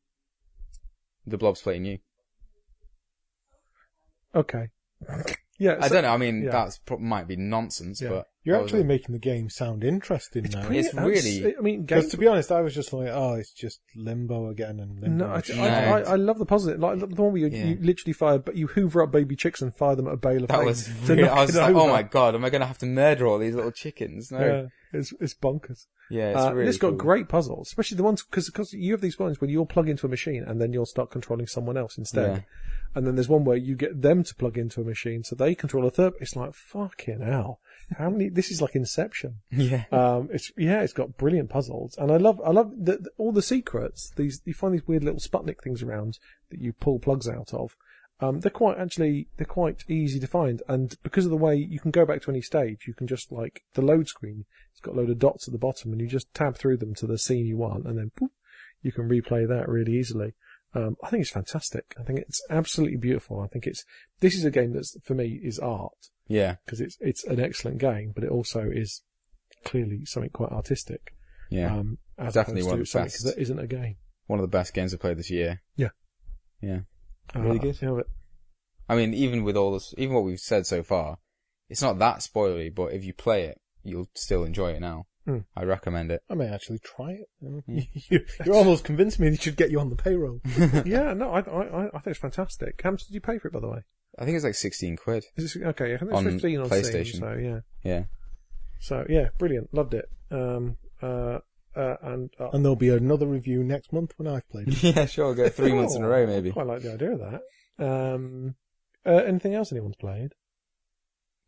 [1.28, 2.00] The blob's playing you.
[4.34, 4.70] Okay.
[5.60, 6.14] Yeah, I so- don't know.
[6.14, 6.52] I mean, yeah.
[6.52, 8.10] that's might be nonsense, Yeah.
[8.10, 10.66] but You're actually like- making the game sound interesting now.
[10.66, 13.34] pretty- It's really- I mean, Because game, to be honest, I was just like, oh,
[13.34, 15.26] it's just limbo again and limbo.
[15.28, 15.60] no, I, again.
[15.60, 15.96] I, No.
[15.98, 17.66] I, I love the positive, like the one where you, Yeah.
[17.66, 20.44] you literally fire, but you hoover up baby chicks and fire them at a bale
[20.44, 20.90] of that hay was.
[21.10, 22.86] Really, I was it just like, oh my god, am I going to have to
[22.86, 24.32] murder all these little chickens?
[24.32, 24.40] No.
[24.40, 24.66] Yeah,
[24.98, 25.88] it's it's bonkers.
[26.10, 26.70] Yeah, it's Uh, really.
[26.70, 26.98] it's got cool.
[26.98, 30.08] great puzzles, especially the ones because because you have these ones where you'll plug into
[30.08, 32.38] a machine and then you'll start controlling someone else instead.
[32.38, 32.42] Yeah.
[32.96, 35.54] And then there's one where you get them to plug into a machine so they
[35.54, 36.14] control a third.
[36.20, 37.60] It's like fucking hell.
[37.98, 38.30] How many?
[38.30, 39.36] This is like Inception.
[39.52, 39.86] Yeah.
[39.92, 43.32] Um, it's yeah, it's got brilliant puzzles, and I love I love the, the- all
[43.32, 44.12] the secrets.
[44.16, 46.20] These you find these weird little Sputnik things around
[46.50, 47.76] that you pull plugs out of.
[48.22, 51.80] Um, they're quite actually they're quite easy to find, and because of the way you
[51.80, 54.46] can go back to any stage, you can just like the load screen.
[54.72, 56.94] It's got a load of dots at the bottom, and you just tab through them
[56.96, 58.32] to the scene you want, and then poof,
[58.82, 60.34] you can replay that really easily.
[60.76, 61.96] Um, I think it's fantastic.
[62.00, 63.42] I think it's absolutely beautiful.
[63.42, 63.84] I think it's
[64.20, 65.94] this is a game that's for me is art
[66.28, 66.56] Yeah.
[66.66, 69.02] because it's it's an excellent game, but it also is
[69.66, 71.14] clearly something quite artistic.
[71.50, 71.76] Yeah.
[71.76, 73.24] Um, as Definitely one of the best.
[73.24, 73.96] that isn't a game.
[74.28, 75.62] One of the best games I've played this year.
[75.76, 75.90] Yeah.
[76.62, 76.82] Yeah.
[77.34, 77.82] Really Uh, good.
[77.82, 78.08] You know, but-
[78.88, 81.18] I mean, even with all this, even what we've said so far,
[81.70, 85.08] it's not that spoilery, but if you play it, you'll still enjoy it now.
[85.30, 85.38] Hmm.
[85.56, 86.24] I recommend it.
[86.28, 87.28] I may actually try it.
[87.68, 90.42] You- You're almost convinced me they should get you on the payroll.
[90.86, 92.82] yeah, no, I, I, I think it's fantastic.
[92.84, 93.84] How much did you pay for it, by the way?
[94.18, 95.26] I think it's like 16 quid.
[95.36, 97.20] Is this, okay, I think it's On 15 on Steam, PlayStation.
[97.20, 97.60] so yeah.
[97.84, 98.04] Yeah.
[98.80, 99.72] So yeah, brilliant.
[99.72, 100.10] Loved it.
[100.32, 101.40] Um, uh,
[101.76, 104.84] uh, and, uh, And there'll be another review next month when I've played it.
[104.96, 105.28] yeah, sure.
[105.28, 106.50] I'll Go three months in a oh, row, maybe.
[106.50, 107.86] I Quite like the idea of that.
[107.86, 108.56] Um,
[109.06, 110.34] uh, anything else anyone's played?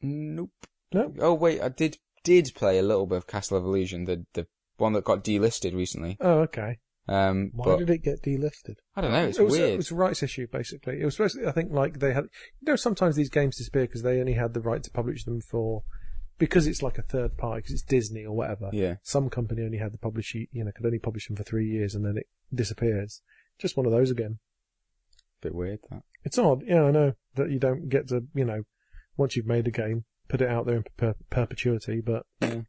[0.01, 0.51] Nope.
[0.93, 1.13] No?
[1.19, 4.47] Oh wait, I did did play a little bit of Castle of Illusion, the the
[4.77, 6.17] one that got delisted recently.
[6.19, 6.79] Oh, okay.
[7.07, 8.75] Um, Why but did it get delisted?
[8.95, 9.25] I don't know.
[9.25, 9.73] It's it was, weird.
[9.73, 11.01] It was a rights issue, basically.
[11.01, 12.25] It was supposed to, I think, like they had,
[12.61, 15.41] you know, sometimes these games disappear because they only had the right to publish them
[15.41, 15.83] for,
[16.37, 18.69] because it's like a third party, because it's Disney or whatever.
[18.71, 18.95] Yeah.
[19.01, 21.95] Some company only had the publish, you know, could only publish them for three years
[21.95, 23.21] and then it disappears.
[23.59, 24.39] Just one of those again.
[25.41, 26.03] Bit weird that.
[26.23, 28.63] It's odd, yeah, I know that you don't get to, you know,
[29.17, 32.61] once you've made a game, put it out there in per- perpetuity, but Yeah.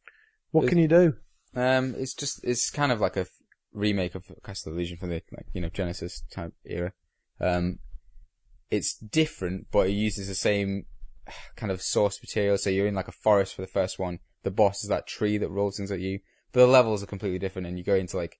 [0.50, 1.16] what It's- can you do?
[1.54, 3.26] Um, it's just it's kind of like a
[3.72, 6.92] remake of Castle of Illusion from the like you know Genesis type era.
[7.40, 7.78] Um,
[8.70, 10.86] it's different, but it uses the same
[11.56, 12.58] kind of source material.
[12.58, 14.18] So you're in like a forest for the first one.
[14.42, 16.20] The boss is that tree that rolls things at you,
[16.52, 18.38] but the levels are completely different, and you go into like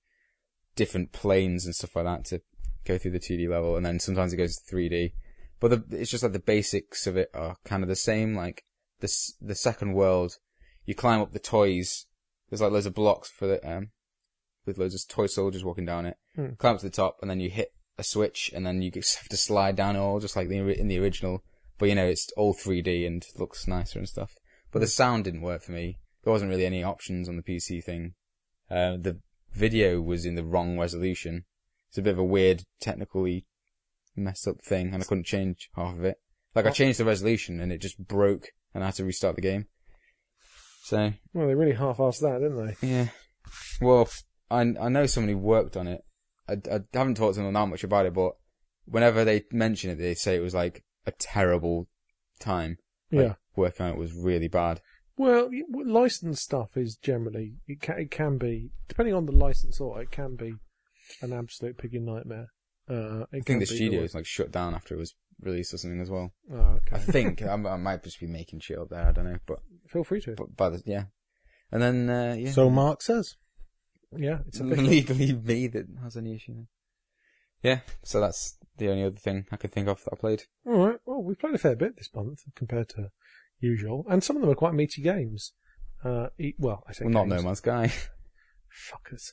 [0.75, 2.41] different planes and stuff like that to
[2.83, 5.13] go through the 2D level, and then sometimes it goes to 3D.
[5.59, 8.35] But the, it's just like the basics of it are kind of the same.
[8.35, 8.65] Like
[9.03, 10.37] this, the second world,
[10.85, 12.05] you climb up the toys.
[12.49, 13.89] There's like loads of blocks for the um,
[14.65, 16.17] with loads of toy soldiers walking down it.
[16.35, 16.53] Hmm.
[16.57, 19.17] Climb up to the top, and then you hit a switch, and then you just
[19.19, 21.43] have to slide down it all, just like the, in the original.
[21.77, 24.35] But you know, it's all 3D and looks nicer and stuff.
[24.71, 25.99] But the sound didn't work for me.
[26.23, 28.13] There wasn't really any options on the PC thing.
[28.71, 29.19] Uh, the
[29.53, 31.43] video was in the wrong resolution.
[31.89, 33.45] It's a bit of a weird, technically
[34.15, 36.17] messed up thing, and I couldn't change half of it.
[36.55, 39.41] Like I changed the resolution, and it just broke, and I had to restart the
[39.41, 39.67] game.
[40.83, 42.87] So Well, they really half-assed that, didn't they?
[42.87, 43.07] yeah.
[43.81, 44.09] Well,
[44.49, 46.01] I I know somebody worked on it.
[46.47, 48.33] I, I haven't talked to them that much about it, but
[48.85, 51.87] whenever they mention it, they say it was like a terrible
[52.39, 52.77] time.
[53.11, 53.33] Like, Yeah.
[53.55, 54.81] Working on it was really bad.
[55.15, 59.31] Well, y- w- licensed stuff is generally it can, it can be depending on the
[59.31, 60.53] licensor, it can be
[61.21, 62.47] an absolute piggy nightmare.
[62.89, 65.77] Uh, it I think the studio was like shut down after it was released or
[65.77, 66.31] something as well.
[66.51, 69.07] Oh, I think I, I might just be making shit up there.
[69.07, 70.35] I don't know, but Feel free to.
[70.35, 71.05] but by the yeah,
[71.71, 72.51] and then uh, yeah.
[72.51, 73.35] So Mark says.
[74.15, 74.83] Yeah, it's official.
[74.83, 76.65] legally me that has any issue.
[77.63, 80.43] Yeah, so that's the only other thing I could think of that I played.
[80.67, 80.99] All right.
[81.05, 83.09] Well, we've played a fair bit this month compared to
[83.59, 85.53] usual, and some of them are quite meaty games.
[86.03, 87.45] Uh, e- well, I say Well, not No games.
[87.45, 87.91] Man's Sky.
[88.91, 89.31] Fuckers.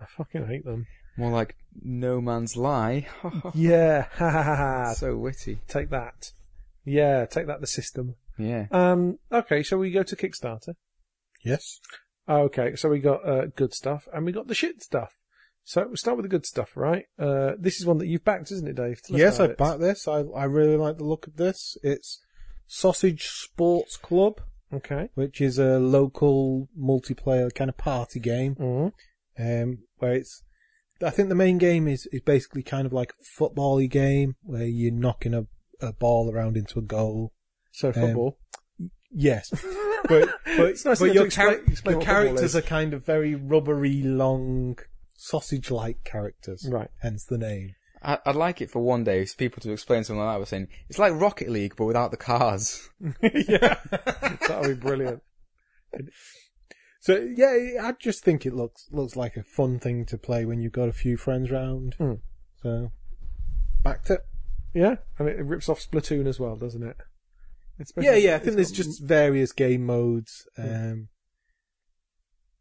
[0.00, 0.86] I fucking hate them.
[1.18, 3.06] More like No Man's Lie.
[3.54, 4.94] yeah, ha ha ha ha.
[4.94, 5.58] so witty.
[5.68, 6.32] Take that.
[6.84, 7.60] Yeah, take that.
[7.60, 8.14] The system.
[8.38, 8.66] Yeah.
[8.70, 9.18] Um.
[9.30, 10.74] Okay, so we go to Kickstarter.
[11.44, 11.80] Yes.
[12.28, 15.14] Okay, so we got uh, good stuff and we got the shit stuff.
[15.64, 17.04] So we'll start with the good stuff, right?
[17.18, 19.00] Uh, this is one that you've backed, isn't it, Dave?
[19.08, 19.58] Yes, I about it.
[19.58, 20.08] backed this.
[20.08, 21.76] I I really like the look of this.
[21.82, 22.22] It's
[22.66, 24.40] Sausage Sports Club,
[24.72, 25.08] Okay.
[25.14, 28.54] which is a local multiplayer kind of party game.
[28.56, 28.92] Mm.
[29.38, 30.42] um, where it's.
[31.02, 34.64] I think the main game is, is basically kind of like a football-y game where
[34.66, 35.46] you're knocking a,
[35.80, 37.32] a ball around into a goal.
[37.72, 38.38] So um, football.
[39.10, 39.50] Yes,
[40.08, 43.06] but but, It's nice but your, explain- char- explain your what characters are kind of
[43.06, 44.78] very rubbery, long,
[45.16, 46.68] sausage-like characters.
[46.70, 46.90] right.
[47.00, 47.74] Hence the name.
[48.02, 50.38] I- I'd like it for one day for people to explain something like that.
[50.40, 52.88] We're saying it's like Rocket League, but without the cars.
[53.22, 53.76] yeah.
[53.90, 55.22] that would be brilliant.
[57.00, 60.60] So yeah, I just think it looks looks like a fun thing to play when
[60.60, 61.94] you've got a few friends round.
[61.94, 62.14] Hmm.
[62.62, 62.92] So
[63.82, 64.20] backed it.
[64.74, 66.96] Yeah, and it rips off Splatoon as well, doesn't it?
[67.78, 68.36] It's Yeah, yeah.
[68.36, 70.46] I think there's just various game modes.
[70.58, 71.08] Um,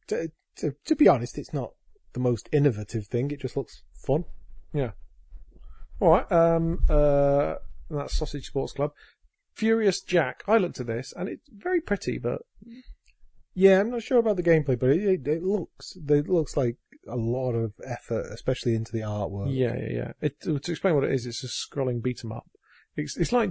[0.08, 1.74] to, to to be honest, it's not
[2.14, 3.32] the most innovative thing.
[3.32, 4.26] It just looks fun.
[4.74, 4.92] Yeah.
[6.00, 6.32] All right.
[6.32, 6.80] Um.
[6.88, 7.56] Uh.
[7.90, 8.92] That's Sausage Sports Club.
[9.56, 10.44] Furious Jack.
[10.48, 12.42] I looked at this and it's very pretty, but
[13.60, 16.78] Yeah, I'm not sure about the gameplay, but it, it, it looks it looks like
[17.08, 19.48] a lot of effort, especially into the artwork.
[19.52, 20.12] yeah, yeah, yeah.
[20.22, 22.46] It, to to explain what it is, it's a scrolling beat 'em up.
[22.96, 23.50] It's it's like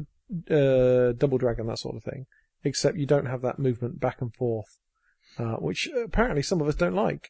[0.49, 2.27] uh, Double Dragon that sort of thing,
[2.63, 4.79] except you don't have that movement back and forth,
[5.39, 7.29] uh, which apparently some of us don't like.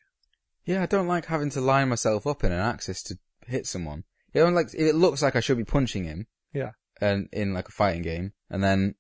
[0.67, 4.05] Yeah, I don't like having to line myself up in an axis to hit someone.
[4.35, 6.27] It like it looks like I should be punching him.
[6.53, 6.73] Yeah.
[7.01, 8.97] And in like a fighting game, and then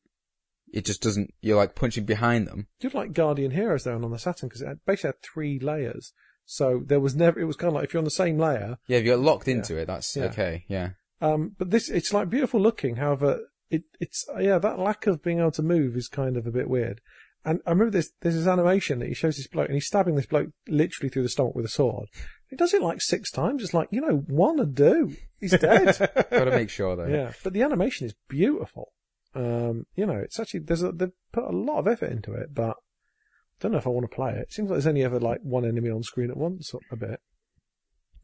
[0.72, 1.32] it just doesn't.
[1.40, 2.66] You're like punching behind them.
[2.80, 5.58] You'd like Guardian Heroes though and on the Saturn because it had, basically had three
[5.58, 6.12] layers.
[6.44, 7.38] So there was never.
[7.40, 8.78] It was kind of like if you're on the same layer.
[8.86, 10.24] Yeah, if you're locked into it, that's Yeah.
[10.26, 10.64] okay.
[10.68, 10.90] Yeah.
[11.20, 12.96] Um, but this it's like beautiful looking.
[12.96, 13.40] However,
[13.70, 16.68] it it's yeah that lack of being able to move is kind of a bit
[16.68, 17.00] weird.
[17.44, 20.14] And I remember this there's this animation that he shows this bloke and he's stabbing
[20.16, 22.08] this bloke literally through the stomach with a sword.
[22.50, 23.62] He does it like six times.
[23.62, 25.16] It's like you know one to do.
[25.40, 25.96] He's dead.
[26.30, 27.06] Got to make sure though.
[27.06, 28.92] yeah, but the animation is beautiful.
[29.36, 32.54] Um, you know, it's actually there's a, they've put a lot of effort into it,
[32.54, 34.38] but I don't know if I want to play it.
[34.48, 37.20] It seems like there's only ever like one enemy on screen at once, a bit.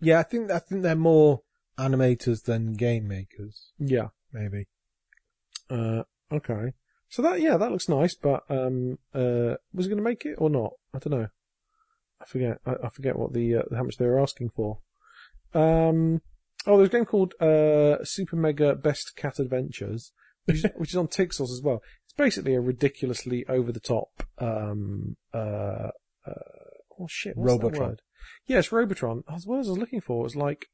[0.01, 0.19] yeah.
[0.21, 1.43] I think I think they're more
[1.79, 4.09] animators than game makers, Yeah.
[4.33, 4.67] maybe.
[5.71, 6.03] Uh,
[6.33, 6.73] okay.
[7.09, 10.37] So that yeah, that looks nice, but um, uh, was it going to make it
[10.39, 10.73] or not?
[10.95, 11.29] I don't know.
[12.21, 12.59] I forget.
[12.65, 14.79] I, I forget what the uh, how much they were asking for.
[15.55, 16.23] Um,
[16.67, 20.13] oh, there's a game called uh, Super Mega Best Cat Adventures,
[20.45, 21.83] which is, which is on Tixels as well.
[22.05, 24.25] It's basically a ridiculously over the top.
[24.39, 25.89] Um, uh,
[26.27, 26.33] uh,
[26.99, 27.97] oh shit, Robotron.
[28.47, 29.25] Yes, Robotron.
[29.33, 30.69] As well as I was looking for was like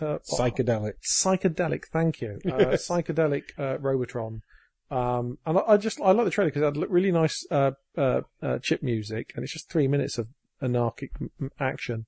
[0.00, 0.94] uh, Psychedelic.
[1.04, 1.84] psychedelic.
[1.92, 4.42] Thank you, uh, psychedelic uh, Robotron.
[4.90, 7.72] Um, and I, I just I like the trailer because it had really nice uh,
[7.96, 10.28] uh, uh, chip music, and it's just three minutes of
[10.60, 12.04] anarchic m- m- action,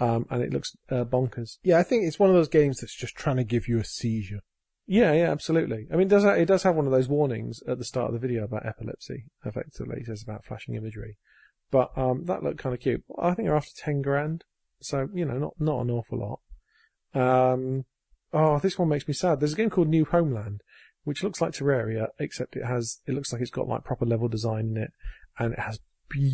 [0.00, 1.58] um, and it looks uh, bonkers.
[1.62, 3.84] Yeah, I think it's one of those games that's just trying to give you a
[3.84, 4.40] seizure.
[4.86, 5.86] Yeah, yeah, absolutely.
[5.90, 8.08] I mean, it does ha- it does have one of those warnings at the start
[8.08, 9.24] of the video about epilepsy?
[9.44, 11.16] Effectively, it says about flashing imagery,
[11.70, 13.02] but um, that looked kind of cute.
[13.18, 14.44] I think they're after ten grand,
[14.80, 16.40] so you know, not not an awful lot.
[17.14, 17.86] Um,
[18.32, 19.40] oh, this one makes me sad.
[19.40, 20.60] There's a game called New Homeland,
[21.04, 24.28] which looks like Terraria, except it has it looks like it's got like proper level
[24.28, 24.90] design in it,
[25.38, 25.80] and it has
[26.10, 26.28] beautiful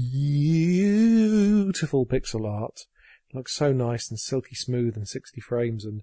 [2.04, 2.86] pixel art.
[3.28, 6.02] It looks so nice and silky smooth and 60 frames and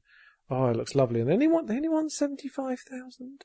[0.49, 1.19] Oh, it looks lovely.
[1.19, 3.43] And they only want, they only want 75,000.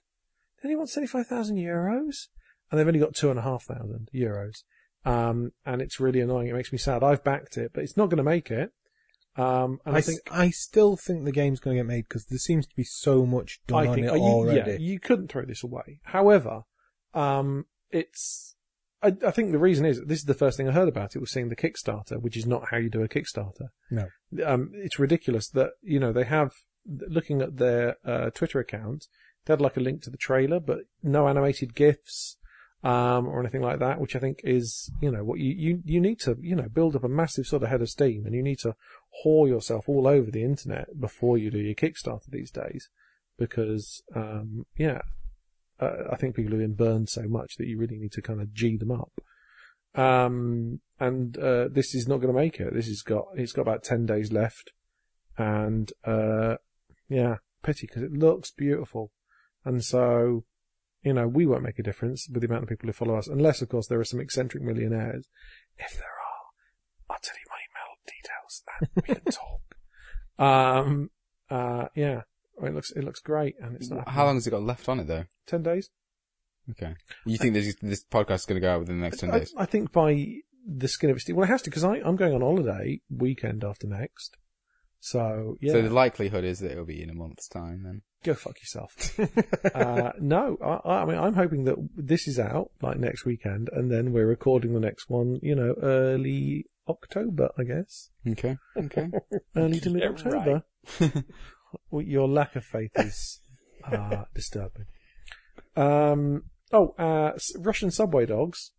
[0.63, 2.29] They only want 75,000 euros.
[2.71, 4.63] And they've only got two and a half thousand euros.
[5.05, 6.49] Um, and it's really annoying.
[6.49, 7.03] It makes me sad.
[7.03, 8.71] I've backed it, but it's not going to make it.
[9.37, 12.05] Um, and I, I, think, s- I still think the game's going to get made
[12.09, 14.71] because there seems to be so much done I on think, it uh, you, already.
[14.73, 16.01] yeah, you couldn't throw this away.
[16.05, 16.63] However,
[17.15, 18.55] um, it's,
[19.03, 21.19] I, I think the reason is this is the first thing I heard about it
[21.21, 23.69] was seeing the Kickstarter, which is not how you do a Kickstarter.
[23.91, 24.07] No.
[24.47, 26.53] Um, it's ridiculous that, you know, they have,
[26.87, 29.07] looking at their, uh, Twitter account,
[29.45, 32.37] they had like a link to the trailer, but no animated GIFs,
[32.85, 36.01] um, or anything like that, which I think is, you know, what you, you, you
[36.01, 38.43] need to, you know, build up a massive sort of head of steam and you
[38.43, 38.75] need to
[39.25, 42.89] whore yourself all over the internet before you do your Kickstarter these days.
[43.39, 45.03] Because, um, yeah,
[45.81, 48.41] uh, I think people have been burned so much that you really need to kind
[48.41, 49.13] of G them up.
[49.95, 52.75] Um, and, uh, this is not going to make it.
[52.75, 54.73] This has got, it's got about 10 days left.
[55.39, 56.57] And, uh,
[57.13, 59.13] yeah, pity because it looks beautiful.
[59.65, 60.45] And so,
[61.03, 63.29] you know, we won't make a difference with the amount of people who follow us,
[63.29, 65.29] unless, of course, there are some eccentric millionaires.
[65.79, 69.33] If there are, I'll tell you my email details and we can
[70.39, 70.87] talk.
[70.87, 71.11] Um,
[71.51, 72.23] uh, yeah.
[72.57, 74.89] Well, It looks, it looks great and it's not How long has it got left
[74.89, 75.25] on it though?
[75.47, 75.91] 10 days?
[76.71, 76.95] Okay.
[77.27, 79.41] You think this this podcast is going to go out within the next ten I,
[79.41, 79.55] days?
[79.57, 80.27] I think by
[80.67, 81.35] the skin of its teeth.
[81.35, 84.37] Well, it has to because I'm going on holiday weekend after next.
[85.05, 88.03] So yeah, So the likelihood is that it'll be in a month's time then.
[88.23, 89.19] go fuck yourself.
[89.75, 93.91] uh, no, I, I mean I'm hoping that this is out like next weekend, and
[93.91, 95.41] then we're recording the next one.
[95.43, 98.57] You know, early October, I guess, Okay.
[98.77, 99.09] Okay.
[99.57, 100.63] early to mid October.
[101.91, 103.41] Well, Your lack of faith is
[103.85, 104.85] uh, disturbing.
[105.75, 106.45] Um.
[106.73, 108.71] Oh, uh, Russian subway dogs.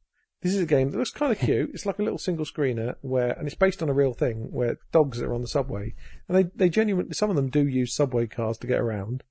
[0.43, 1.71] This is a game that looks kind of cute.
[1.73, 4.77] It's like a little single screener where, and it's based on a real thing where
[4.91, 5.95] dogs are on the subway,
[6.27, 9.23] and they they genuinely some of them do use subway cars to get around.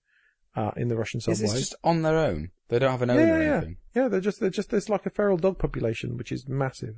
[0.54, 1.32] Uh, in the Russian subway.
[1.32, 2.50] is this just on their own?
[2.68, 3.76] They don't have an owner yeah, or yeah, anything.
[3.94, 4.08] yeah.
[4.08, 6.96] They're just they're just there's like a feral dog population which is massive,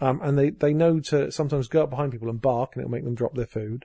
[0.00, 2.92] um, and they they know to sometimes go up behind people and bark, and it'll
[2.92, 3.84] make them drop their food.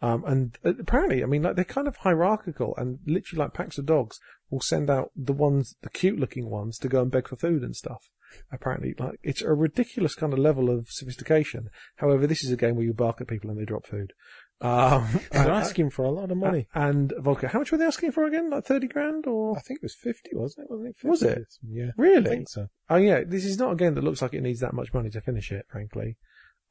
[0.00, 3.76] Um, and uh, apparently, I mean, like they're kind of hierarchical, and literally, like packs
[3.76, 4.18] of dogs
[4.50, 7.76] will send out the ones, the cute-looking ones, to go and beg for food and
[7.76, 8.10] stuff.
[8.52, 11.68] Apparently, like it's a ridiculous kind of level of sophistication.
[11.96, 14.12] However, this is a game where you bark at people and they drop food.
[14.60, 16.66] Um, They're asking for a lot of money.
[16.74, 18.50] And Volker, how much were they asking for again?
[18.50, 20.70] Like thirty grand, or I think it was 50, wasn't it?
[20.70, 21.08] Wasn't it 50?
[21.08, 21.46] Was it?
[21.68, 21.90] Yeah.
[21.98, 22.30] I really?
[22.30, 22.68] think so.
[22.88, 25.10] Oh yeah, this is not a game that looks like it needs that much money
[25.10, 26.16] to finish it, frankly.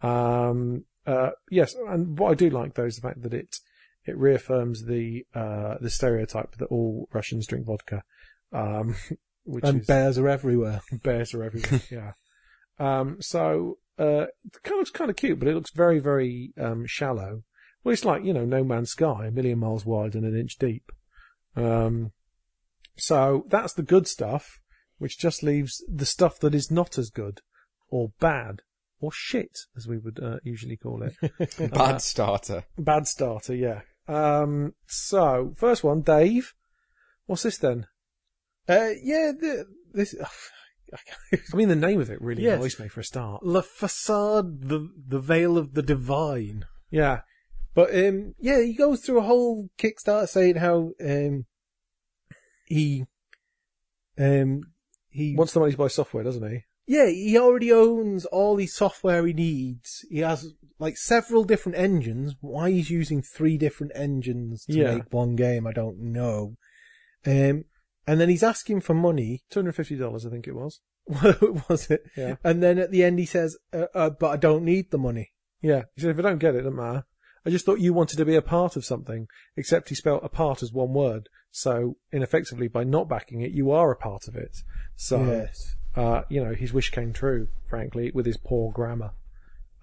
[0.02, 3.56] Um, uh, yes, and what I do like though is the fact that it
[4.06, 8.04] it reaffirms the uh, the stereotype that all Russians drink vodka,
[8.52, 8.96] um,
[9.46, 10.82] which And is bears are everywhere.
[11.04, 11.82] bears are everywhere.
[11.92, 12.12] yeah.
[12.78, 16.54] Um, so uh, it kind of looks kind of cute, but it looks very very
[16.60, 17.44] um, shallow.
[17.84, 20.58] Well, it's like you know No Man's Sky, a million miles wide and an inch
[20.58, 20.92] deep.
[21.56, 22.12] Um,
[22.98, 24.60] so that's the good stuff,
[24.98, 27.42] which just leaves the stuff that is not as good,
[27.90, 28.62] or bad,
[29.00, 31.16] or shit, as we would uh, usually call it.
[31.74, 32.64] Bad starter.
[32.78, 33.82] bad starter, yeah.
[34.08, 36.54] Um, so first one, Dave.
[37.26, 37.88] What's this then?
[38.68, 40.16] Uh, yeah, the, this,
[41.54, 42.58] I mean, the name of it really Yes.
[42.58, 43.46] annoys me for a start.
[43.46, 46.66] La Facade, the, the Veil of the Divine.
[46.90, 47.22] Yeah,
[47.74, 51.46] But, um, yeah, he goes through a whole Kickstarter saying how, um,
[52.68, 53.06] he,
[54.18, 54.62] um,
[55.10, 56.60] he wants the money to buy software, doesn't he?
[56.88, 60.06] Yeah, he already owns all the software he needs.
[60.10, 62.36] He has like several different engines.
[62.42, 64.94] Why he's using three different engines to Yeah.
[64.96, 66.56] make one game, I don't know.
[67.26, 67.66] Um,
[68.08, 69.44] and then he's asking for money.
[69.50, 70.82] Two hundred fifty dollars, I think it was.
[71.06, 72.04] What was it?
[72.18, 72.36] Yeah.
[72.44, 75.32] And then at the end he says, uh, uh, "But I don't need the money."
[75.62, 77.06] Yeah, he said, if I don't get it, it doesn't matter.
[77.46, 80.30] I just thought you wanted to be a part of something, except he spelt a
[80.30, 81.30] part as one word.
[81.52, 84.58] So, ineffectively, by not backing it, you are a part of it.
[84.96, 85.76] So, Yes.
[85.96, 89.12] uh, you know, his wish came true, frankly, with his poor grammar,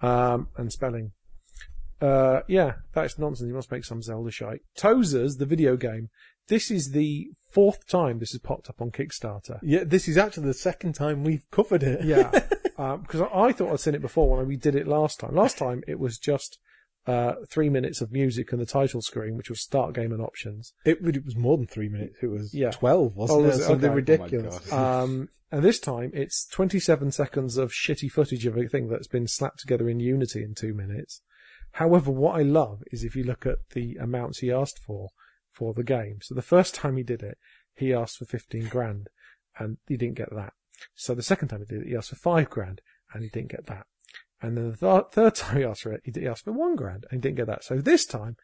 [0.01, 1.13] um, and spelling.
[2.01, 3.47] Uh, yeah, that's nonsense.
[3.47, 4.61] He must make some Zelda shite.
[4.77, 6.09] Tozers, the video game.
[6.49, 9.59] This is the fourth time this has popped up on Kickstarter.
[9.61, 12.03] Yeah, this is actually the second time we've covered it.
[12.05, 12.29] Yeah,
[12.97, 15.35] because I I thought I'd seen it before when we did it last time.
[15.35, 16.59] Last time it was just
[17.05, 20.73] uh, three minutes of music and the title screen, which was start game and options.
[20.85, 22.15] It, it was more than three minutes.
[22.21, 22.71] It was Yeah.
[22.71, 23.47] 12, wasn't Oh, it?
[23.47, 23.65] was?
[23.65, 23.95] Something Okay.
[23.95, 24.59] ridiculous.
[24.71, 29.07] Oh Um, and this time it's 27 seconds of shitty footage of a thing that's
[29.07, 31.21] been slapped together in Unity in two minutes.
[31.71, 35.09] However, what I love is if you look at the amounts he asked for
[35.53, 36.19] for the game.
[36.21, 37.37] So the first time he did it,
[37.75, 39.09] he asked for 15 grand
[39.57, 40.53] and he didn't get that.
[40.95, 42.81] So the second time he did it, he asked for five grand
[43.13, 43.85] and he didn't get that.
[44.41, 46.51] And then the th- third time he asked for it, he, did, he asked for
[46.51, 47.63] one grand and he didn't get that.
[47.63, 48.35] So this time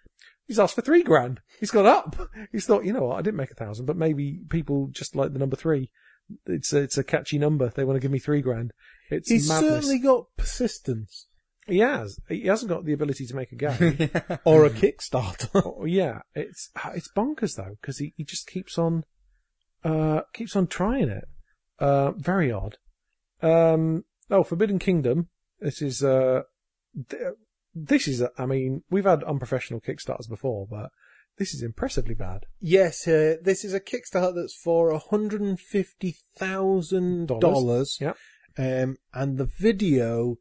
[0.48, 1.42] he's asked for three grand.
[1.60, 2.16] He's gone up.
[2.52, 5.34] He's thought, you know what, I didn't make a thousand, but maybe people just like
[5.34, 5.92] the number three.
[6.46, 7.70] It's a, it's a catchy number.
[7.70, 8.72] They want to give me three grand.
[9.10, 9.72] It's He's madness.
[9.72, 11.28] certainly got persistence.
[11.70, 12.20] He has.
[12.28, 14.10] He hasn't got the ability to make a game.
[14.46, 15.50] Or a Kickstarter.
[15.56, 19.04] Oh, yeah, it's it's bonkers though because he, he just keeps on
[19.84, 21.26] uh keeps on trying it.
[21.80, 22.78] Uh, very odd.
[23.42, 25.30] Um, oh, Forbidden Kingdom.
[25.60, 26.42] This is uh,
[27.74, 30.90] this is I mean we've had unprofessional Kickstarters before, but
[31.38, 32.46] this is impressively bad.
[32.60, 37.98] Yes, uh, this is a Kickstarter that's for hundred and fifty thousand dollars.
[38.02, 38.18] Yep.
[38.58, 40.36] Um, and the video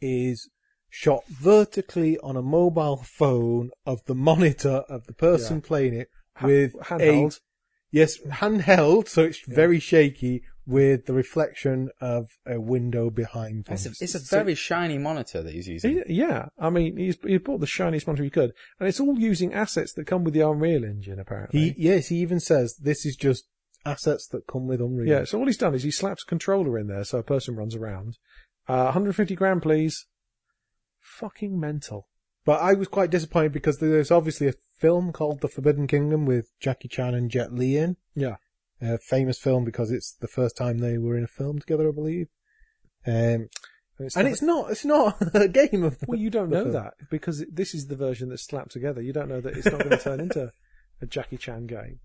[0.00, 0.48] is
[0.90, 5.66] shot vertically on a mobile phone of the monitor of the person Yeah.
[5.68, 7.36] playing it Ha- with handheld.
[7.36, 7.40] a
[7.90, 13.74] yes handheld, so it's very shaky with the reflection of a window behind them.
[13.74, 16.02] It's a, it's a very shiny monitor that he's using.
[16.06, 19.18] He- yeah, I mean he's he bought the shiniest monitor he could, and it's all
[19.18, 21.60] using assets that come with the Unreal Engine apparently.
[21.70, 23.44] He yes, he even says this is just
[23.86, 25.08] assets that come with Unreal.
[25.08, 27.56] Yeah, so all he's done is he slaps a controller in there so a person
[27.56, 28.18] runs around.
[28.68, 30.06] Uh, 150 grand, please.
[31.18, 32.06] Fucking mental.
[32.44, 36.52] But I was quite disappointed because there's obviously a film called The Forbidden Kingdom with
[36.60, 37.96] Jackie Chan and Jet Li in.
[38.14, 38.36] Yeah.
[38.80, 41.92] A famous film because it's the first time they were in a film together, I
[41.92, 42.28] believe.
[43.06, 43.48] Um,
[43.98, 45.98] It's and not- it's not, it's not a game of.
[46.06, 46.72] well, you don't know film.
[46.74, 49.02] that because this is the version that's slapped together.
[49.02, 50.52] You don't know that it's not going to turn into
[51.02, 51.98] a Jackie Chan game.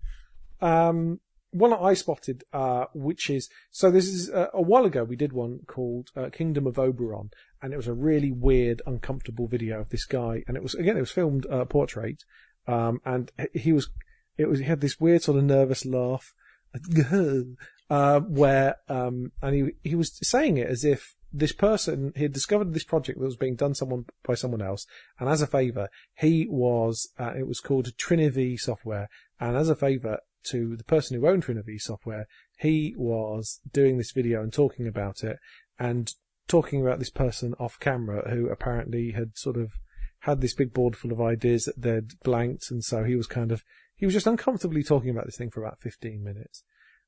[0.60, 1.20] Um,
[1.54, 5.04] one that I spotted, uh, which is so this is uh, a while ago.
[5.04, 7.30] We did one called uh, Kingdom of Oberon,
[7.62, 10.42] and it was a really weird, uncomfortable video of this guy.
[10.48, 12.24] And it was again, it was filmed uh, portrait,
[12.66, 13.88] um, and he was,
[14.36, 16.34] it was he had this weird sort of nervous laugh,
[17.90, 22.32] uh, where um, and he he was saying it as if this person he had
[22.32, 24.86] discovered this project that was being done someone by someone else,
[25.20, 29.08] and as a favour, he was uh, it was called Triniv Software,
[29.38, 30.18] and as a favour
[30.50, 32.26] to the person who owned Triniv Software,
[32.58, 35.38] he was doing this video and talking about it,
[35.78, 36.12] and
[36.48, 39.72] talking about this person off camera who apparently had sort of
[40.20, 43.52] had this big board full of ideas that they'd blanked, and so he was kind
[43.52, 43.62] of
[43.96, 46.64] he was just uncomfortably talking about this thing for about 15 minutes.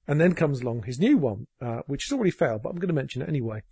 [0.09, 2.89] And then comes along his new one, uh, which has already failed, but I'm going
[2.89, 3.63] to mention it anyway.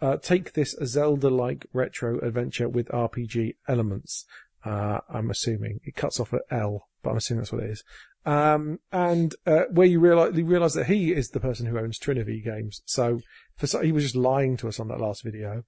[0.00, 4.24] Uh, take this Zelda-like retro adventure with RPG elements.
[4.64, 7.84] Uh, I'm assuming it cuts off at L, but I'm assuming that's what it is.
[8.24, 11.98] Um, and uh, where you realize you realize that he is the person who owns
[11.98, 12.82] Trinity Games.
[12.84, 13.20] So
[13.56, 15.64] for so, he was just lying to us on that last video.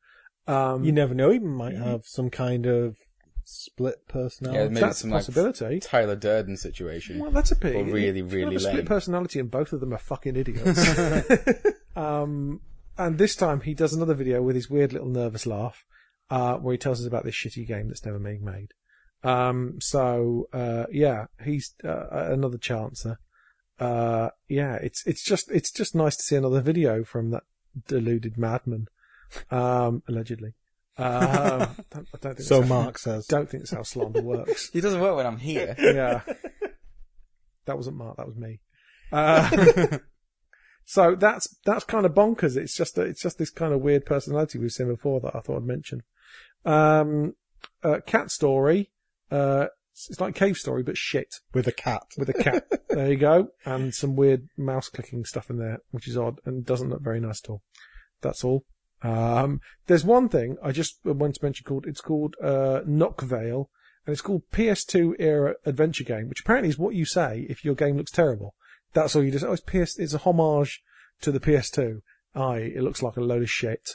[0.47, 2.97] Um, You never know, he might have some kind of
[3.45, 4.69] split Yeah, personality.
[4.75, 5.81] maybe that's a some like possibility.
[5.81, 7.19] Tyler Durden situation.
[7.19, 7.79] Well, that's a pity.
[7.79, 10.89] Or really, You have really a split personality, and both of them are fucking idiots.
[11.97, 12.61] um,
[12.97, 15.85] and this time he does another video with his weird little nervous laugh,
[16.31, 18.69] uh, where he tells us about this shitty game that's never being made.
[19.25, 23.17] Um, so uh, yeah, he's uh, another chancer.
[23.81, 27.43] Uh, yeah, it's it's just it's just nice to see another video from that
[27.89, 28.87] deluded madman,
[29.51, 30.55] um, allegedly.
[30.97, 33.27] Um, don't, I don't think so that's how- Mark says.
[33.27, 34.71] don't think that's how slander works.
[34.75, 35.75] It doesn't work when I'm here.
[35.81, 36.21] Yeah.
[37.67, 38.61] That wasn't Mark, that was me.
[39.11, 39.99] Uh,
[40.85, 42.57] so that's, that's kind of bonkers.
[42.59, 45.41] It's just, a, it's just this kind of weird personality we've seen before that I
[45.41, 46.03] thought I'd mention.
[46.67, 47.35] Um,
[47.83, 48.91] uh, cat story,
[49.31, 49.67] uh,
[50.09, 52.03] it's like cave story, but shit With a cat.
[52.19, 52.67] with a cat.
[52.89, 53.49] there you go.
[53.65, 57.21] And some weird mouse clicking stuff in there, which is odd and doesn't look very
[57.21, 57.63] nice at all.
[58.21, 58.65] That's all.
[59.03, 63.67] Um, there's one thing I just want to mention called, it's called, uh, Knockvale
[64.07, 67.75] and it's called PS2 era adventure game, which apparently is what you say if your
[67.75, 68.55] game looks terrible.
[68.95, 70.83] That's all you just, oh, it's PS, it's a homage
[71.21, 72.01] to the PS2.
[72.35, 73.91] Aye, it looks like a load of shit.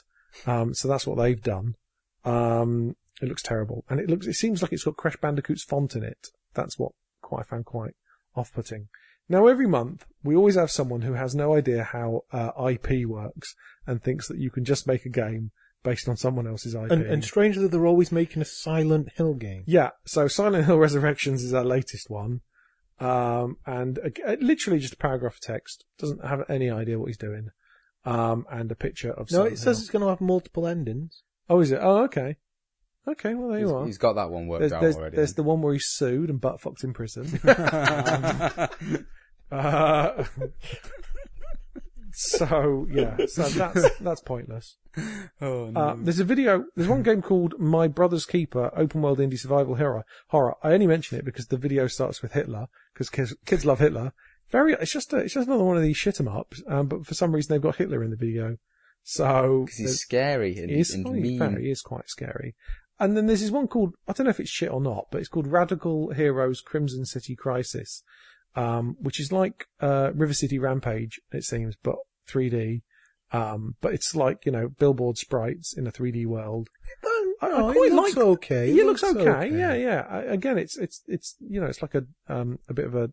[0.45, 1.75] Um, so that's what they've done.
[2.23, 3.85] Um, it looks terrible.
[3.89, 6.27] And it looks, it seems like it's got Crash Bandicoot's font in it.
[6.53, 6.91] That's what
[7.21, 7.95] quite, I found quite
[8.35, 8.87] off-putting.
[9.27, 13.55] Now every month, we always have someone who has no idea how, uh, IP works
[13.85, 15.51] and thinks that you can just make a game
[15.83, 16.91] based on someone else's IP.
[16.91, 19.63] And, and strangely, they're always making a Silent Hill game.
[19.65, 22.41] Yeah, so Silent Hill Resurrections is our latest one.
[22.99, 25.85] Um, and uh, literally just a paragraph of text.
[25.97, 27.49] Doesn't have any idea what he's doing.
[28.03, 29.83] Um, and a picture of No, Silent it says Hill.
[29.83, 31.23] it's going to have multiple endings.
[31.49, 31.79] Oh, is it?
[31.81, 32.37] Oh, okay.
[33.11, 33.85] Okay, well, there He's, you are.
[33.85, 35.15] he's got that one worked There's, out there's, already.
[35.15, 37.39] there's the one where he's sued and butt fucked in prison.
[39.51, 40.23] uh,
[42.11, 44.77] so, yeah, so that's, that's pointless.
[45.41, 45.79] oh, no.
[45.79, 46.65] Uh, there's a video.
[46.75, 50.03] There's one game called My Brother's Keeper, open world indie survival horror.
[50.27, 50.55] Horror.
[50.63, 54.13] I only mention it because the video starts with Hitler because kids, kids love Hitler.
[54.49, 54.73] Very.
[54.73, 56.61] It's just a, it's just another one of these shit 'em ups.
[56.67, 58.57] Um, but for some reason they've got Hitler in the video.
[59.03, 61.39] So 'Cause he's scary and, he is, and mean.
[61.39, 62.55] fair, he is quite scary.
[62.99, 65.19] And then there's this one called I don't know if it's shit or not, but
[65.19, 68.03] it's called Radical Heroes Crimson City Crisis,
[68.55, 71.95] um, which is like uh, River City Rampage, it seems, but
[72.29, 72.81] 3D.
[73.31, 76.67] Um, but it's like you know billboard sprites in a 3D world.
[77.05, 78.25] I, I No, quite it looks like.
[78.25, 78.71] okay.
[78.71, 79.49] It looks okay.
[79.55, 80.05] Yeah, yeah.
[80.09, 83.11] I, again, it's it's it's you know it's like a um a bit of a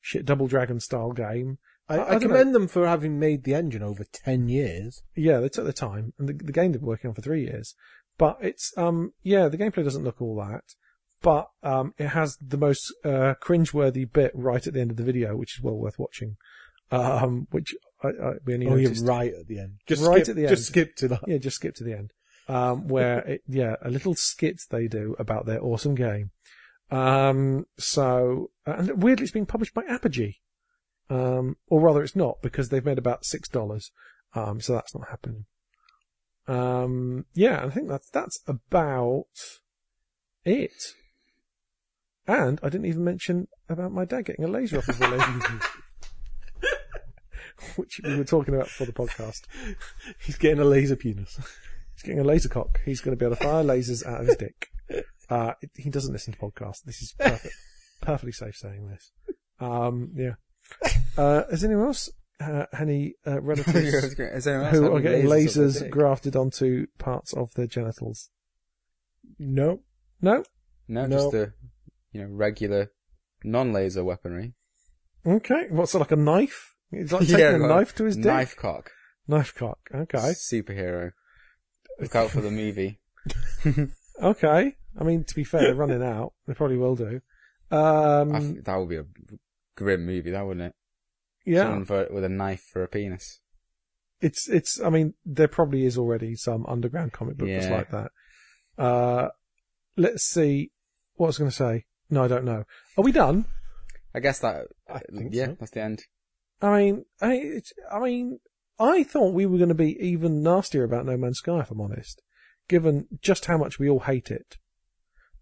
[0.00, 1.58] shit Double Dragon style game.
[1.88, 5.02] I, I I, commend them for having made the engine over 10 years.
[5.14, 7.44] Yeah, they took the time, and the, the game they've been working on for three
[7.44, 7.76] years.
[8.18, 10.64] But it's um yeah, the gameplay doesn't look all that,
[11.22, 15.04] but um it has the most uh cringeworthy bit right at the end of the
[15.04, 16.36] video, which is well worth watching.
[16.90, 19.80] Um, which I, I we only Oh, you're right at the end.
[19.86, 20.50] Just Right skip, at the end.
[20.50, 21.20] Just skip to that.
[21.26, 22.12] Yeah, just skip to the end.
[22.48, 26.30] Um, where it, yeah, a little skit they do about their awesome game.
[26.90, 30.34] Um, so and weirdly, it's being published by Apogee.
[31.08, 33.90] Um, or rather, it's not because they've made about six dollars.
[34.34, 35.46] Um, so that's not happening.
[36.48, 39.24] Um, yeah, I think that's that's about
[40.44, 40.94] it.
[42.26, 45.22] And I didn't even mention about my dad getting a laser off his willy.
[47.76, 49.42] which we were talking about for the podcast.
[50.24, 51.38] He's getting a laser penis.
[51.94, 52.80] He's getting a laser cock.
[52.84, 54.68] He's going to be able to fire lasers out of his dick.
[55.28, 56.82] Uh, he doesn't listen to podcasts.
[56.84, 57.54] This is perfect,
[58.00, 59.12] perfectly safe saying this.
[59.58, 60.34] Um, yeah.
[61.16, 62.10] Uh, has anyone else
[62.40, 68.30] uh, any uh, relatives who are getting lasers lasers grafted onto parts of their genitals?
[69.38, 69.80] No.
[70.20, 70.44] No.
[70.88, 71.16] No, No.
[71.16, 71.52] just the
[72.12, 72.90] you know regular
[73.44, 74.54] non-laser weaponry.
[75.26, 75.66] Okay.
[75.70, 76.74] What's it like a knife?
[76.92, 78.26] It's like taking a like knife to his dick.
[78.26, 78.90] Knife cock.
[79.26, 79.78] Knife cock.
[79.94, 80.18] Okay.
[80.18, 81.12] Superhero.
[82.00, 83.00] Look out for the movie.
[84.22, 84.74] Okay.
[84.98, 86.32] I mean, to be fair, they're running out.
[86.46, 87.20] They probably will do.
[87.70, 89.04] Um, that would be a
[89.76, 90.74] grim movie, that wouldn't it?
[91.46, 91.62] Yeah.
[91.64, 93.40] Someone for, with a knife for a penis.
[94.20, 97.76] it's it's I mean there probably is already some underground comic book that's Yeah.
[97.76, 98.10] like that.
[98.82, 99.28] Uh
[99.96, 100.72] let's see
[101.14, 101.84] what I was going to say.
[102.10, 102.64] No, I don't know.
[102.98, 103.46] Are we done?
[104.14, 104.66] I guess that.
[104.88, 105.56] I think yeah, so.
[105.60, 106.02] that's the end.
[106.60, 108.38] I mean, I it's, I mean,
[108.78, 111.80] I thought we were going to be even nastier about No Man's Sky if I'm
[111.80, 112.20] honest,
[112.68, 114.56] given just how much we all hate it.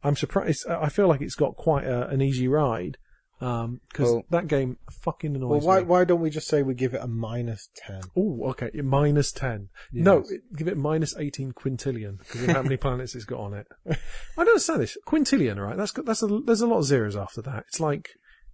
[0.02, 0.66] I'm surprised.
[0.68, 2.98] I feel like it's got quite a, an easy ride
[3.40, 5.86] Um, because Well- that game fucking Well, annoys why me.
[5.86, 8.00] why don't we just say we give it a minus ten?
[8.16, 8.70] Oh, okay.
[8.82, 9.68] Minus 10.
[9.92, 10.30] No, Yes.
[10.30, 13.66] it- give it minus 18 quintillion because of how many planets it's got on it.
[13.86, 13.94] I
[14.36, 14.96] don't understand this.
[15.06, 15.76] Quintillion, right?
[15.76, 17.64] That's got, that's a, there's a lot of zeros after that.
[17.68, 18.10] It's like,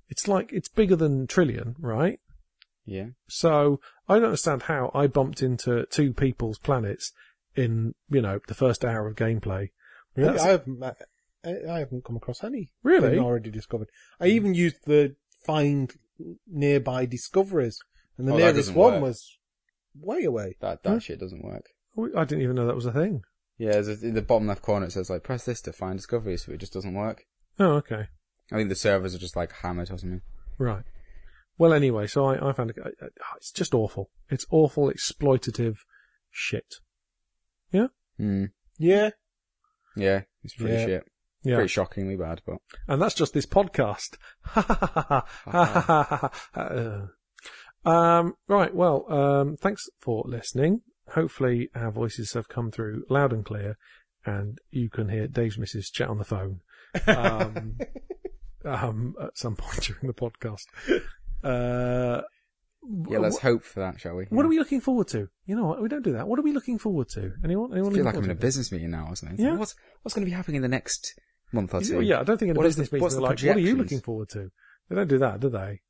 [0.08, 2.18] it's like, it's bigger than trillion, right?
[2.86, 3.08] Yeah.
[3.28, 7.12] So I don't understand how I bumped into two people's planets
[7.54, 9.68] in, you know, the first hour of gameplay.
[10.16, 10.80] Really, I haven't
[11.44, 13.18] I I haven't come across any Really?
[13.18, 13.88] already discovered.
[14.20, 15.92] I even used the find
[16.46, 17.78] nearby discoveries,
[18.18, 19.02] and the Oh, that nearest doesn't one work.
[19.02, 19.38] was
[19.94, 20.56] way away.
[20.60, 21.66] That that shit doesn't work.
[22.16, 23.22] I didn't even know that was a thing.
[23.58, 25.96] Yeah, there's a, in the bottom left corner it says like press this to find
[25.98, 27.24] discoveries, but it just doesn't work.
[27.58, 28.08] Oh, okay.
[28.52, 30.22] I think the servers are just like hammered or something.
[30.58, 30.84] Right.
[31.58, 34.10] Well, anyway, so I, I found it, I- I- it's just awful.
[34.30, 35.76] It's awful, exploitative
[36.30, 36.76] shit.
[37.70, 37.88] Yeah?
[38.16, 38.46] Hmm.
[38.78, 39.10] Yeah,
[39.96, 40.86] Yeah, it's pretty Yeah.
[40.86, 41.04] shit.
[41.42, 41.56] Yeah.
[41.56, 44.16] Pretty shockingly bad, but And that's just this podcast.
[47.82, 48.74] Um, right.
[48.74, 50.82] Well, um, thanks for listening.
[51.14, 53.78] Hopefully our voices have come through loud and clear
[54.24, 56.60] and you can hear Dave's missus chat on the phone,
[57.06, 57.78] um,
[58.64, 60.66] um, at some point during the podcast.
[61.42, 62.22] Uh,
[63.08, 64.24] yeah, let's hope for that, shall we?
[64.30, 65.28] what are we looking forward to?
[65.46, 65.82] You know what?
[65.82, 66.26] We don't do that.
[66.28, 67.32] What are we looking forward to?
[67.44, 67.72] Anyone?
[67.72, 68.46] Anyone I feel like I'm in a forward to?
[68.46, 69.34] business meeting now or something.
[69.34, 69.56] It's Yeah.
[69.56, 71.18] what's what's going to be happening in the next
[71.52, 72.00] month or two?
[72.00, 73.56] Yeah, I don't think in a What is business the- meeting they're the like, what
[73.56, 74.50] are you looking forward to?
[74.88, 75.80] They don't do that, do they?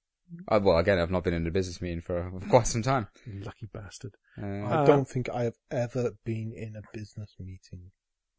[0.48, 3.08] Uh, well, again, I've not been in a business meeting for quite some time.
[3.26, 4.14] Lucky bastard.
[4.40, 7.90] Uh, I don't think I have ever been in a business meeting.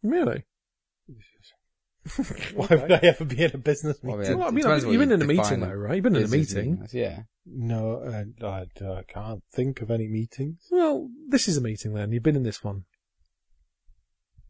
[0.02, 0.46] Really?
[2.56, 4.34] Why would I ever be in a business Well, meeting?
[4.34, 4.38] yeah.
[4.40, 5.96] Well, I mean, depends I what you've been in a meeting though, right?
[5.96, 6.82] You've been in a meeting.
[6.84, 7.20] as, Yeah.
[7.46, 8.04] No,
[8.42, 8.66] I, I,
[9.00, 10.68] I can't think of any meetings.
[10.72, 12.12] Well, this is a meeting then.
[12.12, 12.86] You've been in this one.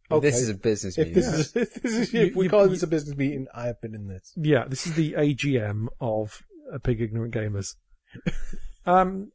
[0.09, 1.23] But This is a business If meeting.
[1.23, 3.67] this is, if this is, You- we you- call you- this a business meeting, I
[3.67, 4.33] have been in this.
[4.35, 7.75] Yeah, this is the AGM of uh, Big Ignorant Gamers.
[8.85, 9.31] um,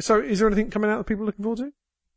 [0.00, 1.70] so is there anything coming out that people are looking forward to?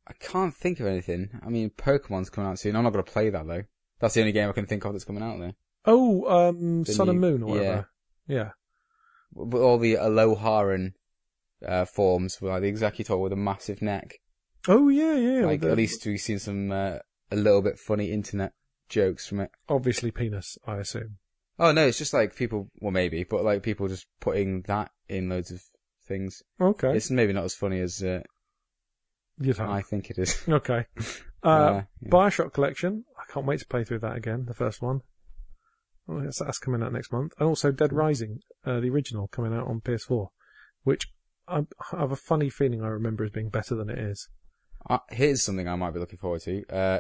[0.08, 1.30] I can't think of anything.
[1.46, 2.76] I mean, Pokemon's coming out soon.
[2.76, 3.64] I'm not going to play that though.
[4.02, 5.54] That's the only game I can think of that's coming out there.
[5.86, 7.90] Oh, um, The Sun and Moon or whatever.
[8.28, 8.50] Yeah.
[9.34, 10.94] With all the Alolan
[11.66, 14.20] uh, forms, like the Exeggutor with a massive neck.
[14.68, 15.46] Oh, yeah, yeah.
[15.46, 16.98] like the- at least we've seen some uh,
[17.32, 18.54] a little bit funny internet
[18.90, 19.52] jokes from it.
[19.70, 21.18] Obviously penis, I assume.
[21.60, 22.70] Oh no, it's just like people.
[22.80, 25.62] Well, maybe, but like people just putting that in loads of
[26.08, 26.42] things.
[26.60, 26.96] Okay.
[26.96, 28.22] It's maybe not as funny as uh.
[29.60, 30.44] I think it is.
[30.48, 30.86] Okay.
[31.44, 32.10] Uh, Uh, yeah.
[32.10, 33.04] Bioshock Collection.
[33.32, 35.02] Can't wait to play through that again, the first one.
[36.10, 37.34] Oh, yes, that's coming out next month.
[37.40, 40.28] And also Dead Rising, uh, the original, coming out on PS4,
[40.84, 41.08] which
[41.48, 44.28] I I have a funny feeling I remember as being better than it is.
[44.90, 46.64] Uh, here's something I might be looking forward to.
[46.70, 47.00] Uh,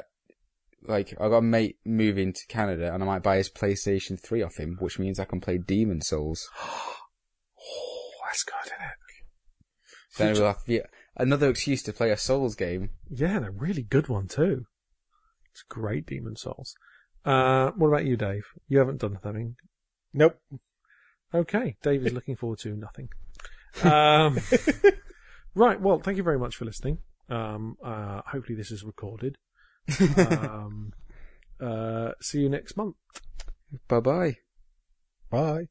[0.84, 4.44] like I got a mate moving to Canada, and I might buy his PlayStation 3
[4.44, 6.49] off him, which means I can play Demon's Souls.
[7.64, 9.02] Oh, that's good, isn't it?
[10.18, 12.90] Then we'll have another excuse to play a Souls game.
[13.10, 14.66] Yeah, and a really good one too.
[15.52, 16.76] It's great, Demon's Souls.
[17.26, 18.45] Uh, what about you, Dave?
[18.68, 19.56] You haven't done nothing.
[20.14, 20.40] Nope.
[21.34, 23.10] Okay, Dave is looking forward to nothing.
[23.84, 24.40] Um,
[25.56, 26.99] right, well, thank you very much for listening.
[27.30, 29.38] Um, uh, hopefully this is recorded.
[30.18, 30.91] Um,
[31.61, 32.95] uh, see you next month.
[33.88, 34.36] Bye bye.
[35.30, 35.68] Bye.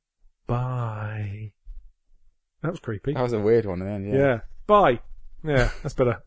[0.47, 1.53] Bye.
[2.63, 3.13] That was creepy.
[3.15, 4.05] That was a weird one then.
[4.13, 4.41] yeah.
[4.67, 5.01] Bye.
[5.45, 6.23] Yeah, that's better.